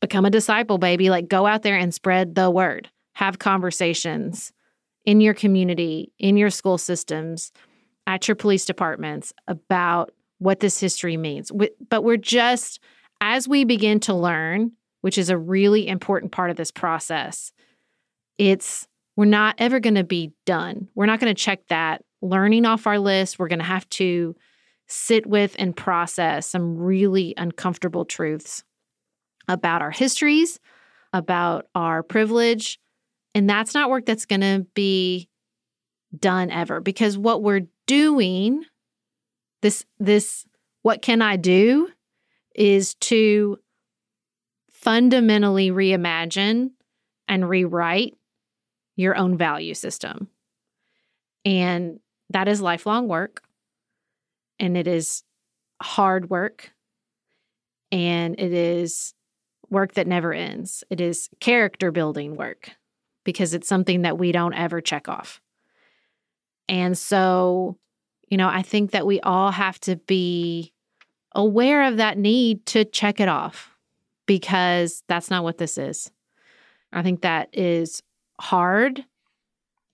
become 0.00 0.24
a 0.24 0.30
disciple, 0.30 0.78
baby. 0.78 1.08
Like 1.08 1.28
go 1.28 1.46
out 1.46 1.62
there 1.62 1.76
and 1.76 1.94
spread 1.94 2.34
the 2.34 2.50
word. 2.50 2.90
Have 3.14 3.38
conversations 3.38 4.52
in 5.04 5.20
your 5.20 5.34
community, 5.34 6.12
in 6.18 6.36
your 6.36 6.50
school 6.50 6.78
systems, 6.78 7.52
at 8.06 8.26
your 8.26 8.34
police 8.34 8.64
departments 8.64 9.32
about 9.46 10.10
what 10.38 10.60
this 10.60 10.80
history 10.80 11.16
means. 11.16 11.52
But 11.88 12.02
we're 12.02 12.16
just, 12.16 12.80
as 13.20 13.46
we 13.46 13.64
begin 13.64 14.00
to 14.00 14.14
learn, 14.14 14.72
which 15.02 15.18
is 15.18 15.30
a 15.30 15.38
really 15.38 15.86
important 15.86 16.32
part 16.32 16.50
of 16.50 16.56
this 16.56 16.72
process, 16.72 17.52
it's 18.38 18.88
we're 19.16 19.24
not 19.26 19.56
ever 19.58 19.80
going 19.80 19.96
to 19.96 20.04
be 20.04 20.32
done. 20.46 20.88
We're 20.94 21.06
not 21.06 21.20
going 21.20 21.34
to 21.34 21.40
check 21.40 21.66
that 21.68 22.02
learning 22.20 22.64
off 22.64 22.86
our 22.86 22.98
list. 22.98 23.38
We're 23.38 23.48
going 23.48 23.58
to 23.58 23.64
have 23.64 23.88
to 23.90 24.34
sit 24.86 25.26
with 25.26 25.56
and 25.58 25.76
process 25.76 26.46
some 26.46 26.76
really 26.76 27.34
uncomfortable 27.36 28.04
truths 28.04 28.62
about 29.48 29.82
our 29.82 29.90
histories, 29.90 30.60
about 31.12 31.66
our 31.74 32.02
privilege. 32.02 32.78
And 33.34 33.48
that's 33.48 33.74
not 33.74 33.90
work 33.90 34.06
that's 34.06 34.26
going 34.26 34.40
to 34.42 34.66
be 34.74 35.28
done 36.18 36.50
ever 36.50 36.80
because 36.80 37.16
what 37.16 37.42
we're 37.42 37.66
doing 37.86 38.64
this 39.62 39.84
this 39.98 40.44
what 40.82 41.00
can 41.00 41.22
I 41.22 41.36
do 41.36 41.88
is 42.54 42.94
to 42.96 43.58
fundamentally 44.70 45.70
reimagine 45.70 46.72
and 47.28 47.48
rewrite 47.48 48.14
your 48.96 49.16
own 49.16 49.36
value 49.36 49.74
system. 49.74 50.28
And 51.44 52.00
that 52.30 52.48
is 52.48 52.60
lifelong 52.60 53.08
work. 53.08 53.42
And 54.58 54.76
it 54.76 54.86
is 54.86 55.22
hard 55.80 56.30
work. 56.30 56.72
And 57.90 58.38
it 58.38 58.52
is 58.52 59.14
work 59.70 59.94
that 59.94 60.06
never 60.06 60.32
ends. 60.32 60.84
It 60.90 61.00
is 61.00 61.28
character 61.40 61.90
building 61.90 62.36
work 62.36 62.70
because 63.24 63.54
it's 63.54 63.68
something 63.68 64.02
that 64.02 64.18
we 64.18 64.32
don't 64.32 64.54
ever 64.54 64.80
check 64.80 65.08
off. 65.08 65.40
And 66.68 66.96
so, 66.96 67.78
you 68.28 68.36
know, 68.36 68.48
I 68.48 68.62
think 68.62 68.92
that 68.92 69.06
we 69.06 69.20
all 69.20 69.50
have 69.50 69.78
to 69.80 69.96
be 69.96 70.72
aware 71.34 71.84
of 71.84 71.96
that 71.96 72.18
need 72.18 72.64
to 72.66 72.84
check 72.84 73.20
it 73.20 73.28
off 73.28 73.74
because 74.26 75.02
that's 75.08 75.30
not 75.30 75.44
what 75.44 75.58
this 75.58 75.78
is. 75.78 76.10
I 76.92 77.02
think 77.02 77.22
that 77.22 77.48
is 77.52 78.02
hard 78.40 79.04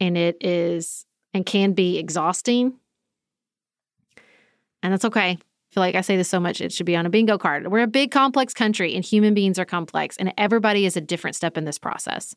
and 0.01 0.16
it 0.16 0.36
is 0.41 1.07
and 1.34 1.45
can 1.45 1.72
be 1.72 1.99
exhausting. 1.99 2.74
And 4.82 4.93
that's 4.93 5.05
okay 5.05 5.39
I 5.70 5.74
feel 5.74 5.82
like 5.82 5.95
I 5.97 6.01
say 6.01 6.16
this 6.16 6.30
so 6.30 6.41
much, 6.41 6.62
it 6.62 6.72
should 6.72 6.86
be 6.86 6.97
on 6.97 7.05
a 7.05 7.11
bingo 7.11 7.36
card. 7.36 7.70
We're 7.70 7.82
a 7.82 7.86
big, 7.86 8.11
complex 8.11 8.55
country, 8.55 8.95
and 8.95 9.05
human 9.05 9.34
beings 9.34 9.59
are 9.59 9.66
complex, 9.66 10.16
and 10.16 10.32
everybody 10.39 10.86
is 10.86 10.97
a 10.97 11.01
different 11.01 11.36
step 11.36 11.59
in 11.59 11.66
this 11.66 11.78
process. 11.78 12.34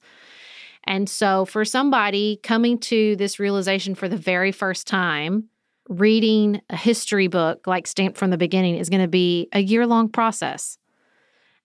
And 0.83 1.07
so, 1.07 1.45
for 1.45 1.63
somebody 1.63 2.39
coming 2.43 2.77
to 2.79 3.15
this 3.15 3.39
realization 3.39 3.95
for 3.95 4.09
the 4.09 4.17
very 4.17 4.51
first 4.51 4.85
time, 4.85 5.45
reading 5.87 6.61
a 6.69 6.75
history 6.75 7.27
book 7.27 7.67
like 7.67 7.87
Stamped 7.87 8.17
from 8.17 8.31
the 8.31 8.37
Beginning 8.37 8.75
is 8.75 8.89
going 8.89 9.01
to 9.01 9.07
be 9.07 9.47
a 9.53 9.61
year 9.61 9.87
long 9.87 10.09
process. 10.09 10.77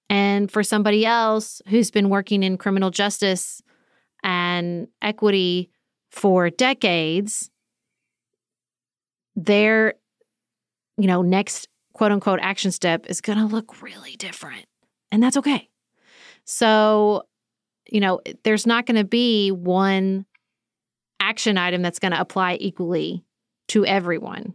And 0.09 0.51
for 0.51 0.63
somebody 0.63 1.05
else 1.05 1.61
who's 1.67 1.91
been 1.91 2.11
working 2.11 2.45
in 2.45 2.59
criminal 2.59 2.91
justice 2.91 3.61
and 4.23 4.89
equity 5.03 5.71
for 6.11 6.51
decades, 6.51 7.51
their 9.35 9.95
you 10.97 11.07
know 11.07 11.23
next 11.23 11.69
quote 11.93 12.13
unquote 12.13 12.41
action 12.43 12.71
step 12.71 13.07
is 13.07 13.21
going 13.21 13.39
to 13.39 13.47
look 13.47 13.83
really 13.83 14.17
different 14.17 14.67
and 15.13 15.23
that's 15.23 15.37
okay. 15.37 15.69
So 16.45 17.23
you 17.91 18.01
know 18.01 18.21
there's 18.45 18.67
not 18.67 18.87
going 18.87 18.97
to 18.97 19.05
be 19.05 19.51
one 19.51 20.27
action 21.21 21.59
item 21.59 21.83
that's 21.83 21.99
going 21.99 22.13
to 22.13 22.21
apply 22.21 22.57
equally 22.61 23.25
to 23.69 23.85
everyone 23.85 24.55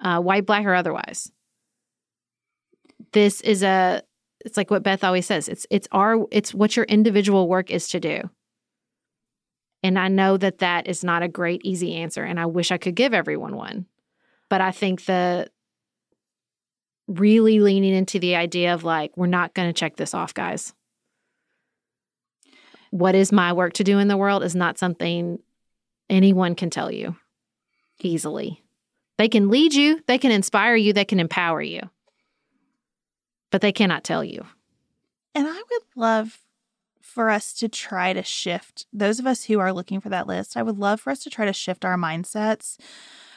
uh, 0.00 0.20
white 0.20 0.46
black 0.46 0.64
or 0.64 0.74
otherwise. 0.74 1.30
This 3.12 3.40
is 3.40 3.62
a 3.62 4.02
it's 4.44 4.56
like 4.56 4.70
what 4.70 4.82
beth 4.82 5.02
always 5.02 5.26
says 5.26 5.48
it's 5.48 5.66
it's 5.70 5.88
our 5.92 6.26
it's 6.30 6.54
what 6.54 6.76
your 6.76 6.84
individual 6.86 7.48
work 7.48 7.70
is 7.70 7.88
to 7.88 7.98
do 7.98 8.28
and 9.84 9.98
I 9.98 10.08
know 10.08 10.38
that 10.38 10.60
that 10.60 10.88
is 10.88 11.04
not 11.04 11.22
a 11.22 11.28
great, 11.28 11.60
easy 11.62 11.94
answer. 11.96 12.24
And 12.24 12.40
I 12.40 12.46
wish 12.46 12.72
I 12.72 12.78
could 12.78 12.94
give 12.94 13.12
everyone 13.12 13.54
one. 13.54 13.84
But 14.48 14.62
I 14.62 14.70
think 14.70 15.04
the 15.04 15.50
really 17.06 17.60
leaning 17.60 17.94
into 17.94 18.18
the 18.18 18.34
idea 18.34 18.72
of 18.72 18.82
like, 18.82 19.14
we're 19.14 19.26
not 19.26 19.52
going 19.52 19.68
to 19.68 19.78
check 19.78 19.96
this 19.96 20.14
off, 20.14 20.32
guys. 20.32 20.72
What 22.90 23.14
is 23.14 23.30
my 23.30 23.52
work 23.52 23.74
to 23.74 23.84
do 23.84 23.98
in 23.98 24.08
the 24.08 24.16
world 24.16 24.42
is 24.42 24.54
not 24.54 24.78
something 24.78 25.38
anyone 26.08 26.54
can 26.54 26.70
tell 26.70 26.90
you 26.90 27.16
easily. 28.00 28.64
They 29.18 29.28
can 29.28 29.50
lead 29.50 29.74
you, 29.74 30.00
they 30.06 30.16
can 30.16 30.30
inspire 30.30 30.76
you, 30.76 30.94
they 30.94 31.04
can 31.04 31.20
empower 31.20 31.60
you, 31.60 31.82
but 33.54 33.60
they 33.60 33.70
cannot 33.70 34.02
tell 34.02 34.24
you. 34.24 34.44
And 35.32 35.46
I 35.46 35.54
would 35.54 35.82
love 35.94 36.40
for 37.00 37.30
us 37.30 37.52
to 37.52 37.68
try 37.68 38.12
to 38.12 38.24
shift 38.24 38.84
those 38.92 39.20
of 39.20 39.28
us 39.28 39.44
who 39.44 39.60
are 39.60 39.72
looking 39.72 40.00
for 40.00 40.08
that 40.08 40.26
list. 40.26 40.56
I 40.56 40.62
would 40.64 40.76
love 40.76 41.00
for 41.00 41.10
us 41.10 41.20
to 41.20 41.30
try 41.30 41.46
to 41.46 41.52
shift 41.52 41.84
our 41.84 41.96
mindsets 41.96 42.78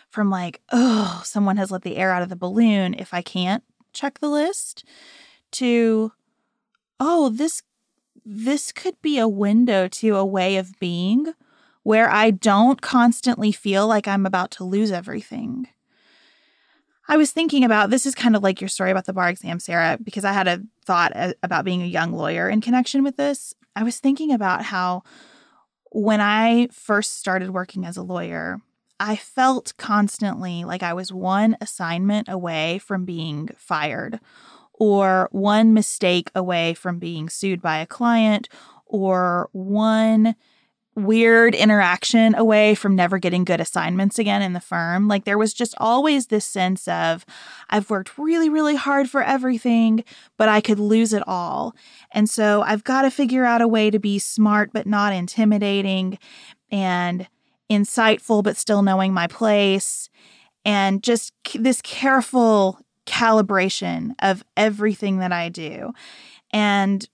from 0.10 0.32
like, 0.32 0.60
oh, 0.72 1.22
someone 1.24 1.58
has 1.58 1.70
let 1.70 1.84
the 1.84 1.98
air 1.98 2.12
out 2.12 2.24
of 2.24 2.30
the 2.30 2.36
balloon 2.36 2.96
if 2.96 3.14
I 3.14 3.22
can't 3.22 3.64
check 3.94 4.18
the 4.18 4.28
list 4.28 4.84
to 5.52 6.12
oh, 7.00 7.30
this 7.30 7.62
this 8.26 8.72
could 8.72 9.00
be 9.04 9.20
a 9.20 9.28
window 9.28 9.88
to 9.88 10.16
a 10.16 10.26
way 10.26 10.58
of 10.58 10.80
being 10.80 11.28
where 11.84 12.10
I 12.10 12.32
don't 12.32 12.82
constantly 12.82 13.52
feel 13.52 13.86
like 13.86 14.08
I'm 14.08 14.26
about 14.26 14.50
to 14.54 14.64
lose 14.64 14.92
everything. 14.92 15.68
I 17.08 17.18
was 17.18 17.32
thinking 17.32 17.64
about 17.64 17.90
this 17.90 18.06
is 18.06 18.14
kind 18.16 18.36
of 18.36 18.44
like 18.44 18.60
your 18.60 18.68
story 18.68 18.92
about 18.92 19.06
the 19.06 19.14
bar 19.14 19.30
exam, 19.30 19.60
Sarah, 19.60 19.98
because 20.02 20.26
I 20.26 20.34
had 20.34 20.48
a 20.48 20.62
thought 20.86 21.14
about 21.42 21.66
being 21.66 21.82
a 21.82 21.86
young 21.86 22.12
lawyer 22.12 22.50
in 22.50 22.62
connection 22.62 23.04
with 23.04 23.16
this. 23.16 23.54
I 23.76 23.84
was 23.84 24.00
thinking 24.00 24.32
about 24.34 24.64
how 24.64 25.04
when 25.92 26.20
I 26.20 26.68
first 26.72 27.18
started 27.20 27.52
working 27.52 27.86
as 27.86 27.96
a 27.96 28.04
lawyer, 28.04 28.60
I 29.00 29.16
felt 29.16 29.74
constantly 29.78 30.64
like 30.64 30.84
I 30.84 30.94
was 30.94 31.14
one 31.14 31.56
assignment 31.62 32.28
away 32.28 32.80
from 32.80 33.06
being 33.06 33.50
fired, 33.56 34.20
or 34.74 35.30
one 35.32 35.74
mistake 35.74 36.30
away 36.36 36.74
from 36.74 37.00
being 37.00 37.30
sued 37.30 37.62
by 37.62 37.78
a 37.78 37.86
client, 37.86 38.50
or 38.86 39.50
one 39.54 40.36
weird 40.98 41.54
interaction 41.54 42.34
away 42.34 42.74
from 42.74 42.96
never 42.96 43.20
getting 43.20 43.44
good 43.44 43.62
assignments 43.62 44.18
again 44.18 44.42
in 44.42 44.54
the 44.54 44.60
firm. 44.60 45.08
Like 45.08 45.26
there 45.26 45.38
was 45.38 45.54
just 45.54 45.76
always 45.78 46.28
this 46.28 46.46
sense 46.46 46.88
of 46.88 47.24
I've 47.70 47.92
worked 47.92 48.18
really, 48.18 48.50
really 48.50 48.76
hard 48.76 49.08
for 49.08 49.22
everything, 49.22 50.04
but 50.38 50.50
I 50.50 50.60
could 50.60 50.80
lose 50.80 51.14
it 51.14 51.22
all. 51.28 51.76
And 52.12 52.28
so 52.28 52.64
I've 52.64 52.84
got 52.84 53.04
to 53.04 53.12
figure 53.12 53.46
out 53.46 53.62
a 53.62 53.68
way 53.68 53.92
to 53.92 54.00
be 54.00 54.18
smart, 54.18 54.72
but 54.74 54.88
not 54.88 55.14
intimidating 55.14 56.18
and 56.72 57.28
insightful, 57.70 58.44
but 58.44 58.58
still 58.58 58.82
knowing 58.82 59.14
my 59.14 59.28
place. 59.28 60.10
And 60.66 61.04
just 61.04 61.32
this 61.54 61.80
careful 61.84 62.80
calibration 63.06 64.16
of 64.20 64.44
everything 64.58 65.20
that 65.20 65.32
I 65.32 65.50
do. 65.50 65.94
And 66.52 67.08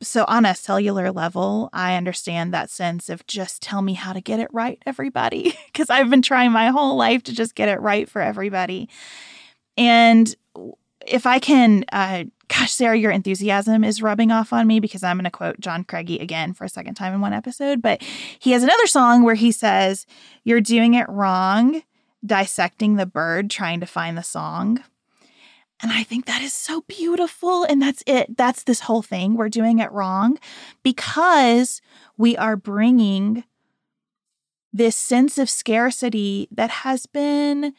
so 0.00 0.24
on 0.28 0.44
a 0.44 0.54
cellular 0.54 1.10
level, 1.10 1.70
I 1.72 1.96
understand 1.96 2.52
that 2.54 2.70
sense 2.70 3.08
of 3.08 3.26
just 3.26 3.62
tell 3.62 3.82
me 3.82 3.94
how 3.94 4.12
to 4.12 4.20
get 4.20 4.40
it 4.40 4.48
right, 4.52 4.80
everybody, 4.86 5.56
because 5.66 5.90
I've 5.90 6.10
been 6.10 6.22
trying 6.22 6.52
my 6.52 6.68
whole 6.68 6.96
life 6.96 7.22
to 7.24 7.34
just 7.34 7.54
get 7.54 7.68
it 7.68 7.80
right 7.80 8.08
for 8.08 8.22
everybody. 8.22 8.88
And 9.76 10.34
if 11.06 11.26
I 11.26 11.38
can, 11.38 11.84
uh, 11.92 12.24
gosh, 12.48 12.72
Sarah, 12.72 12.96
your 12.96 13.10
enthusiasm 13.10 13.84
is 13.84 14.02
rubbing 14.02 14.30
off 14.30 14.52
on 14.52 14.66
me 14.66 14.80
because 14.80 15.02
I'm 15.02 15.16
going 15.16 15.24
to 15.24 15.30
quote 15.30 15.60
John 15.60 15.84
Craigie 15.84 16.18
again 16.18 16.52
for 16.52 16.64
a 16.64 16.68
second 16.68 16.94
time 16.94 17.14
in 17.14 17.20
one 17.20 17.32
episode. 17.32 17.82
But 17.82 18.02
he 18.38 18.52
has 18.52 18.62
another 18.62 18.86
song 18.86 19.22
where 19.22 19.34
he 19.34 19.52
says, 19.52 20.06
You're 20.44 20.60
doing 20.60 20.94
it 20.94 21.08
wrong, 21.08 21.82
dissecting 22.24 22.96
the 22.96 23.06
bird, 23.06 23.50
trying 23.50 23.80
to 23.80 23.86
find 23.86 24.18
the 24.18 24.22
song. 24.22 24.82
And 25.80 25.92
I 25.92 26.02
think 26.02 26.26
that 26.26 26.42
is 26.42 26.52
so 26.52 26.82
beautiful. 26.82 27.64
And 27.64 27.80
that's 27.80 28.02
it. 28.06 28.36
That's 28.36 28.64
this 28.64 28.80
whole 28.80 29.02
thing. 29.02 29.34
We're 29.34 29.48
doing 29.48 29.78
it 29.78 29.92
wrong 29.92 30.38
because 30.82 31.80
we 32.16 32.36
are 32.36 32.56
bringing 32.56 33.44
this 34.72 34.96
sense 34.96 35.38
of 35.38 35.48
scarcity 35.48 36.48
that 36.50 36.70
has 36.70 37.06
been 37.06 37.74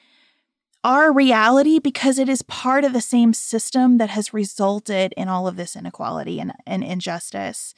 our 0.83 1.11
reality 1.11 1.77
because 1.77 2.17
it 2.17 2.29
is 2.29 2.41
part 2.43 2.85
of 2.85 2.93
the 2.93 3.01
same 3.01 3.33
system 3.33 3.97
that 3.97 4.09
has 4.09 4.33
resulted 4.33 5.13
in 5.17 5.27
all 5.27 5.47
of 5.47 5.57
this 5.57 5.75
inequality 5.75 6.39
and, 6.39 6.53
and 6.65 6.83
injustice. 6.83 7.75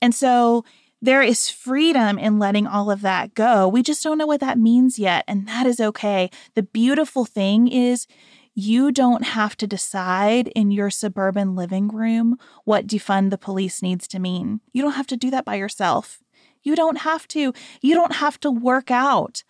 And 0.00 0.14
so 0.14 0.64
there 1.02 1.22
is 1.22 1.50
freedom 1.50 2.18
in 2.18 2.38
letting 2.38 2.66
all 2.66 2.90
of 2.90 3.00
that 3.02 3.34
go. 3.34 3.66
We 3.68 3.82
just 3.82 4.02
don't 4.02 4.18
know 4.18 4.26
what 4.26 4.40
that 4.40 4.58
means 4.58 4.98
yet. 4.98 5.24
And 5.26 5.46
that 5.48 5.66
is 5.66 5.80
okay. 5.80 6.30
The 6.54 6.62
beautiful 6.62 7.24
thing 7.24 7.68
is, 7.68 8.06
you 8.58 8.90
don't 8.90 9.22
have 9.22 9.56
to 9.56 9.68
decide 9.68 10.48
in 10.48 10.72
your 10.72 10.90
suburban 10.90 11.54
living 11.54 11.86
room 11.86 12.36
what 12.64 12.88
defund 12.88 13.30
the 13.30 13.38
police 13.38 13.82
needs 13.82 14.08
to 14.08 14.18
mean. 14.18 14.60
You 14.72 14.82
don't 14.82 14.94
have 14.94 15.06
to 15.06 15.16
do 15.16 15.30
that 15.30 15.44
by 15.44 15.54
yourself. 15.54 16.18
You 16.64 16.74
don't 16.74 16.98
have 17.02 17.28
to. 17.28 17.52
You 17.80 17.94
don't 17.94 18.16
have 18.16 18.40
to 18.40 18.50
work 18.50 18.90
out 18.90 19.44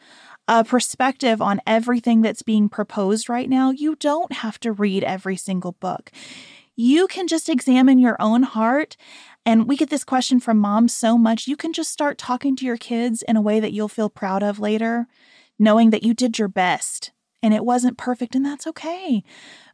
a 0.46 0.62
perspective 0.62 1.40
on 1.40 1.62
everything 1.66 2.20
that's 2.20 2.42
being 2.42 2.68
proposed 2.68 3.30
right 3.30 3.48
now. 3.48 3.70
You 3.70 3.96
don't 3.96 4.30
have 4.30 4.60
to 4.60 4.72
read 4.72 5.02
every 5.04 5.38
single 5.38 5.72
book. 5.72 6.12
You 6.76 7.06
can 7.06 7.28
just 7.28 7.48
examine 7.48 7.98
your 7.98 8.20
own 8.20 8.42
heart. 8.42 8.98
And 9.46 9.66
we 9.66 9.78
get 9.78 9.88
this 9.88 10.04
question 10.04 10.38
from 10.38 10.58
moms 10.58 10.92
so 10.92 11.16
much. 11.16 11.48
You 11.48 11.56
can 11.56 11.72
just 11.72 11.90
start 11.90 12.18
talking 12.18 12.56
to 12.56 12.66
your 12.66 12.76
kids 12.76 13.22
in 13.22 13.38
a 13.38 13.42
way 13.42 13.58
that 13.58 13.72
you'll 13.72 13.88
feel 13.88 14.10
proud 14.10 14.42
of 14.42 14.60
later, 14.60 15.06
knowing 15.58 15.88
that 15.90 16.02
you 16.02 16.12
did 16.12 16.38
your 16.38 16.48
best 16.48 17.12
and 17.42 17.54
it 17.54 17.64
wasn't 17.64 17.98
perfect, 17.98 18.34
and 18.34 18.44
that's 18.44 18.66
okay. 18.66 19.22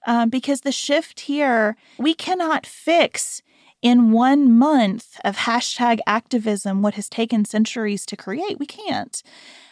Um, 0.07 0.31
because 0.31 0.61
the 0.61 0.73
shift 0.73 1.21
here, 1.21 1.77
we 1.99 2.15
cannot 2.15 2.67
fix 2.67 3.43
in 3.85 4.12
one 4.12 4.51
month 4.51 5.21
of 5.25 5.37
hashtag 5.37 5.99
activism 6.07 6.81
what 6.81 6.95
has 6.95 7.09
taken 7.09 7.45
centuries 7.45 8.07
to 8.07 8.17
create. 8.17 8.59
We 8.59 8.65
can't. 8.65 9.23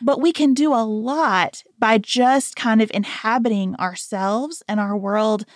But 0.03 0.21
we 0.21 0.33
can 0.33 0.53
do 0.53 0.75
a 0.75 0.85
lot 0.85 1.63
by 1.79 1.97
just 1.97 2.55
kind 2.55 2.83
of 2.83 2.91
inhabiting 2.93 3.75
ourselves 3.77 4.63
and 4.69 4.79
our 4.79 4.97
world 4.97 5.47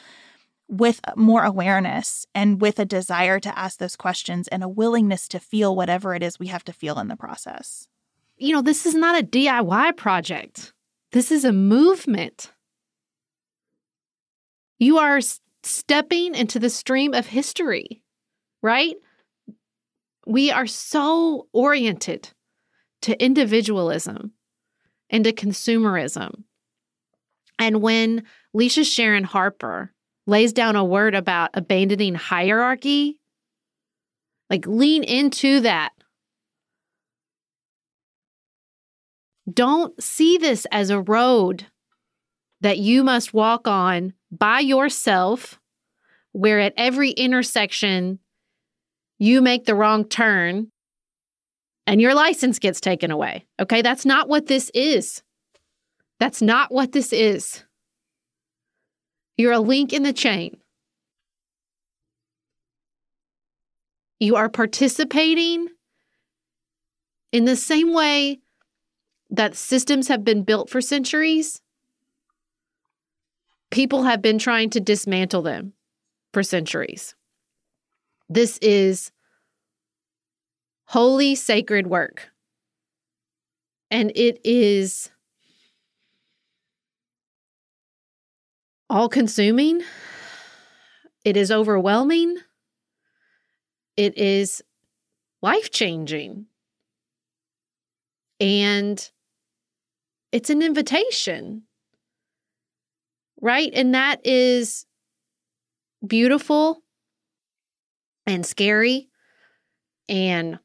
with 0.68 1.02
more 1.16 1.44
awareness 1.44 2.26
and 2.34 2.60
with 2.60 2.78
a 2.78 2.86
desire 2.86 3.38
to 3.40 3.58
ask 3.58 3.78
those 3.78 3.94
questions 3.94 4.48
and 4.48 4.62
a 4.62 4.68
willingness 4.68 5.28
to 5.28 5.38
feel 5.38 5.76
whatever 5.76 6.14
it 6.14 6.22
is 6.22 6.38
we 6.38 6.46
have 6.46 6.64
to 6.64 6.72
feel 6.72 6.98
in 6.98 7.08
the 7.08 7.16
process. 7.16 7.88
You 8.38 8.54
know, 8.54 8.62
this 8.62 8.86
is 8.86 8.94
not 8.94 9.20
a 9.20 9.26
DIY 9.26 9.96
project. 9.98 10.72
This 11.16 11.32
is 11.32 11.46
a 11.46 11.52
movement. 11.52 12.52
You 14.78 14.98
are 14.98 15.20
stepping 15.62 16.34
into 16.34 16.58
the 16.58 16.68
stream 16.68 17.14
of 17.14 17.24
history, 17.24 18.02
right? 18.60 18.96
We 20.26 20.50
are 20.50 20.66
so 20.66 21.48
oriented 21.54 22.28
to 23.00 23.18
individualism 23.18 24.32
and 25.08 25.24
to 25.24 25.32
consumerism. 25.32 26.42
And 27.58 27.80
when 27.80 28.24
Lisa 28.52 28.84
Sharon 28.84 29.24
Harper 29.24 29.94
lays 30.26 30.52
down 30.52 30.76
a 30.76 30.84
word 30.84 31.14
about 31.14 31.48
abandoning 31.54 32.14
hierarchy, 32.14 33.18
like 34.50 34.66
lean 34.66 35.02
into 35.02 35.60
that 35.60 35.94
Don't 39.52 40.02
see 40.02 40.38
this 40.38 40.66
as 40.72 40.90
a 40.90 41.00
road 41.00 41.66
that 42.60 42.78
you 42.78 43.04
must 43.04 43.34
walk 43.34 43.68
on 43.68 44.12
by 44.30 44.60
yourself, 44.60 45.60
where 46.32 46.58
at 46.58 46.74
every 46.76 47.10
intersection 47.10 48.18
you 49.18 49.40
make 49.40 49.64
the 49.64 49.74
wrong 49.74 50.04
turn 50.04 50.70
and 51.86 52.00
your 52.00 52.14
license 52.14 52.58
gets 52.58 52.80
taken 52.80 53.10
away. 53.10 53.46
Okay, 53.60 53.82
that's 53.82 54.04
not 54.04 54.28
what 54.28 54.46
this 54.46 54.70
is. 54.74 55.22
That's 56.18 56.42
not 56.42 56.72
what 56.72 56.92
this 56.92 57.12
is. 57.12 57.62
You're 59.36 59.52
a 59.52 59.60
link 59.60 59.92
in 59.92 60.02
the 60.02 60.12
chain. 60.12 60.56
You 64.18 64.36
are 64.36 64.48
participating 64.48 65.68
in 67.32 67.44
the 67.44 67.56
same 67.56 67.92
way 67.92 68.40
that 69.30 69.54
systems 69.54 70.08
have 70.08 70.24
been 70.24 70.42
built 70.42 70.70
for 70.70 70.80
centuries. 70.80 71.60
People 73.70 74.04
have 74.04 74.22
been 74.22 74.38
trying 74.38 74.70
to 74.70 74.80
dismantle 74.80 75.42
them 75.42 75.72
for 76.32 76.42
centuries. 76.42 77.14
This 78.28 78.58
is 78.58 79.10
holy, 80.86 81.34
sacred 81.34 81.86
work. 81.86 82.30
And 83.90 84.12
it 84.14 84.40
is 84.44 85.10
all 88.88 89.08
consuming. 89.08 89.82
It 91.24 91.36
is 91.36 91.50
overwhelming. 91.50 92.36
It 93.96 94.16
is 94.16 94.62
life 95.42 95.70
changing. 95.70 96.46
And 98.38 99.10
it's 100.32 100.50
an 100.50 100.62
invitation, 100.62 101.62
right? 103.40 103.70
And 103.74 103.94
that 103.94 104.20
is 104.24 104.86
beautiful 106.06 106.82
and 108.26 108.44
scary 108.44 109.08
and 110.08 110.58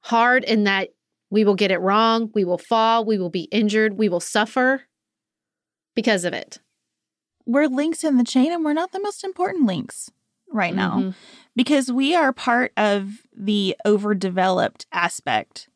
hard 0.00 0.44
in 0.44 0.64
that 0.64 0.90
we 1.30 1.44
will 1.44 1.54
get 1.54 1.70
it 1.70 1.78
wrong, 1.80 2.30
we 2.34 2.44
will 2.44 2.58
fall, 2.58 3.04
we 3.04 3.18
will 3.18 3.30
be 3.30 3.42
injured, 3.44 3.98
we 3.98 4.08
will 4.08 4.20
suffer 4.20 4.82
because 5.94 6.24
of 6.24 6.32
it. 6.32 6.58
We're 7.44 7.66
links 7.66 8.04
in 8.04 8.16
the 8.16 8.24
chain 8.24 8.52
and 8.52 8.64
we're 8.64 8.72
not 8.72 8.92
the 8.92 9.00
most 9.00 9.24
important 9.24 9.66
links 9.66 10.10
right 10.50 10.74
now 10.74 10.98
Mhm. 10.98 11.14
because 11.54 11.92
we 11.92 12.14
are 12.14 12.32
part 12.32 12.72
of 12.76 13.26
the 13.36 13.76
overdeveloped 13.84 14.86
aspect 14.92 15.68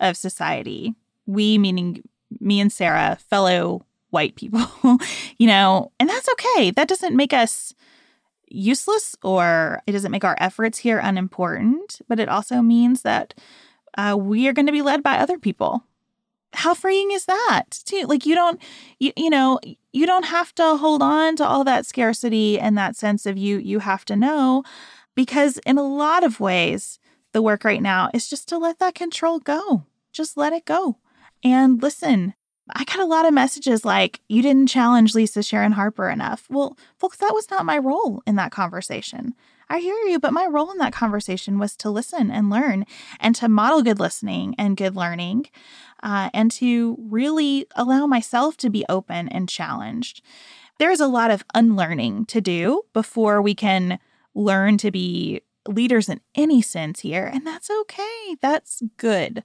of 0.00 0.16
society. 0.16 0.94
We, 1.26 1.58
meaning 1.58 2.02
me 2.40 2.60
and 2.60 2.72
Sarah, 2.72 3.18
fellow 3.28 3.84
white 4.10 4.36
people, 4.36 4.66
you 5.38 5.46
know, 5.46 5.92
and 5.98 6.08
that's 6.08 6.28
okay. 6.30 6.70
That 6.70 6.88
doesn't 6.88 7.16
make 7.16 7.32
us 7.32 7.74
useless 8.48 9.16
or 9.22 9.82
it 9.86 9.92
doesn't 9.92 10.12
make 10.12 10.24
our 10.24 10.36
efforts 10.38 10.78
here 10.78 10.98
unimportant, 10.98 12.00
but 12.08 12.20
it 12.20 12.28
also 12.28 12.62
means 12.62 13.02
that 13.02 13.34
uh, 13.98 14.16
we 14.18 14.46
are 14.46 14.52
going 14.52 14.66
to 14.66 14.72
be 14.72 14.82
led 14.82 15.02
by 15.02 15.18
other 15.18 15.38
people. 15.38 15.84
How 16.52 16.74
freeing 16.74 17.10
is 17.10 17.26
that? 17.26 17.64
Too 17.84 18.04
like 18.06 18.24
you 18.24 18.34
don't 18.34 18.62
you 18.98 19.12
you 19.16 19.28
know 19.28 19.60
you 19.92 20.06
don't 20.06 20.24
have 20.24 20.54
to 20.54 20.76
hold 20.76 21.02
on 21.02 21.36
to 21.36 21.44
all 21.44 21.64
that 21.64 21.84
scarcity 21.84 22.58
and 22.58 22.78
that 22.78 22.96
sense 22.96 23.26
of 23.26 23.36
you 23.36 23.58
you 23.58 23.80
have 23.80 24.04
to 24.06 24.16
know 24.16 24.62
because 25.14 25.58
in 25.66 25.76
a 25.76 25.82
lot 25.82 26.24
of 26.24 26.40
ways 26.40 26.98
the 27.32 27.42
work 27.42 27.64
right 27.64 27.82
now 27.82 28.08
is 28.14 28.30
just 28.30 28.48
to 28.48 28.56
let 28.56 28.78
that 28.78 28.94
control 28.94 29.38
go. 29.38 29.84
Just 30.10 30.38
let 30.38 30.54
it 30.54 30.64
go. 30.64 30.96
And 31.42 31.82
listen, 31.82 32.34
I 32.74 32.84
got 32.84 32.98
a 32.98 33.04
lot 33.04 33.26
of 33.26 33.34
messages 33.34 33.84
like, 33.84 34.20
you 34.28 34.42
didn't 34.42 34.66
challenge 34.66 35.14
Lisa 35.14 35.42
Sharon 35.42 35.72
Harper 35.72 36.10
enough. 36.10 36.46
Well, 36.50 36.76
folks, 36.98 37.18
that 37.18 37.34
was 37.34 37.50
not 37.50 37.64
my 37.64 37.78
role 37.78 38.22
in 38.26 38.36
that 38.36 38.50
conversation. 38.50 39.34
I 39.68 39.78
hear 39.78 39.96
you, 40.06 40.18
but 40.20 40.32
my 40.32 40.46
role 40.46 40.70
in 40.70 40.78
that 40.78 40.92
conversation 40.92 41.58
was 41.58 41.76
to 41.76 41.90
listen 41.90 42.30
and 42.30 42.50
learn 42.50 42.86
and 43.18 43.34
to 43.36 43.48
model 43.48 43.82
good 43.82 43.98
listening 43.98 44.54
and 44.58 44.76
good 44.76 44.94
learning 44.94 45.46
uh, 46.02 46.30
and 46.32 46.50
to 46.52 46.96
really 47.00 47.66
allow 47.74 48.06
myself 48.06 48.56
to 48.58 48.70
be 48.70 48.84
open 48.88 49.28
and 49.28 49.48
challenged. 49.48 50.22
There's 50.78 51.00
a 51.00 51.08
lot 51.08 51.30
of 51.30 51.44
unlearning 51.54 52.26
to 52.26 52.40
do 52.40 52.82
before 52.92 53.42
we 53.42 53.54
can 53.54 53.98
learn 54.34 54.76
to 54.78 54.90
be 54.90 55.40
leaders 55.66 56.08
in 56.08 56.20
any 56.34 56.62
sense 56.62 57.00
here, 57.00 57.26
and 57.26 57.46
that's 57.46 57.70
okay. 57.70 58.36
That's 58.40 58.82
good. 58.98 59.42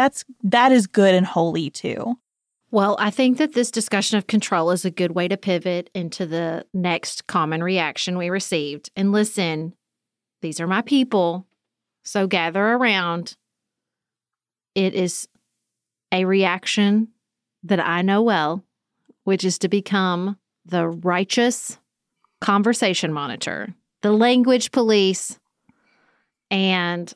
That's 0.00 0.24
that 0.44 0.72
is 0.72 0.86
good 0.86 1.14
and 1.14 1.26
holy 1.26 1.68
too. 1.68 2.16
Well, 2.70 2.96
I 2.98 3.10
think 3.10 3.36
that 3.36 3.52
this 3.52 3.70
discussion 3.70 4.16
of 4.16 4.26
control 4.26 4.70
is 4.70 4.86
a 4.86 4.90
good 4.90 5.10
way 5.10 5.28
to 5.28 5.36
pivot 5.36 5.90
into 5.94 6.24
the 6.24 6.64
next 6.72 7.26
common 7.26 7.62
reaction 7.62 8.16
we 8.16 8.30
received. 8.30 8.90
And 8.96 9.12
listen, 9.12 9.74
these 10.40 10.58
are 10.58 10.66
my 10.66 10.80
people. 10.80 11.46
So 12.02 12.26
gather 12.26 12.64
around. 12.64 13.36
It 14.74 14.94
is 14.94 15.28
a 16.10 16.24
reaction 16.24 17.08
that 17.64 17.86
I 17.86 18.00
know 18.00 18.22
well, 18.22 18.64
which 19.24 19.44
is 19.44 19.58
to 19.58 19.68
become 19.68 20.38
the 20.64 20.88
righteous 20.88 21.78
conversation 22.40 23.12
monitor, 23.12 23.74
the 24.00 24.12
language 24.12 24.72
police. 24.72 25.38
And 26.50 27.12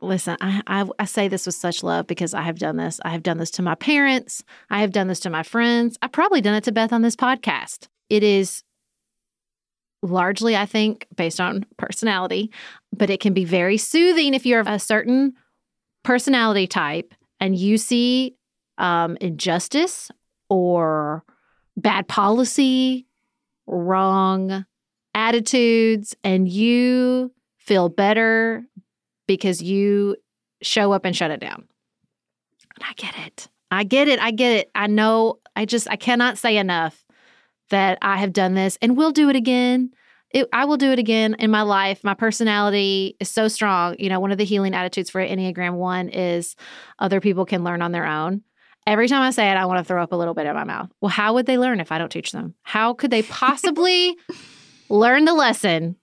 listen, 0.00 0.36
I, 0.40 0.62
I, 0.66 0.86
I 0.98 1.04
say 1.04 1.28
this 1.28 1.46
with 1.46 1.54
such 1.54 1.82
love 1.82 2.06
because 2.06 2.34
I 2.34 2.42
have 2.42 2.58
done 2.58 2.76
this. 2.76 3.00
I 3.04 3.10
have 3.10 3.22
done 3.22 3.38
this 3.38 3.50
to 3.52 3.62
my 3.62 3.74
parents. 3.74 4.44
I 4.70 4.80
have 4.80 4.92
done 4.92 5.08
this 5.08 5.20
to 5.20 5.30
my 5.30 5.42
friends. 5.42 5.96
I've 6.02 6.12
probably 6.12 6.40
done 6.40 6.54
it 6.54 6.64
to 6.64 6.72
Beth 6.72 6.92
on 6.92 7.02
this 7.02 7.16
podcast. 7.16 7.88
It 8.10 8.22
is 8.22 8.62
largely, 10.02 10.56
I 10.56 10.66
think, 10.66 11.06
based 11.14 11.40
on 11.40 11.66
personality, 11.76 12.52
but 12.96 13.10
it 13.10 13.20
can 13.20 13.32
be 13.32 13.44
very 13.44 13.78
soothing 13.78 14.34
if 14.34 14.46
you're 14.46 14.62
a 14.66 14.78
certain 14.78 15.34
personality 16.02 16.66
type 16.66 17.14
and 17.40 17.56
you 17.56 17.78
see 17.78 18.36
um, 18.78 19.16
injustice 19.20 20.10
or 20.48 21.24
bad 21.76 22.06
policy, 22.08 23.06
wrong 23.66 24.64
attitudes, 25.14 26.14
and 26.22 26.48
you 26.48 27.32
feel 27.58 27.88
better 27.88 28.64
because 29.26 29.62
you 29.62 30.16
show 30.62 30.92
up 30.92 31.04
and 31.04 31.16
shut 31.16 31.30
it 31.30 31.40
down. 31.40 31.66
And 32.74 32.84
I 32.84 32.92
get 32.94 33.14
it. 33.26 33.48
I 33.70 33.84
get 33.84 34.08
it. 34.08 34.20
I 34.20 34.30
get 34.30 34.52
it. 34.52 34.70
I 34.74 34.86
know. 34.86 35.38
I 35.54 35.64
just, 35.64 35.88
I 35.90 35.96
cannot 35.96 36.38
say 36.38 36.56
enough 36.56 37.04
that 37.70 37.98
I 38.02 38.18
have 38.18 38.32
done 38.32 38.54
this 38.54 38.78
and 38.80 38.96
will 38.96 39.10
do 39.10 39.28
it 39.28 39.36
again. 39.36 39.90
It, 40.30 40.48
I 40.52 40.64
will 40.64 40.76
do 40.76 40.92
it 40.92 40.98
again 40.98 41.34
in 41.38 41.50
my 41.50 41.62
life. 41.62 42.04
My 42.04 42.14
personality 42.14 43.16
is 43.20 43.30
so 43.30 43.48
strong. 43.48 43.96
You 43.98 44.08
know, 44.08 44.20
one 44.20 44.32
of 44.32 44.38
the 44.38 44.44
healing 44.44 44.74
attitudes 44.74 45.10
for 45.10 45.20
Enneagram 45.20 45.74
One 45.74 46.08
is 46.08 46.56
other 46.98 47.20
people 47.20 47.46
can 47.46 47.64
learn 47.64 47.82
on 47.82 47.92
their 47.92 48.06
own. 48.06 48.42
Every 48.86 49.08
time 49.08 49.22
I 49.22 49.30
say 49.30 49.50
it, 49.50 49.56
I 49.56 49.66
want 49.66 49.78
to 49.78 49.84
throw 49.84 50.02
up 50.02 50.12
a 50.12 50.16
little 50.16 50.34
bit 50.34 50.46
in 50.46 50.54
my 50.54 50.64
mouth. 50.64 50.90
Well, 51.00 51.08
how 51.08 51.34
would 51.34 51.46
they 51.46 51.58
learn 51.58 51.80
if 51.80 51.90
I 51.90 51.98
don't 51.98 52.12
teach 52.12 52.30
them? 52.30 52.54
How 52.62 52.94
could 52.94 53.10
they 53.10 53.22
possibly 53.22 54.16
learn 54.88 55.24
the 55.24 55.34
lesson 55.34 55.96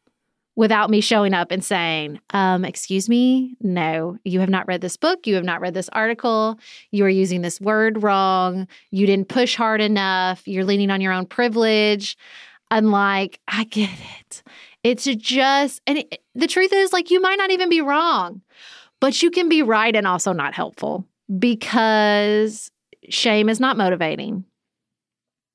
without 0.56 0.89
me 0.89 1.01
showing 1.01 1.34
up 1.34 1.51
and 1.51 1.64
saying, 1.64 2.20
um, 2.32 2.66
Excuse 2.66 3.10
me, 3.10 3.56
no, 3.62 4.18
you 4.24 4.39
have 4.39 4.49
not 4.49 4.68
read 4.68 4.82
this 4.82 4.97
book. 4.97 5.26
You 5.26 5.36
have 5.36 5.43
not 5.43 5.62
read 5.62 5.74
this 5.74 5.89
article. 5.89 6.60
You 6.91 7.06
are 7.06 7.10
using 7.10 7.41
this 7.41 7.60
word 7.60 8.04
wrong. 8.04 8.68
You 8.91 9.06
didn't 9.06 9.30
push 9.30 9.56
hard 9.56 9.82
enough. 9.82 10.47
You're 10.47 10.66
leaning 10.66 10.91
on 10.91 11.01
your 11.01 11.14
own 11.14 11.26
privilege. 11.26 12.18
I'm 12.72 12.91
like, 12.91 13.39
I 13.47 13.66
get 13.66 13.89
it. 14.20 14.43
It's 14.84 15.06
just, 15.06 15.82
and 15.88 15.99
it, 15.99 16.22
the 16.36 16.47
truth 16.47 16.74
is, 16.74 16.91
like, 16.91 17.10
you 17.10 17.22
might 17.22 17.38
not 17.38 17.51
even 17.51 17.70
be 17.70 17.82
wrong, 17.82 18.41
but 18.99 19.22
you 19.22 19.32
can 19.32 19.47
be 19.47 19.62
right 19.62 19.95
and 19.95 20.08
also 20.08 20.34
not 20.34 20.54
helpful 20.54 21.08
because 21.39 22.70
shame 23.10 23.49
is 23.49 23.60
not 23.60 23.78
motivating. 23.78 24.43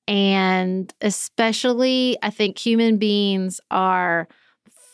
And 0.06 0.92
especially, 1.02 2.16
I 2.22 2.30
think 2.30 2.56
human 2.56 2.96
beings 2.96 3.60
are 3.70 4.28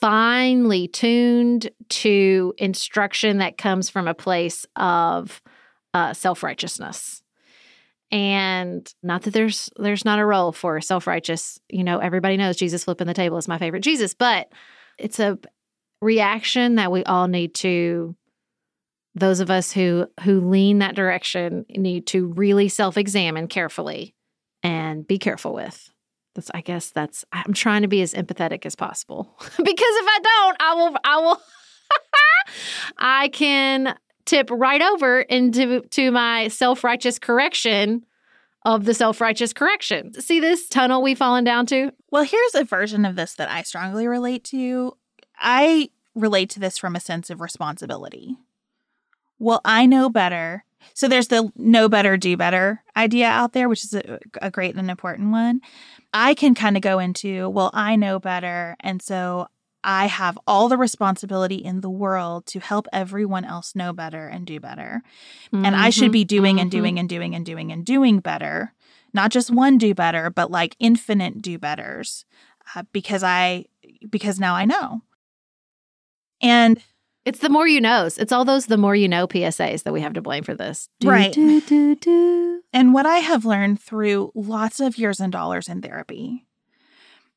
finely 0.05 0.87
tuned 0.87 1.71
to 1.89 2.53
instruction 2.59 3.39
that 3.39 3.57
comes 3.57 3.89
from 3.89 4.07
a 4.07 4.13
place 4.13 4.67
of 4.77 5.41
uh, 5.95 6.13
self 6.13 6.43
righteousness. 6.43 7.23
And 8.11 8.87
not 9.03 9.23
that 9.23 9.31
there's 9.31 9.71
there's 9.77 10.05
not 10.05 10.19
a 10.19 10.27
role 10.27 10.53
for 10.53 10.79
self 10.83 11.07
righteous. 11.07 11.59
You 11.71 11.85
know, 11.85 12.01
everybody 12.01 12.37
knows 12.37 12.59
Jesus 12.59 12.85
flipping 12.85 13.07
the 13.07 13.15
table 13.15 13.39
is 13.39 13.49
my 13.49 13.57
favorite 13.57 13.81
Jesus, 13.81 14.13
but 14.13 14.53
it's 14.99 15.19
a 15.21 15.39
reaction 16.03 16.75
that 16.75 16.93
we 16.93 17.03
all 17.05 17.27
need 17.27 17.55
to. 17.55 18.15
Those 19.15 19.41
of 19.41 19.51
us 19.51 19.73
who 19.73 20.07
who 20.23 20.51
lean 20.51 20.81
that 20.81 20.97
direction 20.97 21.65
need 21.71 22.09
to 22.09 22.27
really 22.27 22.69
self 22.69 22.99
examine 22.99 23.49
carefully 23.49 24.15
and 24.63 25.07
be 25.07 25.19
careful 25.19 25.55
with. 25.55 25.89
That's 26.35 26.51
I 26.55 26.61
guess 26.61 26.91
that's 26.91 27.25
I'm 27.33 27.53
trying 27.53 27.83
to 27.83 27.89
be 27.89 28.03
as 28.03 28.15
empathetic 28.15 28.67
as 28.67 28.75
possible 28.75 29.35
because 29.41 29.57
if 29.59 30.07
I 30.09 30.19
don't, 30.23 30.57
I 30.61 30.75
will 30.75 30.97
I 31.05 31.19
will 31.19 31.41
I 32.99 33.29
can 33.29 33.97
tip 34.25 34.51
right 34.51 34.83
over 34.83 35.21
into 35.21 35.81
to 35.81 36.11
my 36.11 36.49
self-righteous 36.49 37.19
correction 37.19 38.05
of 38.65 38.87
the 38.87 38.95
self-righteous 38.95 39.53
correction. 39.53 40.19
See 40.21 40.41
this 40.41 40.69
tunnel 40.69 41.03
we've 41.03 41.19
fallen 41.19 41.45
down 41.45 41.67
to? 41.67 41.93
Well, 42.11 42.25
here's 42.25 42.55
a 42.55 42.65
version 42.65 43.05
of 43.05 43.15
this 43.15 43.35
that 43.35 43.51
I 43.51 43.63
strongly 43.63 44.07
relate 44.07 44.43
to. 44.45 44.97
I 45.39 45.91
relate 46.15 46.49
to 46.51 46.61
this 46.61 46.79
from 46.79 46.97
a 46.97 47.01
sense 47.01 47.29
of 47.29 47.41
responsibility. 47.41 48.37
well, 49.39 49.61
I 49.65 49.85
know 49.87 50.09
better. 50.09 50.65
So 50.93 51.09
there's 51.09 51.29
the 51.29 51.51
know 51.57 51.89
better, 51.89 52.17
do 52.17 52.37
better 52.37 52.83
idea 52.97 53.27
out 53.27 53.53
there, 53.53 53.69
which 53.69 53.85
is 53.85 53.95
a, 53.95 54.19
a 54.43 54.51
great 54.51 54.75
and 54.75 54.91
important 54.91 55.31
one. 55.31 55.61
I 56.13 56.35
can 56.35 56.55
kind 56.55 56.77
of 56.77 56.83
go 56.83 56.99
into, 56.99 57.49
well, 57.49 57.71
I 57.73 57.97
know 57.97 58.19
better. 58.19 58.77
And 58.81 59.03
so 59.03 59.49
I 59.83 60.07
have 60.07 60.39
all 60.47 60.69
the 60.69 60.79
responsibility 60.79 61.57
in 61.57 61.81
the 61.81 61.91
world 61.91 62.47
to 62.47 62.61
help 62.61 62.87
everyone 62.93 63.45
else 63.45 63.75
know 63.75 63.93
better 63.93 64.27
and 64.29 64.47
do 64.47 64.59
better. 64.59 65.03
Mm-hmm, 65.53 65.67
and 65.67 65.77
I 65.77 65.91
should 65.91 66.13
be 66.13 66.25
doing 66.25 66.57
mm-hmm. 66.57 66.63
and 66.63 66.71
doing 66.71 66.99
and 66.99 67.09
doing 67.09 67.35
and 67.35 67.45
doing 67.45 67.71
and 67.71 67.85
doing 67.85 68.21
better. 68.21 68.73
Not 69.13 69.31
just 69.31 69.51
one 69.51 69.79
do 69.79 69.95
better, 69.95 70.31
but 70.31 70.51
like 70.51 70.75
infinite 70.81 71.43
do 71.43 71.59
betters 71.59 72.25
uh, 72.75 72.85
because 72.93 73.23
I 73.23 73.67
because 74.09 74.41
now 74.41 74.55
I 74.55 74.65
know. 74.65 75.03
And 76.41 76.83
it's 77.25 77.39
the 77.39 77.49
more 77.49 77.67
you 77.67 77.81
knows. 77.81 78.19
It's 78.19 78.33
all 78.33 78.45
those 78.45 78.67
the 78.67 78.77
more 78.77 78.95
you 78.95 79.09
know 79.09 79.27
PSAs 79.27 79.85
that 79.85 79.93
we 79.93 80.01
have 80.01 80.13
to 80.15 80.23
blame 80.23 80.45
for 80.45 80.55
this. 80.55 80.89
Do, 81.01 81.11
right. 81.11 81.33
Do, 81.33 81.61
do, 81.97 82.63
and 82.73 82.93
what 82.93 83.07
I 83.07 83.19
have 83.19 83.45
learned 83.45 83.81
through 83.81 84.33
lots 84.35 84.81
of 84.81 84.99
years 84.99 85.21
and 85.21 85.33
dollars 85.33 85.69
in 85.69 85.81
therapy 85.81 86.45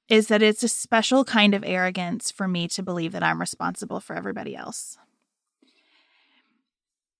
is 0.09 0.27
that 0.27 0.41
it's 0.41 0.63
a 0.63 0.67
special 0.67 1.23
kind 1.23 1.53
of 1.53 1.63
arrogance 1.65 2.31
for 2.31 2.47
me 2.47 2.67
to 2.69 2.83
believe 2.83 3.11
that 3.11 3.23
I'm 3.23 3.39
responsible 3.39 3.99
for 3.99 4.15
everybody 4.15 4.55
else. 4.55 4.97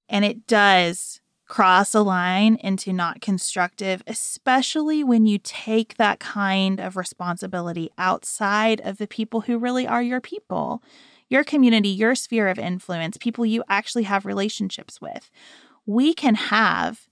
And 0.10 0.24
it 0.24 0.48
does 0.48 1.20
cross 1.48 1.94
a 1.94 2.02
line 2.02 2.56
into 2.56 2.92
not 2.92 3.22
constructive, 3.22 4.04
especially 4.08 5.04
when 5.04 5.26
you 5.26 5.38
take 5.38 5.96
that 5.96 6.20
kind 6.20 6.80
of 6.80 6.98
responsibility 6.98 7.90
outside 7.98 8.82
of 8.82 8.98
the 8.98 9.08
people 9.08 9.42
who 9.42 9.58
really 9.58 9.88
are 9.88 10.02
your 10.02 10.22
people, 10.22 10.82
your 11.30 11.44
community, 11.44 11.90
your 11.90 12.16
sphere 12.16 12.48
of 12.48 12.60
influence, 12.60 13.18
people 13.18 13.46
you 13.46 13.64
actually 13.70 14.04
have 14.04 14.26
relationships 14.26 15.02
with. 15.02 15.30
We 15.86 16.14
can 16.14 16.36
have 16.36 17.08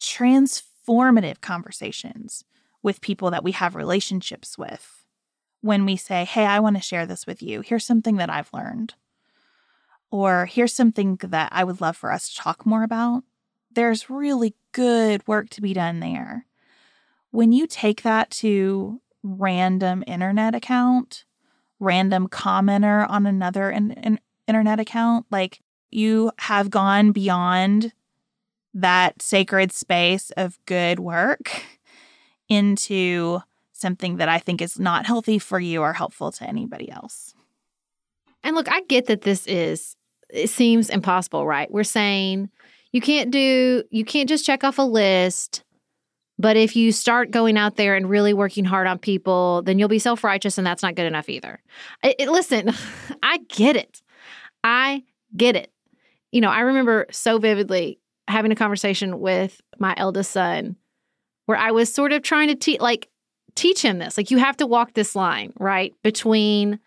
transformative 0.00 1.40
conversations 1.40 2.44
with 2.82 3.00
people 3.00 3.30
that 3.30 3.44
we 3.44 3.52
have 3.52 3.74
relationships 3.74 4.56
with 4.56 5.04
when 5.60 5.84
we 5.84 5.96
say, 5.96 6.24
Hey, 6.24 6.46
I 6.46 6.60
want 6.60 6.76
to 6.76 6.82
share 6.82 7.06
this 7.06 7.26
with 7.26 7.42
you. 7.42 7.60
Here's 7.60 7.84
something 7.84 8.16
that 8.16 8.30
I've 8.30 8.52
learned. 8.52 8.94
Or 10.10 10.46
here's 10.46 10.74
something 10.74 11.16
that 11.22 11.50
I 11.52 11.62
would 11.62 11.80
love 11.80 11.96
for 11.96 12.10
us 12.10 12.28
to 12.30 12.36
talk 12.36 12.66
more 12.66 12.82
about. 12.82 13.22
There's 13.72 14.10
really 14.10 14.56
good 14.72 15.26
work 15.28 15.50
to 15.50 15.60
be 15.60 15.72
done 15.72 16.00
there. 16.00 16.46
When 17.30 17.52
you 17.52 17.68
take 17.68 18.02
that 18.02 18.30
to 18.30 19.00
random 19.22 20.02
internet 20.06 20.54
account, 20.54 21.24
random 21.80 22.28
commenter 22.28 23.08
on 23.08 23.26
another 23.26 23.70
in, 23.70 23.92
in, 23.92 24.20
internet 24.46 24.80
account, 24.80 25.26
like 25.30 25.60
you 25.90 26.30
have 26.38 26.70
gone 26.70 27.12
beyond 27.12 27.92
that 28.74 29.20
sacred 29.22 29.72
space 29.72 30.30
of 30.36 30.58
good 30.66 31.00
work 31.00 31.62
into 32.48 33.40
something 33.72 34.16
that 34.16 34.28
I 34.28 34.38
think 34.38 34.60
is 34.60 34.78
not 34.78 35.06
healthy 35.06 35.38
for 35.38 35.58
you 35.58 35.80
or 35.80 35.92
helpful 35.92 36.30
to 36.32 36.44
anybody 36.44 36.90
else. 36.90 37.34
And 38.42 38.54
look, 38.54 38.70
I 38.70 38.82
get 38.82 39.06
that 39.06 39.22
this 39.22 39.46
is, 39.46 39.96
it 40.28 40.50
seems 40.50 40.90
impossible, 40.90 41.46
right? 41.46 41.70
We're 41.70 41.84
saying 41.84 42.50
you 42.92 43.00
can't 43.00 43.30
do, 43.30 43.84
you 43.90 44.04
can't 44.04 44.28
just 44.28 44.44
check 44.44 44.64
off 44.64 44.78
a 44.78 44.82
list. 44.82 45.64
But 46.40 46.56
if 46.56 46.74
you 46.74 46.90
start 46.90 47.30
going 47.30 47.58
out 47.58 47.76
there 47.76 47.96
and 47.96 48.08
really 48.08 48.32
working 48.32 48.64
hard 48.64 48.86
on 48.86 48.98
people, 48.98 49.60
then 49.60 49.78
you'll 49.78 49.88
be 49.88 49.98
self 49.98 50.24
righteous, 50.24 50.56
and 50.56 50.66
that's 50.66 50.82
not 50.82 50.94
good 50.94 51.04
enough 51.04 51.28
either. 51.28 51.60
It, 52.02 52.16
it, 52.18 52.28
listen, 52.30 52.72
I 53.22 53.38
get 53.48 53.76
it. 53.76 54.00
I 54.64 55.04
get 55.36 55.54
it. 55.54 55.70
You 56.32 56.40
know, 56.40 56.48
I 56.48 56.60
remember 56.60 57.06
so 57.10 57.38
vividly 57.38 57.98
having 58.26 58.52
a 58.52 58.56
conversation 58.56 59.20
with 59.20 59.60
my 59.78 59.92
eldest 59.98 60.30
son 60.30 60.76
where 61.44 61.58
I 61.58 61.72
was 61.72 61.92
sort 61.92 62.12
of 62.12 62.22
trying 62.22 62.48
to 62.48 62.54
teach, 62.54 62.80
like, 62.80 63.08
teach 63.54 63.82
him 63.82 63.98
this. 63.98 64.16
Like 64.16 64.30
you 64.30 64.38
have 64.38 64.56
to 64.58 64.66
walk 64.66 64.94
this 64.94 65.14
line, 65.14 65.52
right? 65.58 65.92
Between 66.02 66.78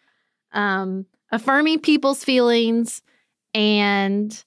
um, 0.54 1.06
affirming 1.32 1.80
people's 1.80 2.24
feelings 2.24 3.04
and 3.54 4.44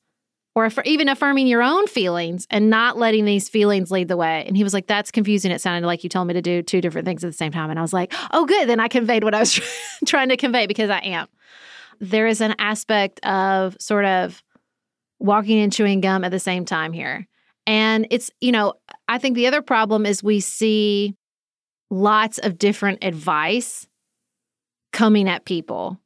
or 0.57 0.71
even 0.87 1.11
affirming 1.11 1.47
your 1.47 1.63
own 1.63 1.87
feelings 1.87 2.47
and 2.49 2.71
not 2.71 2.97
letting 2.97 3.27
these 3.27 3.47
feelings 3.47 3.91
lead 3.91 4.09
the 4.09 4.17
way. 4.17 4.43
And 4.47 4.57
he 4.57 4.65
was 4.65 4.73
like, 4.73 4.87
That's 4.87 5.11
confusing. 5.13 5.53
It 5.53 5.61
sounded 5.61 5.87
like 5.87 6.03
you 6.03 6.09
told 6.09 6.27
me 6.27 6.35
to 6.35 6.43
do 6.43 6.63
two 6.63 6.81
different 6.81 7.07
things 7.07 7.23
at 7.23 7.29
the 7.29 7.37
same 7.37 7.53
time. 7.53 7.69
And 7.69 7.79
I 7.79 7.83
was 7.83 7.93
like, 7.93 8.13
Oh, 8.33 8.47
good. 8.47 8.69
Then 8.69 8.81
I 8.81 8.89
conveyed 8.89 9.23
what 9.23 9.35
I 9.35 9.41
was 9.41 9.61
trying 10.07 10.31
to 10.31 10.37
convey 10.37 10.67
because 10.67 10.89
I 10.89 10.99
am. 11.01 11.29
There 12.01 12.27
is 12.27 12.41
an 12.41 12.55
aspect 12.59 13.25
of 13.25 13.77
sort 13.79 14.07
of 14.07 14.43
walking 15.19 15.61
and 15.61 15.73
chewing 15.73 16.01
gum 16.01 16.25
at 16.25 16.31
the 16.31 16.41
same 16.41 16.65
time 16.65 16.93
here. 16.93 17.27
And 17.67 18.07
it's, 18.11 18.31
you 18.41 18.53
know, 18.53 18.75
I 19.09 19.19
think 19.19 19.35
the 19.35 19.47
other 19.47 19.61
problem 19.61 20.07
is 20.07 20.23
we 20.23 20.41
see 20.41 21.15
lots 21.91 22.39
of 22.39 22.59
different 22.59 23.03
advice 23.03 23.87
coming 24.93 25.29
at 25.29 25.45
people 25.45 26.01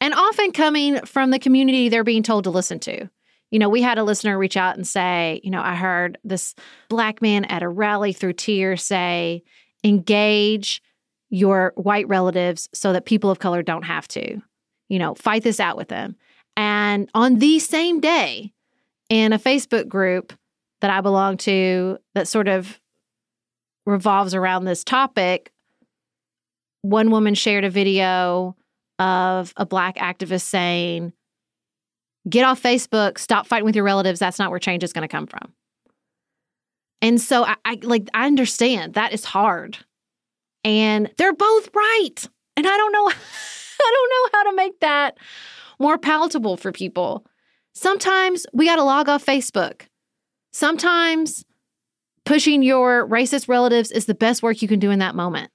and 0.00 0.12
often 0.12 0.52
coming 0.52 1.00
from 1.06 1.30
the 1.30 1.38
community 1.38 1.88
they're 1.88 2.04
being 2.04 2.22
told 2.22 2.44
to 2.44 2.50
listen 2.50 2.78
to. 2.80 3.08
You 3.50 3.58
know, 3.58 3.68
we 3.68 3.82
had 3.82 3.98
a 3.98 4.04
listener 4.04 4.36
reach 4.36 4.56
out 4.56 4.76
and 4.76 4.86
say, 4.86 5.40
you 5.44 5.50
know, 5.50 5.60
I 5.60 5.74
heard 5.74 6.18
this 6.24 6.54
black 6.88 7.22
man 7.22 7.44
at 7.44 7.62
a 7.62 7.68
rally 7.68 8.12
through 8.12 8.32
tears 8.34 8.82
say, 8.82 9.42
engage 9.84 10.82
your 11.30 11.72
white 11.76 12.08
relatives 12.08 12.68
so 12.74 12.92
that 12.92 13.04
people 13.04 13.30
of 13.30 13.38
color 13.38 13.62
don't 13.62 13.84
have 13.84 14.08
to. 14.08 14.40
You 14.88 14.98
know, 14.98 15.14
fight 15.14 15.42
this 15.42 15.60
out 15.60 15.76
with 15.76 15.88
them. 15.88 16.16
And 16.56 17.10
on 17.14 17.38
the 17.38 17.58
same 17.58 18.00
day, 18.00 18.52
in 19.08 19.32
a 19.32 19.38
Facebook 19.38 19.88
group 19.88 20.32
that 20.80 20.90
I 20.90 21.00
belong 21.00 21.36
to 21.38 21.98
that 22.14 22.28
sort 22.28 22.48
of 22.48 22.80
revolves 23.86 24.34
around 24.34 24.64
this 24.64 24.84
topic. 24.84 25.52
One 26.82 27.10
woman 27.10 27.34
shared 27.34 27.64
a 27.64 27.70
video 27.70 28.56
of 28.98 29.52
a 29.56 29.66
black 29.66 29.96
activist 29.96 30.42
saying, 30.42 31.12
Get 32.28 32.44
off 32.44 32.62
Facebook, 32.62 33.18
stop 33.18 33.46
fighting 33.46 33.66
with 33.66 33.76
your 33.76 33.84
relatives. 33.84 34.18
That's 34.18 34.38
not 34.38 34.50
where 34.50 34.58
change 34.58 34.82
is 34.82 34.92
going 34.92 35.02
to 35.02 35.08
come 35.08 35.26
from. 35.26 35.52
And 37.02 37.20
so 37.20 37.44
I, 37.44 37.56
I 37.64 37.78
like 37.82 38.08
I 38.14 38.26
understand 38.26 38.94
that 38.94 39.12
is 39.12 39.24
hard. 39.24 39.78
And 40.64 41.10
they're 41.18 41.34
both 41.34 41.68
right. 41.74 42.28
And 42.56 42.66
I 42.66 42.76
don't 42.76 42.92
know 42.92 43.08
I 43.80 43.92
don't 43.92 44.10
know 44.10 44.38
how 44.38 44.50
to 44.50 44.56
make 44.56 44.80
that 44.80 45.18
more 45.78 45.98
palatable 45.98 46.56
for 46.56 46.72
people. 46.72 47.26
Sometimes 47.74 48.46
we 48.52 48.66
got 48.66 48.76
to 48.76 48.84
log 48.84 49.08
off 49.08 49.26
Facebook. 49.26 49.82
Sometimes 50.52 51.44
pushing 52.24 52.62
your 52.62 53.06
racist 53.08 53.48
relatives 53.48 53.90
is 53.90 54.06
the 54.06 54.14
best 54.14 54.42
work 54.42 54.62
you 54.62 54.68
can 54.68 54.78
do 54.78 54.90
in 54.90 55.00
that 55.00 55.16
moment. 55.16 55.50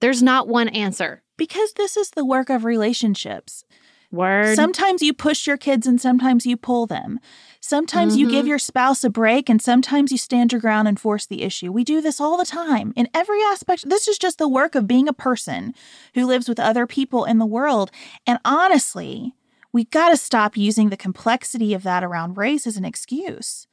There's 0.00 0.22
not 0.22 0.48
one 0.48 0.68
answer. 0.68 1.22
Because 1.38 1.72
this 1.72 1.96
is 1.96 2.10
the 2.10 2.24
work 2.24 2.50
of 2.50 2.64
relationships. 2.64 3.64
Word. 4.10 4.56
Sometimes 4.56 5.02
you 5.02 5.12
push 5.12 5.46
your 5.46 5.56
kids 5.56 5.86
and 5.86 6.00
sometimes 6.00 6.44
you 6.44 6.56
pull 6.56 6.86
them. 6.86 7.20
Sometimes 7.60 8.14
mm-hmm. 8.14 8.20
you 8.20 8.30
give 8.30 8.40
mm-hmm. 8.40 8.48
your 8.48 8.58
spouse 8.58 9.04
a 9.04 9.10
break 9.10 9.48
and 9.48 9.60
sometimes 9.60 10.10
you 10.10 10.18
stand 10.18 10.52
your 10.52 10.60
ground 10.60 10.88
and 10.88 10.98
force 10.98 11.26
the 11.26 11.42
issue. 11.42 11.70
We 11.70 11.84
do 11.84 12.00
this 12.00 12.20
all 12.20 12.36
the 12.36 12.44
time 12.44 12.92
in 12.96 13.08
every 13.14 13.40
aspect. 13.42 13.88
This 13.88 14.08
is 14.08 14.18
just 14.18 14.38
the 14.38 14.48
work 14.48 14.74
of 14.74 14.88
being 14.88 15.08
a 15.08 15.12
person 15.12 15.74
who 16.14 16.26
lives 16.26 16.48
with 16.48 16.58
other 16.58 16.86
people 16.86 17.24
in 17.24 17.38
the 17.38 17.46
world. 17.46 17.90
And 18.26 18.38
honestly, 18.44 19.34
we 19.72 19.84
got 19.84 20.08
to 20.08 20.16
stop 20.16 20.56
using 20.56 20.88
the 20.88 20.96
complexity 20.96 21.74
of 21.74 21.82
that 21.84 22.02
around 22.02 22.36
race 22.36 22.66
as 22.66 22.76
an 22.76 22.84
excuse. 22.84 23.66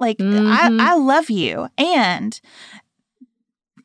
Like, 0.00 0.18
mm-hmm. 0.18 0.80
I, 0.80 0.92
I 0.92 0.94
love 0.96 1.28
you. 1.28 1.68
And 1.76 2.40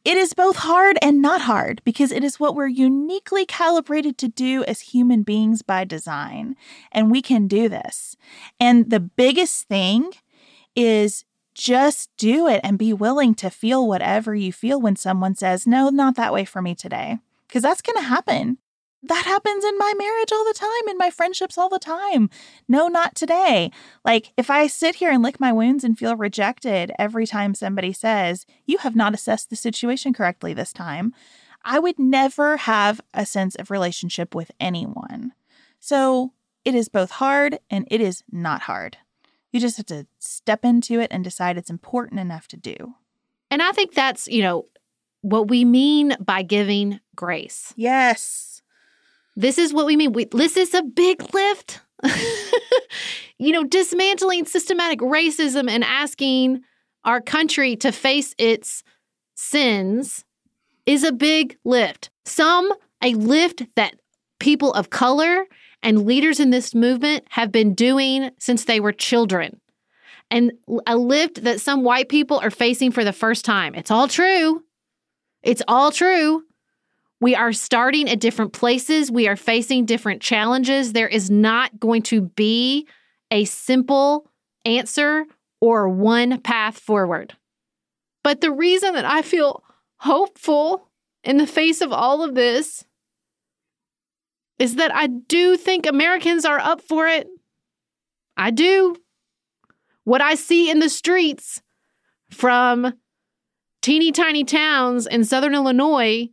it 0.08 0.16
is 0.16 0.34
both 0.34 0.56
hard 0.56 0.98
and 1.02 1.22
not 1.22 1.42
hard 1.42 1.82
because 1.84 2.14
it 2.14 2.24
is 2.24 2.40
what 2.40 2.56
we're 2.56 2.66
uniquely 2.68 3.46
calibrated 3.46 4.18
to 4.20 4.30
do 4.30 4.64
as 4.64 4.80
human 4.80 5.22
beings 5.22 5.62
by 5.62 5.84
design. 5.84 6.56
And 6.94 7.12
we 7.12 7.22
can 7.22 7.46
do 7.50 7.68
this. 7.68 8.16
And 8.58 8.90
the 8.90 9.02
biggest 9.02 9.68
thing 9.68 10.14
is 10.78 11.26
just 11.54 12.10
do 12.16 12.48
it 12.48 12.62
and 12.64 12.80
be 12.80 12.94
willing 12.94 13.36
to 13.36 13.50
feel 13.50 13.86
whatever 13.86 14.34
you 14.34 14.54
feel 14.54 14.80
when 14.80 14.96
someone 14.96 15.36
says, 15.36 15.68
No, 15.68 15.90
not 15.90 16.16
that 16.16 16.32
way 16.32 16.46
for 16.46 16.62
me 16.62 16.74
today. 16.74 17.18
Because 17.46 17.64
that's 17.64 17.82
going 17.82 17.98
to 17.98 18.08
happen. 18.08 18.60
That 19.08 19.26
happens 19.26 19.64
in 19.64 19.78
my 19.78 19.94
marriage 19.98 20.32
all 20.32 20.44
the 20.44 20.54
time, 20.54 20.90
in 20.90 20.98
my 20.98 21.10
friendships 21.10 21.58
all 21.58 21.70
the 21.70 21.80
time. 21.80 22.30
No, 22.68 22.88
not 22.88 23.16
today. 23.16 23.72
Like, 24.04 24.34
if 24.36 24.50
I 24.50 24.68
sit 24.68 24.96
here 24.96 25.12
and 25.12 25.24
lick 25.24 25.40
my 25.40 25.54
wounds 25.54 25.84
and 25.84 25.98
feel 25.98 26.16
rejected 26.16 26.92
every 27.00 27.26
time 27.26 27.54
somebody 27.54 27.94
says, 27.94 28.46
You 28.66 28.80
have 28.80 28.96
not 28.96 29.14
assessed 29.14 29.50
the 29.50 29.56
situation 29.56 30.14
correctly 30.14 30.54
this 30.54 30.74
time, 30.74 31.14
I 31.64 31.80
would 31.80 32.00
never 32.00 32.58
have 32.58 33.02
a 33.14 33.26
sense 33.26 33.56
of 33.56 33.72
relationship 33.72 34.36
with 34.36 34.52
anyone. 34.60 35.34
So, 35.80 36.34
it 36.66 36.76
is 36.76 36.90
both 36.90 37.12
hard 37.12 37.60
and 37.70 37.88
it 37.90 38.02
is 38.02 38.24
not 38.30 38.64
hard. 38.64 38.98
You 39.52 39.62
just 39.62 39.78
have 39.78 39.86
to 39.86 40.06
step 40.20 40.66
into 40.66 41.00
it 41.00 41.08
and 41.12 41.24
decide 41.24 41.58
it's 41.58 41.70
important 41.70 42.20
enough 42.20 42.48
to 42.50 42.58
do. 42.58 42.96
And 43.50 43.62
I 43.62 43.72
think 43.72 43.94
that's, 43.94 44.28
you 44.28 44.42
know, 44.42 44.66
what 45.22 45.48
we 45.48 45.66
mean 45.66 46.16
by 46.20 46.42
giving 46.44 47.00
grace. 47.16 47.74
Yes. 47.76 48.57
This 49.38 49.60
is 49.60 49.72
what 49.72 49.86
we 49.86 49.96
mean. 49.96 50.14
We, 50.14 50.26
this 50.26 50.58
is 50.58 50.74
a 50.74 50.82
big 50.82 51.32
lift. 51.32 51.80
you 53.38 53.52
know, 53.52 53.64
dismantling 53.64 54.46
systematic 54.46 55.00
racism 55.00 55.70
and 55.70 55.84
asking 55.84 56.62
our 57.06 57.22
country 57.22 57.76
to 57.78 57.92
face 57.92 58.34
its 58.40 58.84
sins 59.36 60.26
is 60.88 61.04
a 61.04 61.12
big 61.12 61.56
lift. 61.64 62.10
Some, 62.26 62.74
a 63.04 63.14
lift 63.14 63.64
that 63.76 63.94
people 64.40 64.74
of 64.74 64.90
color 64.90 65.46
and 65.84 66.08
leaders 66.08 66.40
in 66.40 66.50
this 66.50 66.74
movement 66.74 67.26
have 67.30 67.52
been 67.52 67.76
doing 67.76 68.32
since 68.40 68.66
they 68.66 68.80
were 68.80 68.92
children. 68.92 69.62
And 70.32 70.54
a 70.88 70.98
lift 70.98 71.44
that 71.44 71.62
some 71.62 71.84
white 71.84 72.10
people 72.10 72.40
are 72.40 72.50
facing 72.50 72.92
for 72.92 73.04
the 73.04 73.14
first 73.14 73.46
time. 73.46 73.76
It's 73.76 73.92
all 73.92 74.08
true. 74.08 74.64
It's 75.44 75.62
all 75.68 75.92
true. 75.92 76.44
We 77.20 77.36
are 77.36 77.54
starting 77.54 78.10
at 78.10 78.20
different 78.20 78.54
places. 78.54 79.12
We 79.12 79.28
are 79.28 79.36
facing 79.36 79.86
different 79.86 80.22
challenges. 80.22 80.94
There 80.94 81.08
is 81.08 81.32
not 81.32 81.80
going 81.80 82.04
to 82.04 82.22
be 82.22 82.88
a 83.32 83.46
simple 83.46 84.30
answer 84.66 85.26
or 85.60 85.90
one 85.90 86.40
path 86.42 86.78
forward. 86.78 87.34
But 88.24 88.42
the 88.42 88.52
reason 88.52 88.94
that 88.94 89.06
I 89.06 89.22
feel 89.22 89.64
hopeful 89.98 90.90
in 91.24 91.38
the 91.38 91.48
face 91.48 91.82
of 91.82 91.92
all 91.92 92.24
of 92.24 92.36
this 92.36 92.86
is 94.60 94.76
that 94.76 94.94
I 94.94 95.08
do 95.08 95.58
think 95.58 95.86
Americans 95.86 96.46
are 96.46 96.60
up 96.60 96.82
for 96.82 97.08
it. 97.08 97.28
I 98.36 98.52
do. 98.52 98.96
What 100.04 100.22
I 100.22 100.36
see 100.36 100.70
in 100.70 100.80
the 100.80 100.90
streets 100.90 101.62
from 102.30 102.94
teeny 103.82 104.12
tiny 104.12 104.44
towns 104.44 105.08
in 105.08 105.24
southern 105.24 105.56
Illinois 105.56 106.30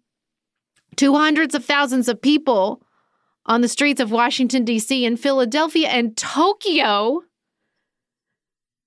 to 0.97 1.15
hundreds 1.15 1.55
of 1.55 1.65
thousands 1.65 2.09
of 2.09 2.21
people 2.21 2.83
on 3.47 3.61
the 3.61 3.69
streets 3.69 4.01
of 4.01 4.11
Washington, 4.11 4.65
D.C., 4.65 5.05
and 5.05 5.21
Philadelphia 5.21 5.89
and 5.89 6.17
Tokyo 6.17 7.23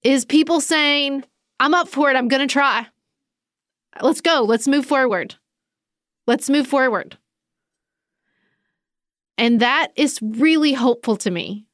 is 0.03 0.25
people 0.25 0.59
saying, 0.61 1.23
I'm 1.59 1.73
up 1.73 1.87
for 1.87 2.09
it. 2.09 2.15
I'm 2.15 2.27
going 2.27 2.47
to 2.47 2.51
try. 2.51 2.87
Let's 4.01 4.21
go. 4.21 4.43
Let's 4.43 4.67
move 4.67 4.85
forward. 4.85 5.35
Let's 6.27 6.49
move 6.49 6.67
forward. 6.67 7.17
And 9.37 9.59
that 9.59 9.89
is 9.95 10.19
really 10.21 10.73
hopeful 10.73 11.17
to 11.17 11.31
me. 11.31 11.65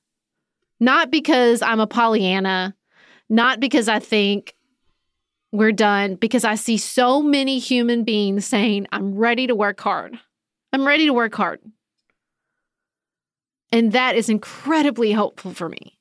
Not 0.79 1.11
because 1.11 1.61
I'm 1.61 1.79
a 1.79 1.88
Pollyanna, 1.88 2.75
not 3.29 3.59
because 3.59 3.88
I 3.88 3.99
think 3.99 4.55
we're 5.54 5.72
done, 5.72 6.16
because 6.16 6.43
I 6.43 6.56
see 6.56 6.78
so 6.78 7.22
many 7.22 7.60
human 7.60 8.04
beings 8.04 8.43
saying, 8.43 8.88
I'm 8.91 9.16
ready 9.16 9.45
to 9.47 9.56
work 9.56 9.80
hard. 9.80 10.20
I'm 10.74 10.86
ready 10.86 11.06
to 11.06 11.14
work 11.14 11.36
hard. 11.36 11.62
And 13.72 13.91
that 13.91 14.16
is 14.16 14.30
incredibly 14.30 15.14
hopeful 15.14 15.54
for 15.54 15.70
me. 15.70 15.99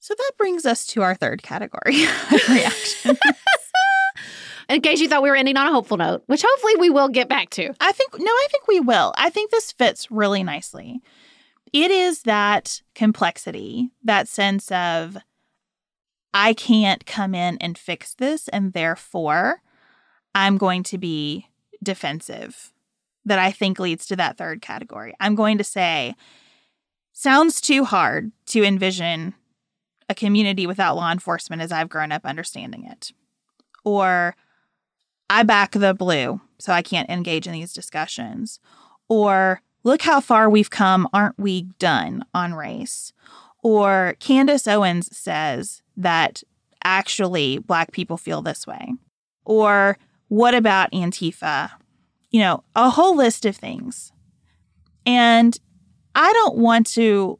So 0.00 0.14
that 0.16 0.32
brings 0.38 0.64
us 0.64 0.86
to 0.86 1.02
our 1.02 1.14
third 1.14 1.42
category 1.42 2.06
reaction. 2.48 3.18
In 4.70 4.80
case 4.80 5.00
you 5.00 5.08
thought 5.08 5.22
we 5.22 5.28
were 5.28 5.36
ending 5.36 5.58
on 5.58 5.66
a 5.66 5.72
hopeful 5.72 5.98
note, 5.98 6.22
which 6.26 6.42
hopefully 6.46 6.76
we 6.76 6.90
will 6.90 7.08
get 7.08 7.28
back 7.28 7.50
to. 7.50 7.72
I 7.80 7.92
think, 7.92 8.18
no, 8.18 8.30
I 8.30 8.46
think 8.50 8.66
we 8.66 8.80
will. 8.80 9.12
I 9.16 9.28
think 9.28 9.50
this 9.50 9.72
fits 9.72 10.10
really 10.10 10.42
nicely. 10.42 11.02
It 11.72 11.90
is 11.90 12.22
that 12.22 12.80
complexity, 12.94 13.90
that 14.04 14.26
sense 14.26 14.72
of, 14.72 15.18
I 16.38 16.52
can't 16.52 17.06
come 17.06 17.34
in 17.34 17.56
and 17.62 17.78
fix 17.78 18.12
this, 18.12 18.46
and 18.48 18.74
therefore 18.74 19.62
I'm 20.34 20.58
going 20.58 20.82
to 20.82 20.98
be 20.98 21.46
defensive 21.82 22.74
that 23.24 23.38
I 23.38 23.50
think 23.50 23.78
leads 23.78 24.04
to 24.08 24.16
that 24.16 24.36
third 24.36 24.60
category. 24.60 25.14
I'm 25.18 25.34
going 25.34 25.56
to 25.56 25.64
say, 25.64 26.14
sounds 27.14 27.62
too 27.62 27.86
hard 27.86 28.32
to 28.48 28.62
envision 28.62 29.32
a 30.10 30.14
community 30.14 30.66
without 30.66 30.94
law 30.94 31.10
enforcement 31.10 31.62
as 31.62 31.72
I've 31.72 31.88
grown 31.88 32.12
up 32.12 32.26
understanding 32.26 32.84
it. 32.84 33.12
Or 33.82 34.36
I 35.30 35.42
back 35.42 35.72
the 35.72 35.94
blue, 35.94 36.42
so 36.58 36.70
I 36.70 36.82
can't 36.82 37.08
engage 37.08 37.46
in 37.46 37.54
these 37.54 37.72
discussions. 37.72 38.60
Or 39.08 39.62
look 39.84 40.02
how 40.02 40.20
far 40.20 40.50
we've 40.50 40.68
come, 40.68 41.08
aren't 41.14 41.38
we 41.38 41.62
done 41.78 42.26
on 42.34 42.52
race? 42.52 43.14
Or 43.62 44.16
Candace 44.20 44.66
Owens 44.68 45.16
says 45.16 45.80
that 45.96 46.42
actually 46.84 47.58
Black 47.58 47.92
people 47.92 48.16
feel 48.16 48.42
this 48.42 48.66
way. 48.66 48.92
Or 49.44 49.98
what 50.28 50.54
about 50.54 50.92
Antifa? 50.92 51.70
You 52.30 52.40
know, 52.40 52.64
a 52.74 52.90
whole 52.90 53.16
list 53.16 53.44
of 53.44 53.56
things. 53.56 54.12
And 55.04 55.58
I 56.14 56.32
don't 56.32 56.56
want 56.56 56.86
to 56.88 57.38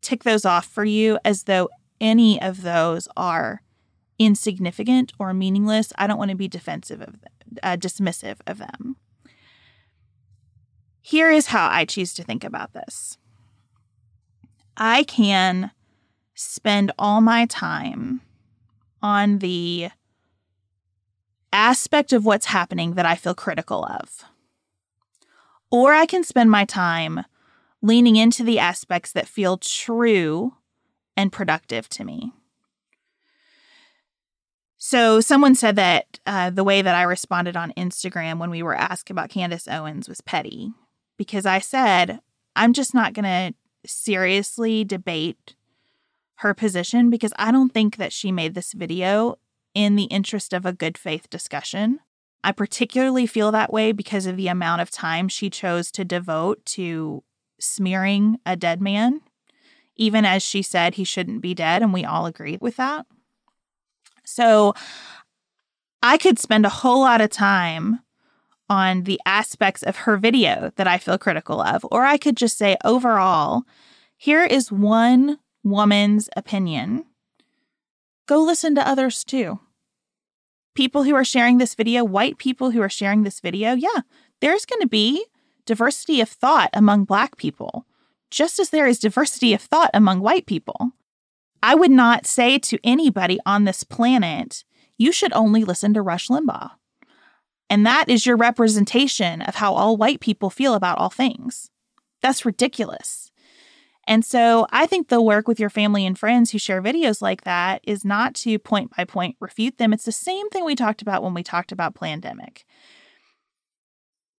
tick 0.00 0.24
those 0.24 0.44
off 0.44 0.66
for 0.66 0.84
you 0.84 1.18
as 1.24 1.44
though 1.44 1.68
any 2.00 2.40
of 2.40 2.62
those 2.62 3.08
are 3.16 3.62
insignificant 4.18 5.12
or 5.18 5.32
meaningless. 5.32 5.92
I 5.96 6.06
don't 6.06 6.18
want 6.18 6.30
to 6.30 6.36
be 6.36 6.48
defensive 6.48 7.00
of 7.00 7.20
them, 7.20 7.58
uh, 7.62 7.76
dismissive 7.76 8.38
of 8.46 8.58
them. 8.58 8.96
Here 11.00 11.30
is 11.30 11.46
how 11.46 11.68
I 11.68 11.84
choose 11.84 12.12
to 12.14 12.24
think 12.24 12.44
about 12.44 12.72
this. 12.72 13.16
I 14.76 15.04
can 15.04 15.70
spend 16.38 16.92
all 16.98 17.20
my 17.20 17.46
time 17.46 18.20
on 19.02 19.38
the 19.38 19.88
aspect 21.52 22.12
of 22.12 22.24
what's 22.24 22.46
happening 22.46 22.94
that 22.94 23.06
I 23.06 23.16
feel 23.16 23.34
critical 23.34 23.84
of. 23.84 24.24
Or 25.70 25.92
I 25.92 26.06
can 26.06 26.22
spend 26.22 26.50
my 26.50 26.64
time 26.64 27.24
leaning 27.82 28.14
into 28.14 28.44
the 28.44 28.60
aspects 28.60 29.10
that 29.12 29.26
feel 29.26 29.56
true 29.56 30.54
and 31.16 31.32
productive 31.32 31.88
to 31.90 32.04
me. 32.04 32.32
So, 34.76 35.20
someone 35.20 35.56
said 35.56 35.74
that 35.74 36.20
uh, 36.24 36.50
the 36.50 36.62
way 36.62 36.82
that 36.82 36.94
I 36.94 37.02
responded 37.02 37.56
on 37.56 37.72
Instagram 37.76 38.38
when 38.38 38.50
we 38.50 38.62
were 38.62 38.76
asked 38.76 39.10
about 39.10 39.28
Candace 39.28 39.66
Owens 39.66 40.08
was 40.08 40.20
petty 40.20 40.70
because 41.16 41.46
I 41.46 41.58
said, 41.58 42.20
I'm 42.54 42.72
just 42.72 42.94
not 42.94 43.12
going 43.12 43.24
to 43.24 43.54
seriously 43.84 44.84
debate 44.84 45.56
her 46.38 46.54
position 46.54 47.10
because 47.10 47.32
I 47.36 47.50
don't 47.50 47.72
think 47.72 47.96
that 47.96 48.12
she 48.12 48.30
made 48.30 48.54
this 48.54 48.72
video 48.72 49.36
in 49.74 49.96
the 49.96 50.04
interest 50.04 50.52
of 50.52 50.64
a 50.64 50.72
good 50.72 50.96
faith 50.96 51.28
discussion. 51.30 52.00
I 52.44 52.52
particularly 52.52 53.26
feel 53.26 53.50
that 53.52 53.72
way 53.72 53.92
because 53.92 54.26
of 54.26 54.36
the 54.36 54.48
amount 54.48 54.80
of 54.80 54.90
time 54.90 55.28
she 55.28 55.50
chose 55.50 55.90
to 55.92 56.04
devote 56.04 56.64
to 56.66 57.24
smearing 57.60 58.38
a 58.46 58.56
dead 58.56 58.80
man, 58.80 59.20
even 59.96 60.24
as 60.24 60.42
she 60.42 60.62
said 60.62 60.94
he 60.94 61.04
shouldn't 61.04 61.42
be 61.42 61.54
dead, 61.54 61.82
and 61.82 61.92
we 61.92 62.04
all 62.04 62.26
agree 62.26 62.56
with 62.60 62.76
that. 62.76 63.06
So 64.24 64.74
I 66.02 66.18
could 66.18 66.38
spend 66.38 66.64
a 66.64 66.70
whole 66.70 67.00
lot 67.00 67.20
of 67.20 67.30
time 67.30 68.00
on 68.70 69.04
the 69.04 69.20
aspects 69.26 69.82
of 69.82 69.96
her 69.96 70.16
video 70.16 70.70
that 70.76 70.86
I 70.86 70.98
feel 70.98 71.18
critical 71.18 71.60
of, 71.60 71.84
or 71.90 72.04
I 72.04 72.16
could 72.16 72.36
just 72.36 72.56
say 72.56 72.76
overall, 72.84 73.62
here 74.16 74.44
is 74.44 74.70
one 74.70 75.38
woman's 75.70 76.28
opinion. 76.36 77.04
Go 78.26 78.42
listen 78.42 78.74
to 78.74 78.86
others 78.86 79.24
too. 79.24 79.60
People 80.74 81.04
who 81.04 81.14
are 81.14 81.24
sharing 81.24 81.58
this 81.58 81.74
video, 81.74 82.04
white 82.04 82.38
people 82.38 82.70
who 82.70 82.80
are 82.82 82.88
sharing 82.88 83.22
this 83.22 83.40
video, 83.40 83.72
yeah, 83.74 84.02
there's 84.40 84.64
going 84.64 84.80
to 84.80 84.88
be 84.88 85.24
diversity 85.66 86.20
of 86.20 86.28
thought 86.28 86.70
among 86.72 87.04
black 87.04 87.36
people, 87.36 87.86
just 88.30 88.58
as 88.58 88.70
there 88.70 88.86
is 88.86 88.98
diversity 88.98 89.52
of 89.54 89.60
thought 89.60 89.90
among 89.92 90.20
white 90.20 90.46
people. 90.46 90.92
I 91.62 91.74
would 91.74 91.90
not 91.90 92.26
say 92.26 92.58
to 92.58 92.78
anybody 92.84 93.38
on 93.44 93.64
this 93.64 93.82
planet, 93.82 94.64
you 94.96 95.12
should 95.12 95.32
only 95.32 95.64
listen 95.64 95.94
to 95.94 96.02
Rush 96.02 96.28
Limbaugh. 96.28 96.72
And 97.70 97.84
that 97.84 98.08
is 98.08 98.24
your 98.24 98.36
representation 98.36 99.42
of 99.42 99.56
how 99.56 99.74
all 99.74 99.96
white 99.96 100.20
people 100.20 100.50
feel 100.50 100.74
about 100.74 100.98
all 100.98 101.10
things. 101.10 101.70
That's 102.22 102.44
ridiculous. 102.44 103.27
And 104.08 104.24
so 104.24 104.66
I 104.72 104.86
think 104.86 105.08
the 105.08 105.20
work 105.20 105.46
with 105.46 105.60
your 105.60 105.68
family 105.68 106.06
and 106.06 106.18
friends 106.18 106.50
who 106.50 106.58
share 106.58 106.82
videos 106.82 107.20
like 107.20 107.44
that 107.44 107.82
is 107.84 108.06
not 108.06 108.34
to 108.36 108.58
point 108.58 108.96
by 108.96 109.04
point 109.04 109.36
refute 109.38 109.76
them. 109.76 109.92
It's 109.92 110.06
the 110.06 110.12
same 110.12 110.48
thing 110.48 110.64
we 110.64 110.74
talked 110.74 111.02
about 111.02 111.22
when 111.22 111.34
we 111.34 111.42
talked 111.42 111.72
about 111.72 111.94
pandemic. 111.94 112.64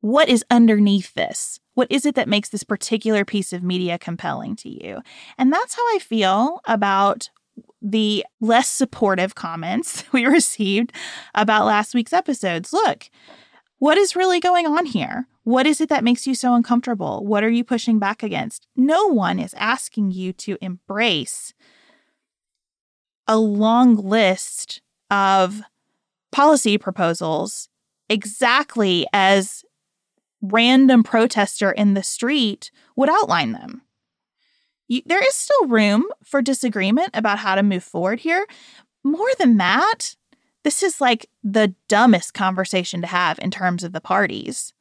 What 0.01 0.28
is 0.28 0.43
underneath 0.49 1.13
this? 1.13 1.59
What 1.76 1.91
is 1.91 2.05
it 2.07 2.15
that 2.15 2.28
makes 2.28 2.49
this 2.49 2.63
particular 2.63 3.24
piece 3.24 3.53
of 3.53 3.61
media 3.61 3.99
compelling 3.99 4.55
to 4.57 4.70
you? 4.70 5.01
And 5.38 5.53
that's 5.53 5.76
how 5.76 5.84
I 5.95 5.99
feel 5.99 6.61
about 6.65 7.30
the 7.80 8.26
less 8.41 8.70
supportive 8.70 9.36
comments 9.36 10.03
we 10.11 10.26
received 10.26 10.93
about 11.36 11.67
last 11.67 11.93
week's 11.93 12.13
episodes. 12.13 12.74
Look, 12.74 13.11
what 13.80 13.97
is 13.97 14.15
really 14.15 14.39
going 14.39 14.67
on 14.67 14.86
here? 14.86 15.27
What 15.43 15.65
is 15.65 15.82
it 15.82 15.89
that 15.89 16.03
makes 16.03 16.27
you 16.27 16.36
so 16.36 16.53
uncomfortable? 16.53 17.25
What 17.25 17.43
are 17.43 17.49
you 17.49 17.63
pushing 17.63 17.97
back 17.97 18.21
against? 18.21 18.67
No 18.75 19.07
one 19.07 19.39
is 19.39 19.55
asking 19.55 20.11
you 20.11 20.34
to 20.34 20.57
embrace 20.61 21.53
a 23.27 23.38
long 23.38 23.95
list 23.95 24.82
of 25.09 25.61
policy 26.32 26.77
proposals 26.77 27.69
exactly 28.09 29.07
as 29.13 29.63
random 30.41 31.03
protester 31.03 31.71
in 31.71 31.93
the 31.93 32.03
street 32.03 32.71
would 32.95 33.09
outline 33.09 33.53
them. 33.53 33.82
You, 34.88 35.01
there 35.05 35.25
is 35.25 35.36
still 35.36 35.67
room 35.67 36.05
for 36.23 36.41
disagreement 36.41 37.11
about 37.13 37.39
how 37.39 37.55
to 37.55 37.63
move 37.63 37.84
forward 37.84 38.19
here. 38.19 38.45
More 39.03 39.30
than 39.38 39.57
that, 39.57 40.15
this 40.64 40.84
is 40.84 40.99
like 40.99 41.30
the 41.43 41.74
dumbest 41.88 42.34
conversation 42.34 43.01
to 43.01 43.07
have 43.07 43.39
in 43.39 43.51
terms 43.51 43.84
of 43.84 43.93
the 43.93 44.01
parties. 44.01 44.74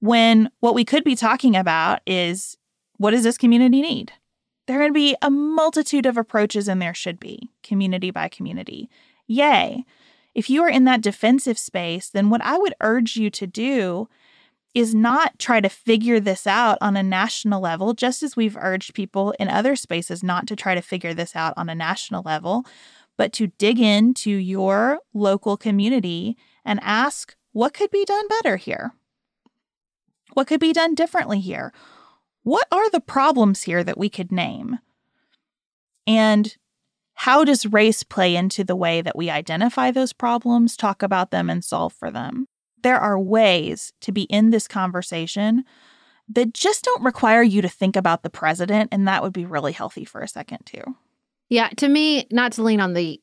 When 0.00 0.50
what 0.60 0.74
we 0.74 0.84
could 0.84 1.04
be 1.04 1.16
talking 1.16 1.56
about 1.56 2.00
is 2.06 2.56
what 2.96 3.10
does 3.10 3.24
this 3.24 3.38
community 3.38 3.82
need? 3.82 4.12
There 4.66 4.76
are 4.76 4.80
going 4.80 4.90
to 4.90 4.94
be 4.94 5.16
a 5.22 5.30
multitude 5.30 6.06
of 6.06 6.16
approaches, 6.16 6.66
and 6.66 6.82
there 6.82 6.94
should 6.94 7.20
be, 7.20 7.50
community 7.62 8.10
by 8.10 8.28
community. 8.28 8.90
Yay. 9.26 9.84
If 10.34 10.50
you 10.50 10.62
are 10.62 10.68
in 10.68 10.84
that 10.84 11.02
defensive 11.02 11.58
space, 11.58 12.08
then 12.08 12.30
what 12.30 12.42
I 12.42 12.58
would 12.58 12.74
urge 12.80 13.16
you 13.16 13.30
to 13.30 13.46
do 13.46 14.08
is 14.74 14.94
not 14.94 15.38
try 15.38 15.60
to 15.60 15.68
figure 15.68 16.20
this 16.20 16.46
out 16.46 16.76
on 16.82 16.96
a 16.96 17.02
national 17.02 17.62
level, 17.62 17.94
just 17.94 18.22
as 18.22 18.36
we've 18.36 18.58
urged 18.58 18.92
people 18.92 19.32
in 19.38 19.48
other 19.48 19.74
spaces 19.74 20.22
not 20.22 20.46
to 20.48 20.56
try 20.56 20.74
to 20.74 20.82
figure 20.82 21.14
this 21.14 21.34
out 21.34 21.54
on 21.56 21.70
a 21.70 21.74
national 21.74 22.22
level, 22.26 22.66
but 23.16 23.32
to 23.34 23.48
dig 23.58 23.78
into 23.80 24.30
your 24.30 25.00
local 25.14 25.56
community 25.56 26.36
and 26.64 26.80
ask 26.82 27.36
what 27.52 27.72
could 27.72 27.90
be 27.90 28.04
done 28.04 28.28
better 28.28 28.56
here? 28.56 28.92
What 30.34 30.46
could 30.46 30.60
be 30.60 30.72
done 30.72 30.94
differently 30.94 31.40
here? 31.40 31.72
What 32.42 32.66
are 32.70 32.90
the 32.90 33.00
problems 33.00 33.62
here 33.62 33.82
that 33.82 33.98
we 33.98 34.10
could 34.10 34.30
name? 34.30 34.78
And 36.06 36.54
how 37.14 37.44
does 37.44 37.64
race 37.64 38.02
play 38.02 38.36
into 38.36 38.62
the 38.62 38.76
way 38.76 39.00
that 39.00 39.16
we 39.16 39.30
identify 39.30 39.90
those 39.90 40.12
problems, 40.12 40.76
talk 40.76 41.02
about 41.02 41.30
them, 41.30 41.48
and 41.48 41.64
solve 41.64 41.94
for 41.94 42.10
them? 42.10 42.46
There 42.82 42.98
are 42.98 43.18
ways 43.18 43.94
to 44.02 44.12
be 44.12 44.22
in 44.24 44.50
this 44.50 44.68
conversation 44.68 45.64
that 46.28 46.52
just 46.52 46.84
don't 46.84 47.02
require 47.02 47.42
you 47.42 47.62
to 47.62 47.68
think 47.68 47.96
about 47.96 48.22
the 48.22 48.30
president, 48.30 48.90
and 48.92 49.08
that 49.08 49.22
would 49.22 49.32
be 49.32 49.46
really 49.46 49.72
healthy 49.72 50.04
for 50.04 50.20
a 50.20 50.28
second, 50.28 50.66
too. 50.66 50.82
Yeah, 51.48 51.68
to 51.76 51.88
me, 51.88 52.26
not 52.30 52.52
to 52.52 52.62
lean 52.62 52.80
on 52.80 52.94
the 52.94 53.20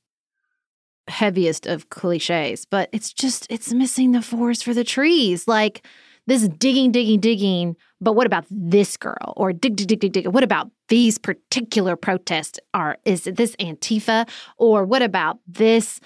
heaviest 1.07 1.65
of 1.65 1.89
cliches, 1.89 2.65
but 2.65 2.89
it's 2.93 3.11
just, 3.11 3.45
it's 3.49 3.73
missing 3.73 4.11
the 4.11 4.21
forest 4.21 4.63
for 4.63 4.73
the 4.73 4.83
trees. 4.83 5.47
Like, 5.47 5.85
this 6.27 6.47
digging, 6.47 6.91
digging, 6.91 7.19
digging. 7.19 7.75
But 7.99 8.13
what 8.13 8.27
about 8.27 8.45
this 8.49 8.97
girl? 8.97 9.33
Or 9.35 9.51
dig, 9.53 9.75
dig, 9.75 9.87
dig, 9.87 9.99
dig, 9.99 10.13
dig. 10.13 10.27
What 10.27 10.43
about 10.43 10.69
these 10.87 11.17
particular 11.17 11.95
protests? 11.95 12.59
Are 12.73 12.97
is 13.05 13.23
this 13.23 13.55
Antifa? 13.57 14.27
Or 14.57 14.85
what 14.85 15.01
about 15.01 15.39
this 15.47 15.99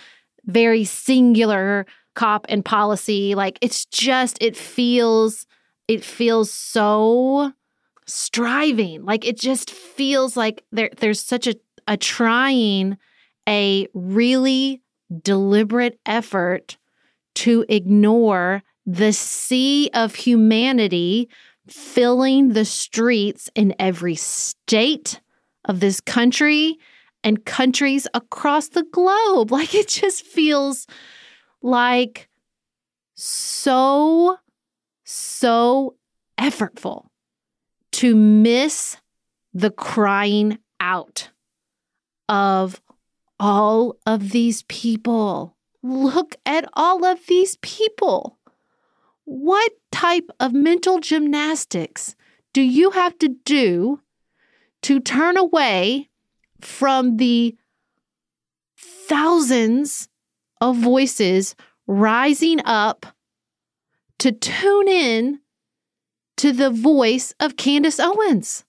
very 0.45 0.83
singular 0.83 1.85
cop 2.15 2.45
and 2.49 2.63
policy? 2.63 3.35
Like 3.35 3.59
it's 3.61 3.85
just 3.85 4.37
it 4.41 4.57
feels 4.57 5.45
it 5.87 6.03
feels 6.03 6.51
so 6.51 7.53
striving. 8.05 9.03
Like 9.03 9.25
it 9.25 9.39
just 9.39 9.71
feels 9.71 10.35
like 10.35 10.63
there 10.71 10.89
there's 10.97 11.21
such 11.21 11.47
a 11.47 11.55
a 11.87 11.97
trying, 11.97 12.97
a 13.47 13.87
really 13.93 14.81
deliberate 15.23 15.99
effort 16.05 16.77
to 17.35 17.65
ignore 17.69 18.63
the 18.85 19.13
sea 19.13 19.89
of 19.93 20.15
humanity 20.15 21.29
filling 21.67 22.53
the 22.53 22.65
streets 22.65 23.49
in 23.55 23.75
every 23.79 24.15
state 24.15 25.19
of 25.65 25.79
this 25.79 25.99
country 26.01 26.77
and 27.23 27.45
countries 27.45 28.07
across 28.13 28.69
the 28.69 28.83
globe. 28.83 29.51
Like 29.57 29.75
it 29.75 29.87
just 29.87 30.23
feels 30.25 30.87
like 31.61 32.29
so, 33.15 34.37
so 35.03 35.95
effortful 36.39 37.07
to 37.93 38.15
miss 38.15 38.97
the 39.53 39.71
crying 39.71 40.59
out 40.79 41.29
of 42.27 42.81
all 43.39 43.97
of 44.05 44.31
these 44.31 44.63
people. 44.63 45.55
Look 45.83 46.35
at 46.45 46.67
all 46.73 47.05
of 47.05 47.25
these 47.27 47.57
people. 47.57 48.37
What 49.25 49.73
type 49.91 50.29
of 50.39 50.53
mental 50.53 50.99
gymnastics 50.99 52.15
do 52.53 52.61
you 52.61 52.91
have 52.91 53.17
to 53.19 53.29
do 53.45 54.01
to 54.83 54.99
turn 54.99 55.37
away 55.37 56.09
from 56.61 57.17
the 57.17 57.55
thousands 58.77 60.09
of 60.61 60.77
voices 60.77 61.55
rising 61.85 62.59
up 62.65 63.05
to 64.19 64.31
tune 64.31 64.87
in 64.87 65.39
to 66.37 66.51
the 66.51 66.69
voice 66.69 67.33
of 67.39 67.57
Candace 67.57 67.99
Owens? 67.99 68.63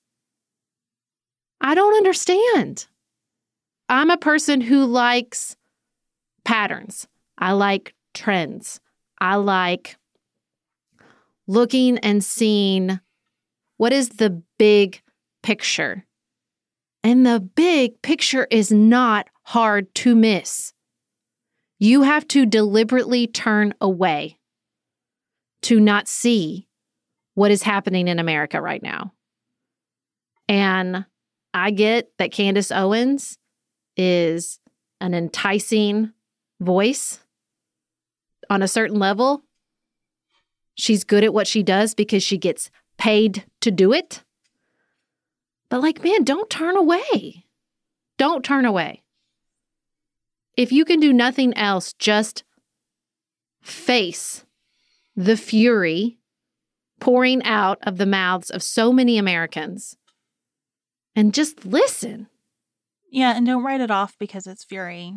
I 1.61 1.75
don't 1.75 1.97
understand. 1.97 2.87
I'm 3.89 4.11
a 4.11 4.17
person 4.17 4.61
who 4.61 4.85
likes 4.85 5.57
patterns. 6.45 7.07
I 7.39 7.53
like 7.53 7.95
trends. 8.15 8.81
I 9.21 9.37
like 9.37 9.97
looking 11.47 11.99
and 11.99 12.23
seeing 12.23 13.01
what 13.79 13.93
is 13.93 14.11
the 14.11 14.43
big 14.59 15.01
picture. 15.43 16.05
And 17.03 17.25
the 17.25 17.41
big 17.41 18.03
picture 18.03 18.47
is 18.51 18.71
not 18.71 19.29
hard 19.45 19.95
to 19.97 20.15
miss. 20.15 20.73
You 21.79 22.03
have 22.03 22.27
to 22.29 22.45
deliberately 22.45 23.27
turn 23.27 23.73
away 23.81 24.39
to 25.63 25.81
not 25.81 26.09
see 26.09 26.69
what 27.35 27.51
is 27.51 27.63
happening 27.63 28.09
in 28.09 28.19
America 28.19 28.61
right 28.61 28.83
now. 28.83 29.13
And 30.49 31.07
I 31.55 31.71
get 31.71 32.11
that 32.19 32.33
Candace 32.33 32.73
Owens 32.73 33.39
is 33.99 34.61
an 35.01 35.13
enticing 35.13 36.13
voice 36.61 37.21
on 38.49 38.63
a 38.63 38.69
certain 38.69 38.99
level. 38.99 39.43
She's 40.75 41.05
good 41.05 41.25
at 41.25 41.35
what 41.35 41.47
she 41.47 41.63
does 41.63 41.95
because 41.95 42.23
she 42.23 42.39
gets 42.39 42.71
paid 42.97 43.45
to 43.61 43.71
do 43.71 43.93
it. 43.93 44.23
But, 45.69 45.83
like, 45.83 46.03
man, 46.03 46.25
don't 46.25 46.49
turn 46.49 46.77
away. 46.77 47.45
Don't 48.17 48.45
turn 48.45 48.65
away. 48.65 49.03
If 50.57 50.73
you 50.73 50.85
can 50.85 50.99
do 50.99 51.13
nothing 51.13 51.53
else, 51.57 51.93
just 51.93 52.43
face 53.61 54.45
the 55.15 55.37
fury 55.37 56.19
pouring 57.01 57.43
out 57.45 57.79
of 57.83 57.99
the 57.99 58.07
mouths 58.07 58.51
of 58.51 58.63
so 58.63 58.93
many 58.93 59.19
Americans 59.19 59.97
and 61.15 61.35
just 61.35 61.65
listen. 61.65 62.29
Yeah, 63.11 63.35
and 63.37 63.47
don't 63.47 63.65
write 63.65 63.81
it 63.81 63.91
off 63.91 64.17
because 64.19 64.47
it's 64.47 64.65
fury. 64.65 65.15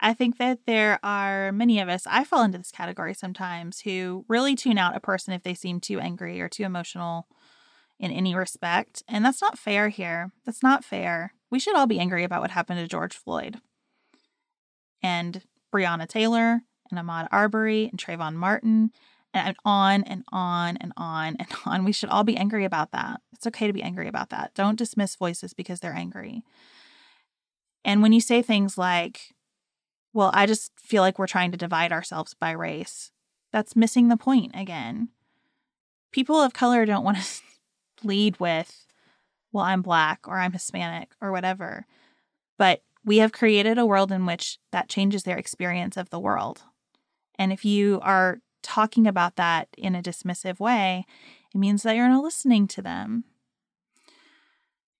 I 0.00 0.12
think 0.14 0.38
that 0.38 0.60
there 0.66 1.00
are 1.02 1.50
many 1.50 1.80
of 1.80 1.88
us, 1.88 2.06
I 2.06 2.22
fall 2.22 2.42
into 2.44 2.58
this 2.58 2.70
category 2.70 3.14
sometimes, 3.14 3.80
who 3.80 4.24
really 4.28 4.54
tune 4.54 4.78
out 4.78 4.96
a 4.96 5.00
person 5.00 5.32
if 5.32 5.42
they 5.42 5.54
seem 5.54 5.80
too 5.80 5.98
angry 5.98 6.40
or 6.40 6.48
too 6.48 6.62
emotional 6.62 7.26
in 7.98 8.12
any 8.12 8.34
respect. 8.34 9.02
And 9.08 9.24
that's 9.24 9.42
not 9.42 9.58
fair 9.58 9.88
here. 9.88 10.30
That's 10.46 10.62
not 10.62 10.84
fair. 10.84 11.32
We 11.50 11.58
should 11.58 11.74
all 11.74 11.86
be 11.86 11.98
angry 11.98 12.22
about 12.24 12.42
what 12.42 12.52
happened 12.52 12.78
to 12.78 12.86
George 12.86 13.16
Floyd 13.16 13.60
and 15.02 15.42
Breonna 15.74 16.06
Taylor 16.06 16.60
and 16.90 17.00
Ahmaud 17.00 17.28
Arbery 17.32 17.88
and 17.90 17.98
Trayvon 17.98 18.34
Martin 18.34 18.90
and 19.34 19.56
on 19.64 20.02
and 20.04 20.24
on 20.32 20.76
and 20.78 20.92
on 20.96 21.36
and 21.38 21.48
on. 21.66 21.84
We 21.84 21.92
should 21.92 22.10
all 22.10 22.24
be 22.24 22.36
angry 22.36 22.64
about 22.64 22.92
that. 22.92 23.20
It's 23.32 23.46
okay 23.46 23.66
to 23.66 23.72
be 23.72 23.82
angry 23.82 24.08
about 24.08 24.30
that. 24.30 24.54
Don't 24.54 24.78
dismiss 24.78 25.16
voices 25.16 25.52
because 25.52 25.80
they're 25.80 25.94
angry. 25.94 26.42
And 27.84 28.02
when 28.02 28.12
you 28.12 28.20
say 28.20 28.42
things 28.42 28.76
like, 28.76 29.34
well, 30.12 30.30
I 30.34 30.46
just 30.46 30.72
feel 30.78 31.02
like 31.02 31.18
we're 31.18 31.26
trying 31.26 31.52
to 31.52 31.58
divide 31.58 31.92
ourselves 31.92 32.34
by 32.34 32.50
race. 32.50 33.12
That's 33.52 33.76
missing 33.76 34.08
the 34.08 34.16
point 34.16 34.52
again. 34.54 35.08
People 36.12 36.36
of 36.36 36.52
color 36.52 36.84
don't 36.84 37.04
want 37.04 37.18
to 37.18 38.06
lead 38.06 38.38
with, 38.40 38.86
well, 39.52 39.64
I'm 39.64 39.82
black 39.82 40.26
or 40.26 40.38
I'm 40.38 40.52
Hispanic 40.52 41.12
or 41.20 41.32
whatever. 41.32 41.86
But 42.58 42.82
we 43.04 43.18
have 43.18 43.32
created 43.32 43.78
a 43.78 43.86
world 43.86 44.10
in 44.10 44.26
which 44.26 44.58
that 44.72 44.88
changes 44.88 45.22
their 45.22 45.38
experience 45.38 45.96
of 45.96 46.10
the 46.10 46.20
world. 46.20 46.62
And 47.38 47.52
if 47.52 47.64
you 47.64 48.00
are 48.02 48.40
talking 48.62 49.06
about 49.06 49.36
that 49.36 49.68
in 49.76 49.94
a 49.94 50.02
dismissive 50.02 50.58
way, 50.60 51.04
it 51.54 51.58
means 51.58 51.82
that 51.82 51.96
you're 51.96 52.08
not 52.08 52.22
listening 52.22 52.66
to 52.68 52.82
them 52.82 53.24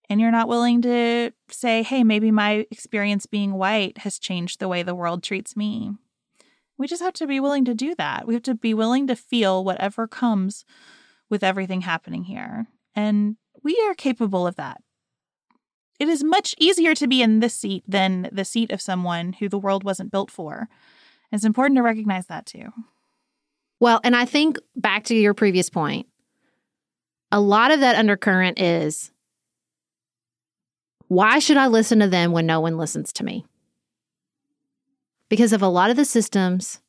and 0.08 0.20
you're 0.20 0.30
not 0.30 0.48
willing 0.48 0.80
to 0.82 1.32
say, 1.50 1.82
hey, 1.82 2.02
maybe 2.02 2.30
my 2.30 2.66
experience 2.70 3.26
being 3.26 3.54
white 3.54 3.98
has 3.98 4.18
changed 4.18 4.58
the 4.58 4.68
way 4.68 4.82
the 4.82 4.94
world 4.94 5.22
treats 5.22 5.56
me. 5.56 5.92
We 6.78 6.86
just 6.86 7.02
have 7.02 7.14
to 7.14 7.26
be 7.26 7.40
willing 7.40 7.64
to 7.66 7.74
do 7.74 7.94
that. 7.96 8.26
We 8.26 8.34
have 8.34 8.42
to 8.44 8.54
be 8.54 8.72
willing 8.72 9.06
to 9.08 9.16
feel 9.16 9.64
whatever 9.64 10.06
comes 10.06 10.64
with 11.28 11.44
everything 11.44 11.82
happening 11.82 12.24
here. 12.24 12.68
And 12.94 13.36
we 13.62 13.78
are 13.88 13.94
capable 13.94 14.46
of 14.46 14.56
that. 14.56 14.80
It 15.98 16.08
is 16.08 16.22
much 16.22 16.54
easier 16.58 16.94
to 16.94 17.08
be 17.08 17.20
in 17.20 17.40
this 17.40 17.54
seat 17.54 17.82
than 17.86 18.28
the 18.32 18.44
seat 18.44 18.70
of 18.70 18.80
someone 18.80 19.34
who 19.34 19.48
the 19.48 19.58
world 19.58 19.82
wasn't 19.82 20.12
built 20.12 20.30
for. 20.30 20.68
It's 21.32 21.44
important 21.44 21.76
to 21.76 21.82
recognize 21.82 22.26
that 22.26 22.46
too. 22.46 22.72
Well, 23.80 24.00
and 24.02 24.16
I 24.16 24.24
think 24.24 24.58
back 24.76 25.04
to 25.04 25.14
your 25.14 25.34
previous 25.34 25.70
point, 25.70 26.06
a 27.30 27.40
lot 27.40 27.70
of 27.70 27.80
that 27.80 27.96
undercurrent 27.96 28.58
is 28.58 29.10
Why 31.08 31.38
should 31.38 31.56
I 31.56 31.68
listen 31.68 32.00
to 32.00 32.08
them 32.08 32.32
when 32.32 32.46
no 32.46 32.60
one 32.60 32.76
listens 32.76 33.12
to 33.14 33.24
me? 33.24 33.46
Because 35.28 35.52
of 35.52 35.62
a 35.62 35.68
lot 35.68 35.90
of 35.90 35.96
the 35.96 36.04
systems 36.04 36.80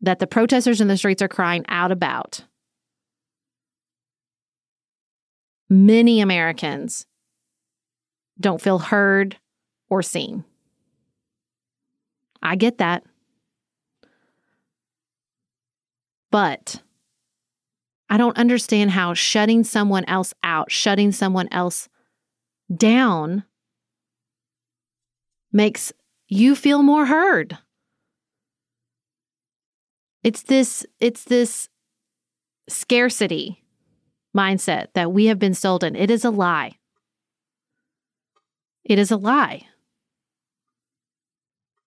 that 0.00 0.18
the 0.18 0.26
protesters 0.26 0.80
in 0.80 0.88
the 0.88 0.96
streets 0.96 1.22
are 1.22 1.28
crying 1.28 1.64
out 1.68 1.92
about, 1.92 2.44
many 5.68 6.20
Americans 6.20 7.06
don't 8.40 8.60
feel 8.60 8.78
heard 8.78 9.36
or 9.88 10.02
seen. 10.02 10.44
I 12.42 12.56
get 12.56 12.78
that. 12.78 13.04
But 16.32 16.82
I 18.08 18.16
don't 18.16 18.38
understand 18.38 18.90
how 18.90 19.14
shutting 19.14 19.62
someone 19.62 20.04
else 20.06 20.34
out, 20.42 20.72
shutting 20.72 21.12
someone 21.12 21.46
else 21.52 21.88
down 22.74 23.44
makes 25.52 25.92
you 26.28 26.56
feel 26.56 26.82
more 26.82 27.04
heard. 27.04 27.58
It's 30.24 30.42
this 30.42 30.86
it's 31.00 31.24
this 31.24 31.68
scarcity 32.66 33.62
mindset 34.34 34.86
that 34.94 35.12
we 35.12 35.26
have 35.26 35.38
been 35.38 35.54
sold 35.54 35.84
in. 35.84 35.94
It 35.94 36.10
is 36.10 36.24
a 36.24 36.30
lie. 36.30 36.78
It 38.84 38.98
is 38.98 39.10
a 39.10 39.16
lie. 39.18 39.66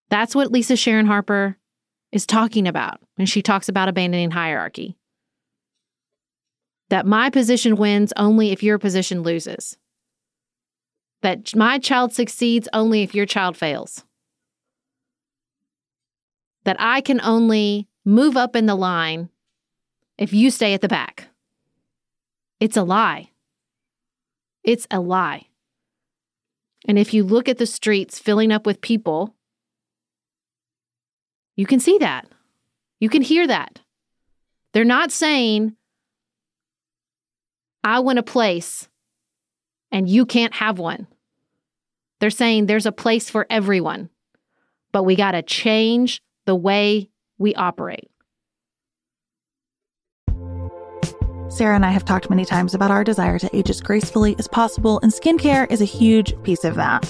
That's 0.09 0.35
what 0.35 0.51
Lisa 0.51 0.76
Sharon 0.76 1.07
Harper 1.07 1.57
is 2.15 2.25
talking 2.25 2.65
about 2.65 3.01
when 3.15 3.27
she 3.27 3.41
talks 3.41 3.67
about 3.67 3.89
abandoning 3.89 4.31
hierarchy. 4.31 4.95
That 6.89 7.05
my 7.05 7.29
position 7.29 7.75
wins 7.75 8.13
only 8.15 8.51
if 8.51 8.63
your 8.63 8.79
position 8.79 9.21
loses. 9.21 9.75
That 11.23 11.53
my 11.57 11.77
child 11.77 12.13
succeeds 12.13 12.69
only 12.71 13.03
if 13.03 13.13
your 13.13 13.25
child 13.25 13.57
fails. 13.57 14.05
That 16.63 16.77
I 16.79 17.01
can 17.01 17.19
only 17.19 17.89
move 18.05 18.37
up 18.37 18.55
in 18.55 18.65
the 18.65 18.75
line 18.75 19.27
if 20.17 20.31
you 20.31 20.49
stay 20.51 20.73
at 20.73 20.79
the 20.79 20.87
back. 20.87 21.27
It's 22.61 22.77
a 22.77 22.83
lie. 22.83 23.31
It's 24.63 24.87
a 24.89 25.01
lie. 25.01 25.47
And 26.87 26.97
if 26.97 27.13
you 27.13 27.25
look 27.25 27.49
at 27.49 27.57
the 27.57 27.65
streets 27.65 28.19
filling 28.19 28.53
up 28.53 28.65
with 28.65 28.79
people, 28.79 29.35
you 31.56 31.65
can 31.65 31.80
see 31.80 31.98
that. 31.99 32.27
You 32.99 33.10
can 33.10 33.22
hear 33.22 33.48
that. 33.48 33.80
They're 34.73 34.84
not 34.84 35.11
saying, 35.11 35.76
I 37.84 37.99
want 37.99 38.19
a 38.19 38.23
place 38.23 38.90
and 39.91 40.10
you 40.10 40.26
can't 40.26 40.53
have 40.56 40.80
one. 40.80 41.07
They're 42.19 42.30
saying 42.30 42.65
there's 42.65 42.86
a 42.86 42.91
place 42.91 43.30
for 43.30 43.45
everyone, 43.49 44.10
but 44.91 45.03
we 45.03 45.15
got 45.15 45.32
to 45.32 45.41
change 45.41 46.22
the 46.45 46.56
way 46.56 47.10
we 47.38 47.53
operate. 47.56 48.10
Sarah 51.49 51.76
and 51.76 51.86
I 51.86 51.91
have 51.91 52.03
talked 52.03 52.30
many 52.30 52.44
times 52.44 52.73
about 52.73 52.91
our 52.91 53.03
desire 53.03 53.40
to 53.40 53.56
age 53.56 53.69
as 53.69 53.80
gracefully 53.80 54.36
as 54.38 54.48
possible, 54.48 54.99
and 55.02 55.11
skincare 55.11 55.72
is 55.72 55.82
a 55.82 55.86
huge 55.86 56.34
piece 56.44 56.65
of 56.65 56.76
that. 56.76 57.10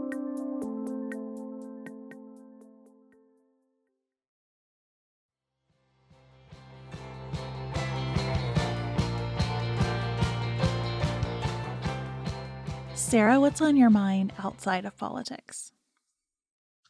Sarah, 13.11 13.41
what's 13.41 13.59
on 13.59 13.75
your 13.75 13.89
mind 13.89 14.31
outside 14.41 14.85
of 14.85 14.95
politics? 14.95 15.73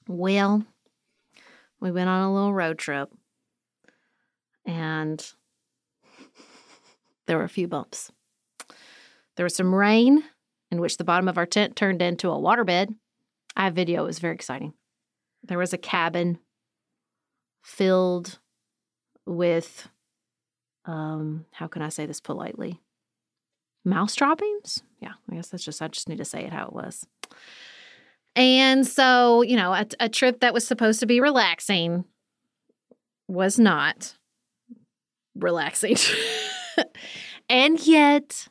Well, 0.08 0.64
we 1.80 1.92
went 1.92 2.10
on 2.10 2.22
a 2.22 2.32
little 2.32 2.54
road 2.54 2.78
trip 2.78 3.10
and 4.64 5.34
there 7.26 7.40
were 7.40 7.44
a 7.44 7.50
few 7.50 7.68
bumps. 7.68 8.12
There 9.36 9.44
was 9.44 9.56
some 9.56 9.74
rain 9.74 10.24
in 10.70 10.80
which 10.80 10.98
the 10.98 11.04
bottom 11.04 11.28
of 11.28 11.40
our 11.40 11.48
tent 11.48 11.76
turned 11.76 12.04
into 12.04 12.30
a 12.30 12.40
waterbed. 12.40 12.94
I 13.56 13.64
have 13.64 13.74
video, 13.74 14.04
it 14.04 14.06
was 14.06 14.20
very 14.20 14.36
exciting. 14.36 14.74
There 15.42 15.58
was 15.58 15.74
a 15.74 15.78
cabin 15.80 16.38
filled 17.64 18.38
with 19.26 19.88
um 20.86 21.46
how 21.54 21.66
can 21.66 21.82
I 21.82 21.90
say 21.90 22.06
this 22.06 22.22
politely? 22.22 22.80
Mouse 23.84 24.16
droppings? 24.16 24.84
Yeah, 25.00 25.14
I 25.30 25.36
guess 25.36 25.50
that's 25.50 25.64
just 25.64 25.82
I 25.82 25.88
just 25.88 26.10
need 26.10 26.20
to 26.20 26.26
say 26.26 26.44
it 26.44 26.54
how 26.54 26.68
it 26.68 26.74
was. 26.74 27.06
And 28.36 28.88
so, 28.88 29.42
you 29.42 29.58
know, 29.58 29.74
a, 29.74 29.86
a 30.00 30.10
trip 30.10 30.40
that 30.40 30.54
was 30.54 30.66
supposed 30.66 31.00
to 31.02 31.06
be 31.06 31.20
relaxing 31.20 32.06
was 33.28 33.60
not 33.60 34.16
relaxing. 35.36 35.98
and 37.50 37.86
yet, 37.86 38.48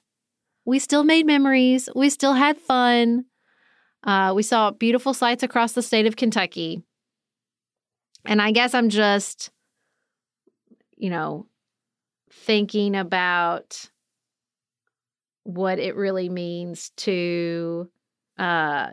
we 0.64 0.78
still 0.78 1.04
made 1.04 1.26
memories. 1.26 1.88
We 1.94 2.10
still 2.10 2.34
had 2.34 2.58
fun. 2.58 3.24
Uh, 4.04 4.32
we 4.34 4.42
saw 4.42 4.70
beautiful 4.70 5.14
sights 5.14 5.42
across 5.42 5.72
the 5.72 5.82
state 5.82 6.06
of 6.06 6.16
Kentucky. 6.16 6.82
And 8.24 8.40
I 8.40 8.50
guess 8.50 8.74
I'm 8.74 8.88
just, 8.88 9.50
you 10.96 11.10
know, 11.10 11.46
thinking 12.30 12.94
about 12.94 13.90
what 15.44 15.78
it 15.78 15.96
really 15.96 16.28
means 16.28 16.90
to 16.96 17.90
uh, 18.38 18.90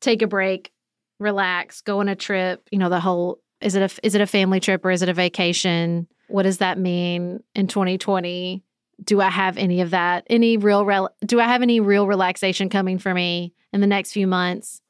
take 0.00 0.22
a 0.22 0.26
break, 0.26 0.72
relax, 1.18 1.80
go 1.80 2.00
on 2.00 2.08
a 2.08 2.16
trip. 2.16 2.68
You 2.70 2.78
know, 2.78 2.88
the 2.88 3.00
whole 3.00 3.40
is 3.60 3.74
it 3.74 3.82
a 3.82 4.06
is 4.06 4.14
it 4.14 4.20
a 4.20 4.26
family 4.26 4.60
trip 4.60 4.84
or 4.84 4.90
is 4.90 5.02
it 5.02 5.08
a 5.08 5.14
vacation? 5.14 6.06
What 6.28 6.42
does 6.42 6.58
that 6.58 6.78
mean 6.78 7.42
in 7.54 7.68
2020? 7.68 8.62
Do 9.04 9.20
I 9.20 9.30
have 9.30 9.58
any 9.58 9.80
of 9.80 9.90
that? 9.90 10.24
Any 10.28 10.56
real 10.56 10.84
rel- 10.84 11.14
do 11.24 11.40
I 11.40 11.44
have 11.44 11.62
any 11.62 11.80
real 11.80 12.06
relaxation 12.06 12.68
coming 12.68 12.98
for 12.98 13.12
me 13.14 13.52
in 13.72 13.80
the 13.80 13.86
next 13.86 14.12
few 14.12 14.26
months? 14.26 14.80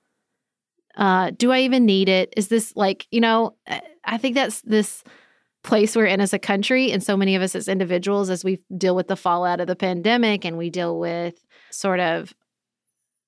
Uh, 0.96 1.30
do 1.36 1.52
I 1.52 1.60
even 1.60 1.84
need 1.84 2.08
it? 2.08 2.32
Is 2.36 2.48
this 2.48 2.74
like, 2.74 3.06
you 3.10 3.20
know, 3.20 3.54
I 4.04 4.16
think 4.16 4.34
that's 4.34 4.62
this 4.62 5.04
place 5.66 5.94
we're 5.94 6.06
in 6.06 6.20
as 6.20 6.32
a 6.32 6.38
country 6.38 6.92
and 6.92 7.02
so 7.02 7.16
many 7.16 7.34
of 7.34 7.42
us 7.42 7.54
as 7.54 7.68
individuals 7.68 8.30
as 8.30 8.44
we 8.44 8.60
deal 8.78 8.96
with 8.96 9.08
the 9.08 9.16
fallout 9.16 9.60
of 9.60 9.66
the 9.66 9.76
pandemic 9.76 10.44
and 10.44 10.56
we 10.56 10.70
deal 10.70 10.98
with 10.98 11.44
sort 11.70 12.00
of 12.00 12.32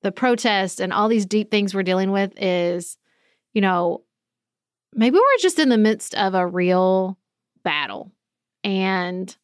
the 0.02 0.12
protest 0.12 0.80
and 0.80 0.92
all 0.92 1.08
these 1.08 1.26
deep 1.26 1.50
things 1.50 1.74
we're 1.74 1.82
dealing 1.82 2.12
with 2.12 2.32
is, 2.36 2.96
you 3.52 3.60
know, 3.60 4.02
maybe 4.94 5.16
we're 5.16 5.42
just 5.42 5.58
in 5.58 5.68
the 5.68 5.76
midst 5.76 6.14
of 6.14 6.34
a 6.34 6.46
real 6.46 7.18
battle 7.64 8.12
and 8.62 9.36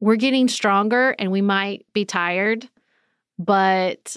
we're 0.00 0.16
getting 0.16 0.48
stronger 0.48 1.14
and 1.18 1.30
we 1.30 1.40
might 1.40 1.86
be 1.94 2.04
tired, 2.04 2.68
but, 3.38 4.16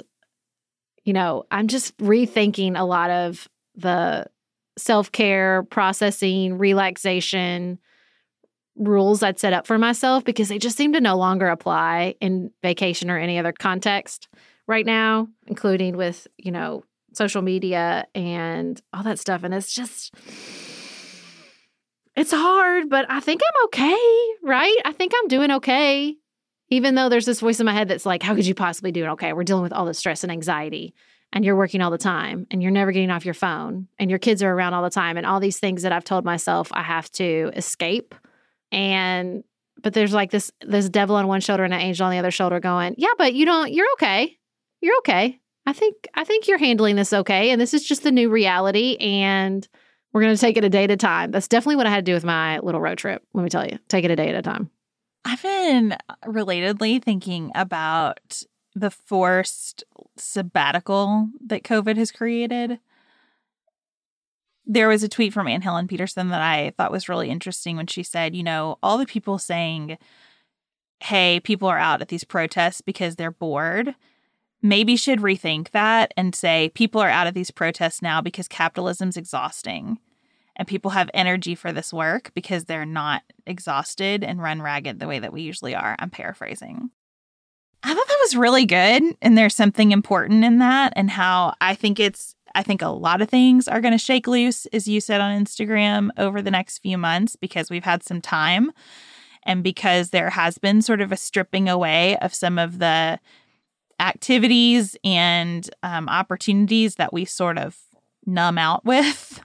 you 1.04 1.14
know, 1.14 1.46
I'm 1.52 1.68
just 1.68 1.96
rethinking 1.98 2.78
a 2.78 2.84
lot 2.84 3.12
of 3.12 3.48
the 3.76 4.26
self 4.78 5.12
care, 5.12 5.64
processing, 5.64 6.58
relaxation 6.58 7.80
rules 8.78 9.24
I'd 9.24 9.40
set 9.40 9.54
up 9.54 9.66
for 9.66 9.78
myself 9.78 10.24
because 10.24 10.50
they 10.50 10.60
just 10.60 10.78
seem 10.78 10.94
to 10.94 11.02
no 11.02 11.18
longer 11.18 11.48
apply 11.48 12.16
in 12.22 12.52
vacation 12.62 13.10
or 13.10 13.18
any 13.18 13.40
other 13.40 13.52
context 13.52 14.28
right 14.68 14.86
now, 14.86 15.28
including 15.48 15.98
with, 15.98 16.28
you 16.38 16.52
know, 16.52 16.84
social 17.14 17.42
media 17.42 18.06
and 18.14 18.80
all 18.94 19.04
that 19.04 19.20
stuff. 19.20 19.44
And 19.44 19.54
it's 19.54 19.74
just, 19.74 20.14
it's 22.16 22.32
hard, 22.32 22.90
but 22.90 23.06
I 23.10 23.20
think 23.20 23.42
I'm 23.44 23.66
okay, 23.66 24.28
right? 24.44 24.78
I 24.86 24.92
think 24.92 25.14
I'm 25.16 25.28
doing 25.28 25.52
okay. 25.52 26.16
Even 26.70 26.96
though 26.96 27.08
there's 27.08 27.26
this 27.26 27.40
voice 27.40 27.62
in 27.62 27.66
my 27.66 27.74
head 27.74 27.88
that's 27.88 28.06
like, 28.06 28.22
how 28.22 28.36
could 28.36 28.46
you 28.46 28.54
possibly 28.54 28.92
do 28.92 29.06
it 29.06 29.10
okay? 29.12 29.32
We're 29.32 29.46
dealing 29.46 29.64
with 29.64 29.72
all 29.72 29.86
the 29.86 29.94
stress 29.94 30.24
and 30.24 30.32
anxiety, 30.32 30.94
and 31.34 31.44
you're 31.44 31.56
working 31.56 31.82
all 31.82 31.92
the 31.92 31.98
time, 31.98 32.48
and 32.52 32.62
you're 32.62 32.72
never 32.72 32.92
getting 32.92 33.12
off 33.12 33.26
your 33.26 33.34
phone, 33.34 33.88
and 34.00 34.10
your 34.10 34.20
kids 34.20 34.42
are 34.42 34.52
around 34.52 34.74
all 34.74 34.84
the 34.84 34.90
time, 34.90 35.18
and 35.18 35.26
all 35.26 35.40
these 35.40 35.60
things 35.60 35.84
that 35.84 35.92
I've 35.92 36.04
told 36.04 36.26
myself 36.26 36.70
I 36.72 36.84
have 36.84 37.12
to 37.14 37.52
escape. 37.56 38.16
And, 38.72 39.44
but 39.82 39.94
there's 39.94 40.14
like 40.14 40.32
this, 40.32 40.52
this 40.62 40.90
devil 40.90 41.16
on 41.16 41.28
one 41.28 41.42
shoulder 41.42 41.64
and 41.64 41.74
an 41.74 41.82
angel 41.82 42.06
on 42.06 42.12
the 42.12 42.18
other 42.18 42.32
shoulder 42.32 42.60
going, 42.60 42.96
yeah, 42.98 43.14
but 43.18 43.34
you 43.34 43.46
don't, 43.46 43.72
you're 43.72 43.88
okay 43.94 44.38
you're 44.82 44.98
okay. 45.00 45.40
I 45.66 45.74
think 45.74 46.08
I 46.14 46.24
think 46.24 46.48
you're 46.48 46.58
handling 46.58 46.96
this 46.96 47.12
okay 47.12 47.52
and 47.52 47.60
this 47.60 47.74
is 47.74 47.86
just 47.86 48.04
the 48.04 48.12
new 48.12 48.30
reality 48.30 48.96
and 49.00 49.68
we're 50.14 50.22
going 50.22 50.36
to 50.36 50.40
take 50.40 50.58
it 50.58 50.64
a 50.64 50.70
day 50.70 50.86
at 50.86 50.92
a 50.92 50.98
time. 50.98 51.32
That's 51.32 51.48
definitely 51.48 51.76
what 51.76 51.88
I 51.88 51.90
had 51.90 52.06
to 52.06 52.10
do 52.10 52.14
with 52.14 52.24
my 52.24 52.60
little 52.60 52.80
road 52.80 52.98
trip. 52.98 53.22
Let 53.34 53.44
me 53.44 53.50
tell 53.50 53.66
you. 53.66 53.78
Take 53.90 54.06
it 54.06 54.12
a 54.12 54.16
day 54.16 54.30
at 54.30 54.36
a 54.36 54.42
time. 54.42 54.72
I've 55.26 55.42
been 55.42 55.96
relatedly 56.26 57.04
thinking 57.04 57.52
about 57.54 58.44
the 58.80 58.92
forced 58.92 59.84
sabbatical 60.18 61.30
that 61.46 61.64
COVID 61.64 61.98
has 61.98 62.12
created. 62.12 62.80
There 64.66 64.90
was 64.90 65.04
a 65.04 65.10
tweet 65.10 65.34
from 65.34 65.48
Anne 65.48 65.62
Helen 65.62 65.88
Petersen 65.88 66.30
that 66.30 66.42
I 66.42 66.74
thought 66.78 66.92
was 66.92 67.08
really 67.08 67.30
interesting 67.30 67.78
when 67.78 67.88
she 67.88 68.04
said, 68.04 68.36
you 68.36 68.44
know, 68.44 68.78
all 68.84 68.98
the 68.98 69.06
people 69.06 69.38
saying, 69.38 69.98
hey, 71.00 71.40
people 71.40 71.68
are 71.70 71.78
out 71.78 72.02
at 72.02 72.10
these 72.10 72.24
protests 72.24 72.82
because 72.82 73.16
they're 73.16 73.32
bored 73.32 73.96
maybe 74.62 74.96
should 74.96 75.20
rethink 75.20 75.72
that 75.72 76.14
and 76.18 76.34
say 76.36 76.72
people 76.74 77.02
are 77.02 77.10
out 77.10 77.28
of 77.28 77.34
these 77.34 77.52
protests 77.52 78.02
now 78.02 78.22
because 78.22 78.48
capitalism's 78.48 79.18
exhausting 79.18 80.00
and 80.56 80.68
people 80.68 80.92
have 80.92 81.10
energy 81.14 81.54
for 81.54 81.72
this 81.72 81.94
work 81.94 82.32
because 82.34 82.66
they're 82.66 82.86
not 82.86 83.22
exhausted 83.46 84.24
and 84.24 84.42
run 84.42 84.62
ragged 84.62 85.00
the 85.00 85.08
way 85.08 85.20
that 85.20 85.32
we 85.32 85.42
usually 85.42 85.76
are. 85.76 85.96
I'm 86.00 86.10
paraphrasing. 86.10 86.90
I 87.88 87.94
thought 87.94 88.08
that 88.08 88.20
was 88.22 88.36
really 88.36 88.66
good. 88.66 89.16
And 89.22 89.38
there's 89.38 89.56
something 89.56 89.94
important 89.94 90.44
in 90.44 90.60
that, 90.60 90.92
and 90.98 91.10
how 91.10 91.54
I 91.62 91.74
think 91.74 92.02
it's, 92.02 92.36
I 92.54 92.62
think 92.62 92.82
a 92.82 92.90
lot 92.90 93.22
of 93.22 93.30
things 93.30 93.68
are 93.68 93.80
going 93.80 93.94
to 93.94 93.98
shake 93.98 94.28
loose, 94.28 94.66
as 94.68 94.88
you 94.90 95.00
said 95.00 95.22
on 95.22 95.42
Instagram, 95.42 96.10
over 96.18 96.42
the 96.42 96.52
next 96.52 96.80
few 96.80 96.98
months 96.98 97.38
because 97.38 97.70
we've 97.70 97.86
had 97.86 98.04
some 98.04 98.20
time 98.20 98.72
and 99.44 99.64
because 99.64 100.10
there 100.10 100.32
has 100.32 100.58
been 100.58 100.82
sort 100.82 101.00
of 101.00 101.14
a 101.14 101.18
stripping 101.18 101.70
away 101.70 102.18
of 102.18 102.34
some 102.34 102.60
of 102.60 102.80
the 102.80 103.20
activities 104.02 104.98
and 105.06 105.70
um, 105.82 106.10
opportunities 106.10 106.96
that 106.96 107.14
we 107.14 107.24
sort 107.24 107.58
of 107.58 107.78
numb 108.26 108.58
out 108.58 108.84
with. 108.84 109.42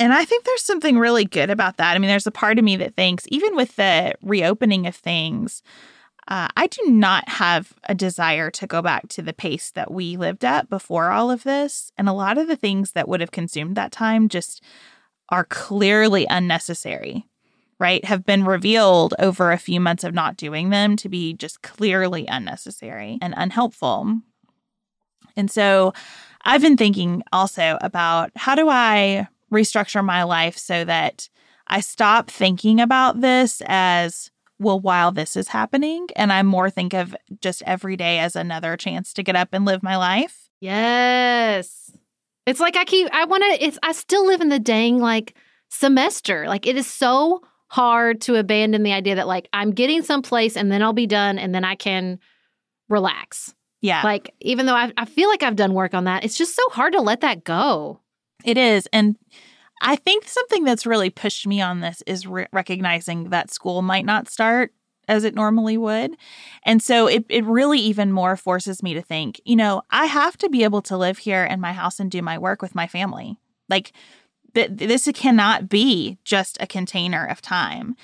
And 0.00 0.12
I 0.12 0.24
think 0.24 0.44
there's 0.44 0.62
something 0.62 0.98
really 0.98 1.24
good 1.24 1.50
about 1.50 1.76
that. 1.76 1.94
I 1.94 1.98
mean, 1.98 2.08
there's 2.08 2.26
a 2.26 2.32
part 2.32 2.58
of 2.58 2.64
me 2.64 2.76
that 2.76 2.96
thinks, 2.96 3.24
even 3.28 3.54
with 3.54 3.76
the 3.76 4.14
reopening 4.22 4.86
of 4.86 4.96
things, 4.96 5.62
uh, 6.28 6.48
I 6.56 6.66
do 6.66 6.82
not 6.86 7.28
have 7.28 7.72
a 7.84 7.94
desire 7.94 8.50
to 8.52 8.66
go 8.66 8.82
back 8.82 9.08
to 9.08 9.22
the 9.22 9.32
pace 9.32 9.70
that 9.72 9.90
we 9.90 10.16
lived 10.16 10.44
at 10.44 10.70
before 10.70 11.10
all 11.10 11.30
of 11.30 11.42
this. 11.42 11.90
And 11.96 12.08
a 12.08 12.12
lot 12.12 12.38
of 12.38 12.46
the 12.46 12.56
things 12.56 12.92
that 12.92 13.08
would 13.08 13.20
have 13.20 13.30
consumed 13.30 13.76
that 13.76 13.92
time 13.92 14.28
just 14.28 14.62
are 15.30 15.44
clearly 15.44 16.26
unnecessary 16.28 17.24
right, 17.78 18.04
have 18.04 18.24
been 18.26 18.44
revealed 18.44 19.14
over 19.18 19.52
a 19.52 19.58
few 19.58 19.80
months 19.80 20.04
of 20.04 20.14
not 20.14 20.36
doing 20.36 20.70
them 20.70 20.96
to 20.96 21.08
be 21.08 21.32
just 21.34 21.62
clearly 21.62 22.26
unnecessary 22.26 23.18
and 23.22 23.34
unhelpful. 23.36 24.20
And 25.36 25.50
so 25.50 25.92
I've 26.42 26.62
been 26.62 26.76
thinking 26.76 27.22
also 27.32 27.78
about 27.80 28.30
how 28.34 28.54
do 28.54 28.68
I 28.68 29.28
restructure 29.52 30.04
my 30.04 30.24
life 30.24 30.58
so 30.58 30.84
that 30.84 31.28
I 31.68 31.80
stop 31.80 32.30
thinking 32.30 32.80
about 32.80 33.20
this 33.20 33.62
as, 33.66 34.30
well, 34.58 34.80
while 34.80 35.12
this 35.12 35.36
is 35.36 35.48
happening, 35.48 36.06
and 36.16 36.32
I 36.32 36.42
more 36.42 36.70
think 36.70 36.94
of 36.94 37.14
just 37.40 37.62
every 37.62 37.96
day 37.96 38.18
as 38.18 38.36
another 38.36 38.76
chance 38.76 39.12
to 39.14 39.22
get 39.22 39.36
up 39.36 39.50
and 39.52 39.64
live 39.64 39.82
my 39.82 39.96
life. 39.96 40.48
Yes. 40.60 41.92
It's 42.46 42.60
like 42.60 42.76
I 42.76 42.84
keep, 42.84 43.08
I 43.12 43.24
want 43.26 43.44
to, 43.44 43.64
it's, 43.64 43.78
I 43.82 43.92
still 43.92 44.26
live 44.26 44.40
in 44.40 44.48
the 44.48 44.58
dang 44.58 44.98
like 44.98 45.34
semester. 45.70 46.46
Like 46.48 46.66
it 46.66 46.76
is 46.76 46.86
so 46.86 47.42
hard 47.68 48.20
to 48.22 48.36
abandon 48.36 48.82
the 48.82 48.92
idea 48.92 49.16
that 49.16 49.26
like 49.26 49.48
I'm 49.52 49.72
getting 49.72 50.02
someplace 50.02 50.56
and 50.56 50.72
then 50.72 50.82
I'll 50.82 50.92
be 50.92 51.06
done 51.06 51.38
and 51.38 51.54
then 51.54 51.64
I 51.64 51.74
can 51.74 52.18
relax. 52.88 53.54
Yeah. 53.80 54.02
Like 54.02 54.34
even 54.40 54.66
though 54.66 54.74
I, 54.74 54.92
I 54.96 55.04
feel 55.04 55.28
like 55.28 55.42
I've 55.42 55.56
done 55.56 55.74
work 55.74 55.94
on 55.94 56.04
that, 56.04 56.24
it's 56.24 56.38
just 56.38 56.56
so 56.56 56.62
hard 56.70 56.94
to 56.94 57.00
let 57.00 57.20
that 57.20 57.44
go. 57.44 58.00
It 58.44 58.56
is. 58.56 58.88
And 58.92 59.16
I 59.80 59.96
think 59.96 60.26
something 60.26 60.64
that's 60.64 60.86
really 60.86 61.10
pushed 61.10 61.46
me 61.46 61.60
on 61.60 61.80
this 61.80 62.02
is 62.06 62.26
re- 62.26 62.46
recognizing 62.52 63.30
that 63.30 63.52
school 63.52 63.82
might 63.82 64.04
not 64.04 64.28
start 64.28 64.72
as 65.08 65.24
it 65.24 65.34
normally 65.34 65.78
would. 65.78 66.16
And 66.64 66.82
so 66.82 67.06
it, 67.06 67.24
it 67.28 67.44
really 67.44 67.78
even 67.80 68.12
more 68.12 68.36
forces 68.36 68.82
me 68.82 68.92
to 68.94 69.02
think, 69.02 69.40
you 69.44 69.56
know, 69.56 69.82
I 69.90 70.06
have 70.06 70.36
to 70.38 70.50
be 70.50 70.64
able 70.64 70.82
to 70.82 70.96
live 70.96 71.18
here 71.18 71.44
in 71.44 71.60
my 71.60 71.72
house 71.72 71.98
and 71.98 72.10
do 72.10 72.20
my 72.20 72.36
work 72.36 72.60
with 72.60 72.74
my 72.74 72.86
family. 72.86 73.38
Like, 73.68 73.92
th- 74.54 74.70
this 74.72 75.08
cannot 75.14 75.68
be 75.68 76.18
just 76.24 76.58
a 76.60 76.66
container 76.66 77.24
of 77.24 77.40
time. 77.40 77.96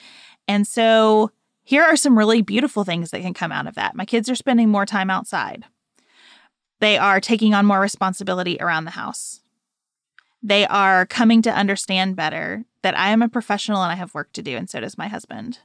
And 0.49 0.67
so 0.67 1.31
here 1.63 1.83
are 1.83 1.97
some 1.97 2.19
really 2.19 2.43
beautiful 2.43 2.85
things 2.85 3.11
that 3.11 3.23
can 3.23 3.35
come 3.35 3.53
out 3.53 3.67
of 3.67 3.75
that. 3.75 3.95
My 3.95 4.05
kids 4.05 4.29
are 4.31 4.35
spending 4.35 4.71
more 4.71 4.87
time 4.87 5.11
outside, 5.11 5.65
they 6.81 6.99
are 6.99 7.21
taking 7.21 7.55
on 7.55 7.67
more 7.67 7.81
responsibility 7.81 8.59
around 8.61 8.85
the 8.85 8.91
house. 8.91 9.41
They 10.47 10.67
are 10.67 11.07
coming 11.07 11.41
to 11.43 11.51
understand 11.51 12.17
better 12.17 12.67
that 12.83 12.97
I 12.97 13.09
am 13.09 13.23
a 13.23 13.31
professional 13.31 13.83
and 13.83 13.91
I 13.91 13.95
have 13.95 14.13
work 14.13 14.31
to 14.35 14.43
do, 14.43 14.59
and 14.59 14.69
so 14.69 14.79
does 14.79 14.99
my 14.99 15.09
husband. 15.09 15.61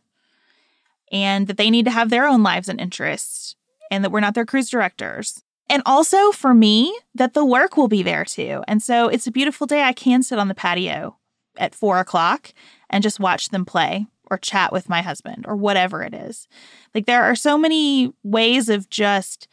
And 1.12 1.48
that 1.48 1.58
they 1.58 1.70
need 1.70 1.84
to 1.84 1.92
have 1.92 2.10
their 2.10 2.26
own 2.26 2.44
lives 2.44 2.70
and 2.70 2.80
interests, 2.80 3.58
and 3.92 4.06
that 4.06 4.10
we're 4.10 4.22
not 4.22 4.36
their 4.36 4.46
cruise 4.46 4.70
directors. 4.70 5.44
And 5.70 5.84
also 5.86 6.32
for 6.32 6.54
me, 6.54 6.98
that 7.14 7.34
the 7.34 7.44
work 7.44 7.76
will 7.76 7.90
be 7.90 8.04
there 8.04 8.24
too. 8.24 8.64
And 8.70 8.82
so 8.82 9.10
it's 9.10 9.28
a 9.28 9.32
beautiful 9.32 9.68
day. 9.68 9.84
I 9.84 9.92
can 9.92 10.24
sit 10.24 10.40
on 10.40 10.48
the 10.48 10.56
patio 10.56 11.18
at 11.58 11.76
four 11.76 12.00
o'clock 12.00 12.54
and 12.90 13.04
just 13.04 13.20
watch 13.20 13.50
them 13.50 13.66
play 13.66 14.08
or 14.32 14.38
chat 14.38 14.72
with 14.72 14.88
my 14.88 15.02
husband 15.02 15.46
or 15.46 15.58
whatever 15.58 16.04
it 16.04 16.14
is. 16.14 16.48
Like 16.96 17.06
there 17.06 17.24
are 17.24 17.36
so 17.36 17.58
many 17.58 18.14
ways 18.24 18.70
of 18.70 18.90
just 18.90 19.50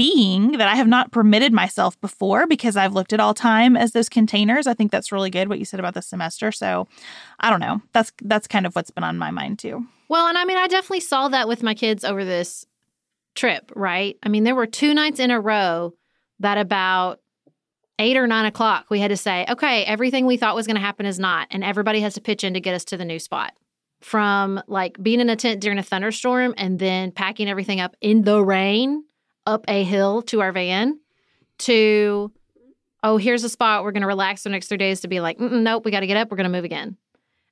being 0.00 0.52
that 0.52 0.66
I 0.66 0.76
have 0.76 0.88
not 0.88 1.12
permitted 1.12 1.52
myself 1.52 2.00
before 2.00 2.46
because 2.46 2.74
I've 2.74 2.94
looked 2.94 3.12
at 3.12 3.20
all 3.20 3.34
time 3.34 3.76
as 3.76 3.92
those 3.92 4.08
containers. 4.08 4.66
I 4.66 4.72
think 4.72 4.90
that's 4.90 5.12
really 5.12 5.28
good 5.28 5.50
what 5.50 5.58
you 5.58 5.66
said 5.66 5.78
about 5.78 5.92
the 5.92 6.00
semester. 6.00 6.50
So 6.52 6.88
I 7.38 7.50
don't 7.50 7.60
know. 7.60 7.82
That's 7.92 8.10
that's 8.22 8.46
kind 8.46 8.64
of 8.64 8.74
what's 8.74 8.90
been 8.90 9.04
on 9.04 9.18
my 9.18 9.30
mind 9.30 9.58
too. 9.58 9.86
Well, 10.08 10.26
and 10.26 10.38
I 10.38 10.46
mean 10.46 10.56
I 10.56 10.68
definitely 10.68 11.00
saw 11.00 11.28
that 11.28 11.48
with 11.48 11.62
my 11.62 11.74
kids 11.74 12.02
over 12.02 12.24
this 12.24 12.64
trip, 13.34 13.70
right? 13.76 14.16
I 14.22 14.30
mean, 14.30 14.44
there 14.44 14.54
were 14.54 14.66
two 14.66 14.94
nights 14.94 15.20
in 15.20 15.30
a 15.30 15.38
row 15.38 15.92
that 16.38 16.56
about 16.56 17.20
eight 17.98 18.16
or 18.16 18.26
nine 18.26 18.46
o'clock, 18.46 18.86
we 18.88 19.00
had 19.00 19.10
to 19.10 19.18
say, 19.18 19.44
okay, 19.50 19.84
everything 19.84 20.24
we 20.24 20.38
thought 20.38 20.54
was 20.54 20.66
going 20.66 20.76
to 20.76 20.80
happen 20.80 21.04
is 21.04 21.18
not. 21.18 21.46
And 21.50 21.62
everybody 21.62 22.00
has 22.00 22.14
to 22.14 22.22
pitch 22.22 22.42
in 22.42 22.54
to 22.54 22.60
get 22.60 22.74
us 22.74 22.86
to 22.86 22.96
the 22.96 23.04
new 23.04 23.18
spot. 23.18 23.52
From 24.00 24.62
like 24.66 24.96
being 25.02 25.20
in 25.20 25.28
a 25.28 25.36
tent 25.36 25.60
during 25.60 25.78
a 25.78 25.82
thunderstorm 25.82 26.54
and 26.56 26.78
then 26.78 27.12
packing 27.12 27.50
everything 27.50 27.80
up 27.80 27.94
in 28.00 28.22
the 28.22 28.42
rain 28.42 29.04
up 29.50 29.64
a 29.68 29.84
hill 29.84 30.22
to 30.22 30.40
our 30.40 30.52
van 30.52 30.98
to, 31.58 32.32
oh, 33.02 33.16
here's 33.16 33.44
a 33.44 33.48
spot. 33.48 33.84
We're 33.84 33.92
going 33.92 34.02
to 34.02 34.06
relax 34.06 34.44
the 34.44 34.50
next 34.50 34.68
three 34.68 34.78
days 34.78 35.00
to 35.00 35.08
be 35.08 35.20
like, 35.20 35.38
nope, 35.38 35.84
we 35.84 35.90
got 35.90 36.00
to 36.00 36.06
get 36.06 36.16
up. 36.16 36.30
We're 36.30 36.36
going 36.36 36.50
to 36.50 36.56
move 36.56 36.64
again. 36.64 36.96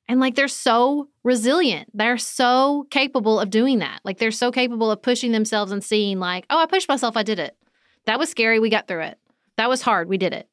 And 0.09 0.21
like 0.21 0.37
they're 0.37 0.49
so 0.49 1.09
resilient. 1.23 1.91
They're 1.93 2.17
so 2.17 2.87
capable 2.91 3.39
of 3.39 3.51
doing 3.51 3.81
that. 3.81 4.01
Like 4.05 4.19
they're 4.19 4.31
so 4.31 4.51
capable 4.51 4.91
of 4.91 5.03
pushing 5.03 5.33
themselves 5.33 5.71
and 5.71 5.85
seeing, 5.85 6.19
like, 6.19 6.47
oh, 6.49 6.59
I 6.59 6.67
pushed 6.67 6.89
myself. 6.89 7.17
I 7.17 7.23
did 7.23 7.39
it. 7.39 7.57
That 8.07 8.19
was 8.19 8.31
scary. 8.31 8.59
We 8.59 8.71
got 8.71 8.89
through 8.89 9.03
it. 9.03 9.19
That 9.57 9.69
was 9.69 9.83
hard. 9.83 10.09
We 10.09 10.17
did 10.17 10.33
it. 10.33 10.49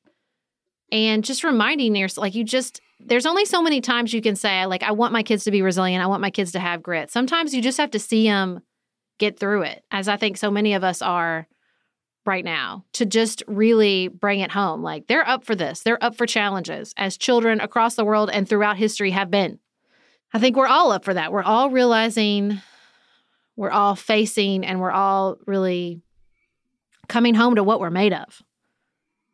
And 0.91 1.23
just 1.23 1.43
reminding 1.43 1.95
yourself, 1.95 2.21
like, 2.23 2.35
you 2.35 2.43
just, 2.43 2.81
there's 2.99 3.25
only 3.25 3.45
so 3.45 3.61
many 3.61 3.79
times 3.79 4.13
you 4.13 4.21
can 4.21 4.35
say, 4.35 4.65
like, 4.65 4.83
I 4.83 4.91
want 4.91 5.13
my 5.13 5.23
kids 5.23 5.45
to 5.45 5.51
be 5.51 5.61
resilient. 5.61 6.03
I 6.03 6.07
want 6.07 6.21
my 6.21 6.31
kids 6.31 6.51
to 6.51 6.59
have 6.59 6.83
grit. 6.83 7.09
Sometimes 7.09 7.53
you 7.53 7.61
just 7.61 7.77
have 7.77 7.91
to 7.91 7.99
see 7.99 8.25
them 8.25 8.61
get 9.17 9.39
through 9.39 9.63
it, 9.63 9.83
as 9.91 10.07
I 10.07 10.17
think 10.17 10.37
so 10.37 10.51
many 10.51 10.73
of 10.73 10.83
us 10.83 11.01
are 11.01 11.47
right 12.25 12.43
now, 12.43 12.85
to 12.93 13.05
just 13.05 13.43
really 13.47 14.07
bring 14.07 14.39
it 14.39 14.51
home. 14.51 14.81
Like 14.81 15.07
they're 15.07 15.27
up 15.27 15.43
for 15.45 15.55
this, 15.55 15.81
they're 15.81 16.03
up 16.03 16.15
for 16.15 16.25
challenges 16.25 16.93
as 16.97 17.17
children 17.17 17.61
across 17.61 17.95
the 17.95 18.05
world 18.05 18.29
and 18.31 18.47
throughout 18.49 18.77
history 18.77 19.11
have 19.11 19.29
been. 19.29 19.59
I 20.33 20.39
think 20.39 20.57
we're 20.57 20.67
all 20.67 20.91
up 20.91 21.05
for 21.05 21.13
that. 21.13 21.31
We're 21.31 21.43
all 21.43 21.69
realizing, 21.69 22.61
we're 23.55 23.71
all 23.71 23.95
facing, 23.95 24.65
and 24.65 24.81
we're 24.81 24.91
all 24.91 25.37
really 25.45 26.01
coming 27.07 27.35
home 27.35 27.55
to 27.55 27.63
what 27.63 27.79
we're 27.79 27.91
made 27.91 28.13
of. 28.13 28.41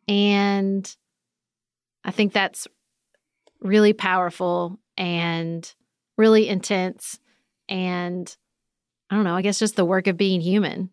And 0.07 0.93
I 2.03 2.11
think 2.11 2.33
that's 2.33 2.67
really 3.61 3.93
powerful 3.93 4.79
and 4.97 5.73
really 6.17 6.49
intense 6.49 7.19
and 7.69 8.35
I 9.11 9.15
don't 9.15 9.25
know, 9.25 9.35
I 9.35 9.41
guess 9.41 9.59
just 9.59 9.75
the 9.75 9.83
work 9.83 10.07
of 10.07 10.15
being 10.15 10.39
human. 10.39 10.89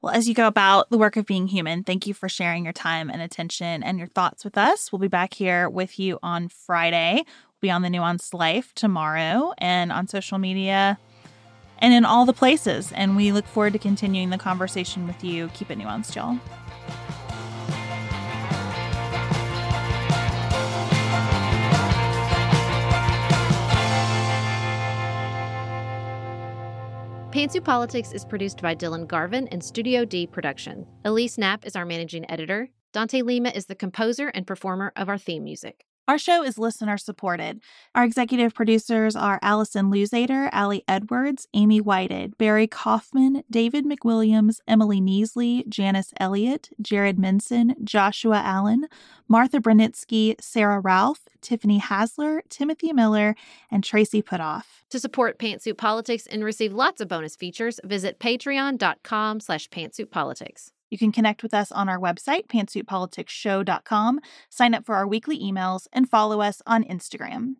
Well, 0.00 0.14
as 0.14 0.26
you 0.26 0.34
go 0.34 0.46
about 0.46 0.88
the 0.88 0.96
work 0.96 1.16
of 1.18 1.26
being 1.26 1.46
human, 1.46 1.84
thank 1.84 2.06
you 2.06 2.14
for 2.14 2.26
sharing 2.26 2.64
your 2.64 2.72
time 2.72 3.10
and 3.10 3.20
attention 3.20 3.82
and 3.82 3.98
your 3.98 4.06
thoughts 4.06 4.44
with 4.44 4.56
us. 4.56 4.90
We'll 4.90 4.98
be 4.98 5.08
back 5.08 5.34
here 5.34 5.68
with 5.68 5.98
you 5.98 6.18
on 6.22 6.48
Friday. 6.48 7.16
We'll 7.16 7.60
be 7.60 7.70
on 7.70 7.82
the 7.82 7.88
Nuanced 7.88 8.32
Life 8.32 8.72
tomorrow 8.74 9.52
and 9.58 9.92
on 9.92 10.06
social 10.06 10.38
media 10.38 10.98
and 11.80 11.92
in 11.92 12.06
all 12.06 12.24
the 12.24 12.32
places. 12.32 12.92
And 12.92 13.14
we 13.14 13.30
look 13.30 13.46
forward 13.46 13.74
to 13.74 13.78
continuing 13.78 14.30
the 14.30 14.38
conversation 14.38 15.06
with 15.06 15.22
you. 15.22 15.48
Keep 15.48 15.70
it 15.70 15.78
nuanced, 15.78 16.14
y'all. 16.14 16.38
Pantsuit 27.38 27.62
Politics 27.62 28.10
is 28.10 28.24
produced 28.24 28.60
by 28.60 28.74
Dylan 28.74 29.06
Garvin 29.06 29.46
and 29.52 29.62
Studio 29.62 30.04
D 30.04 30.26
Production. 30.26 30.84
Alise 31.04 31.38
Napp 31.38 31.64
is 31.64 31.76
our 31.76 31.84
managing 31.84 32.28
editor. 32.28 32.68
Dante 32.92 33.22
Lima 33.22 33.50
is 33.50 33.66
the 33.66 33.76
composer 33.76 34.26
and 34.34 34.44
performer 34.44 34.92
of 34.96 35.08
our 35.08 35.18
theme 35.18 35.44
music. 35.44 35.84
Our 36.08 36.16
show 36.16 36.42
is 36.42 36.58
listener 36.58 36.96
supported. 36.96 37.60
Our 37.94 38.02
executive 38.02 38.54
producers 38.54 39.14
are 39.14 39.38
Allison 39.42 39.90
Luzader, 39.90 40.48
Allie 40.52 40.82
Edwards, 40.88 41.46
Amy 41.52 41.82
Whited, 41.82 42.38
Barry 42.38 42.66
Kaufman, 42.66 43.44
David 43.50 43.84
McWilliams, 43.84 44.60
Emily 44.66 45.02
Neasley, 45.02 45.68
Janice 45.68 46.14
Elliott, 46.18 46.70
Jared 46.80 47.18
Minson, 47.18 47.74
Joshua 47.84 48.40
Allen, 48.42 48.86
Martha 49.28 49.58
Brunitsky, 49.60 50.34
Sarah 50.40 50.80
Ralph, 50.80 51.28
Tiffany 51.42 51.78
Hasler, 51.78 52.40
Timothy 52.48 52.94
Miller, 52.94 53.34
and 53.70 53.84
Tracy 53.84 54.22
Putoff. 54.22 54.64
To 54.88 54.98
support 54.98 55.38
Pantsuit 55.38 55.76
Politics 55.76 56.26
and 56.26 56.42
receive 56.42 56.72
lots 56.72 57.02
of 57.02 57.08
bonus 57.08 57.36
features, 57.36 57.80
visit 57.84 58.18
patreon.com 58.18 59.40
slash 59.40 59.68
pantsuitpolitics. 59.68 60.70
You 60.90 60.98
can 60.98 61.12
connect 61.12 61.42
with 61.42 61.54
us 61.54 61.70
on 61.70 61.88
our 61.88 61.98
website, 61.98 62.46
pantsuitpoliticsshow.com, 62.46 64.20
sign 64.48 64.74
up 64.74 64.86
for 64.86 64.94
our 64.94 65.06
weekly 65.06 65.38
emails, 65.38 65.86
and 65.92 66.08
follow 66.08 66.40
us 66.40 66.62
on 66.66 66.84
Instagram. 66.84 67.54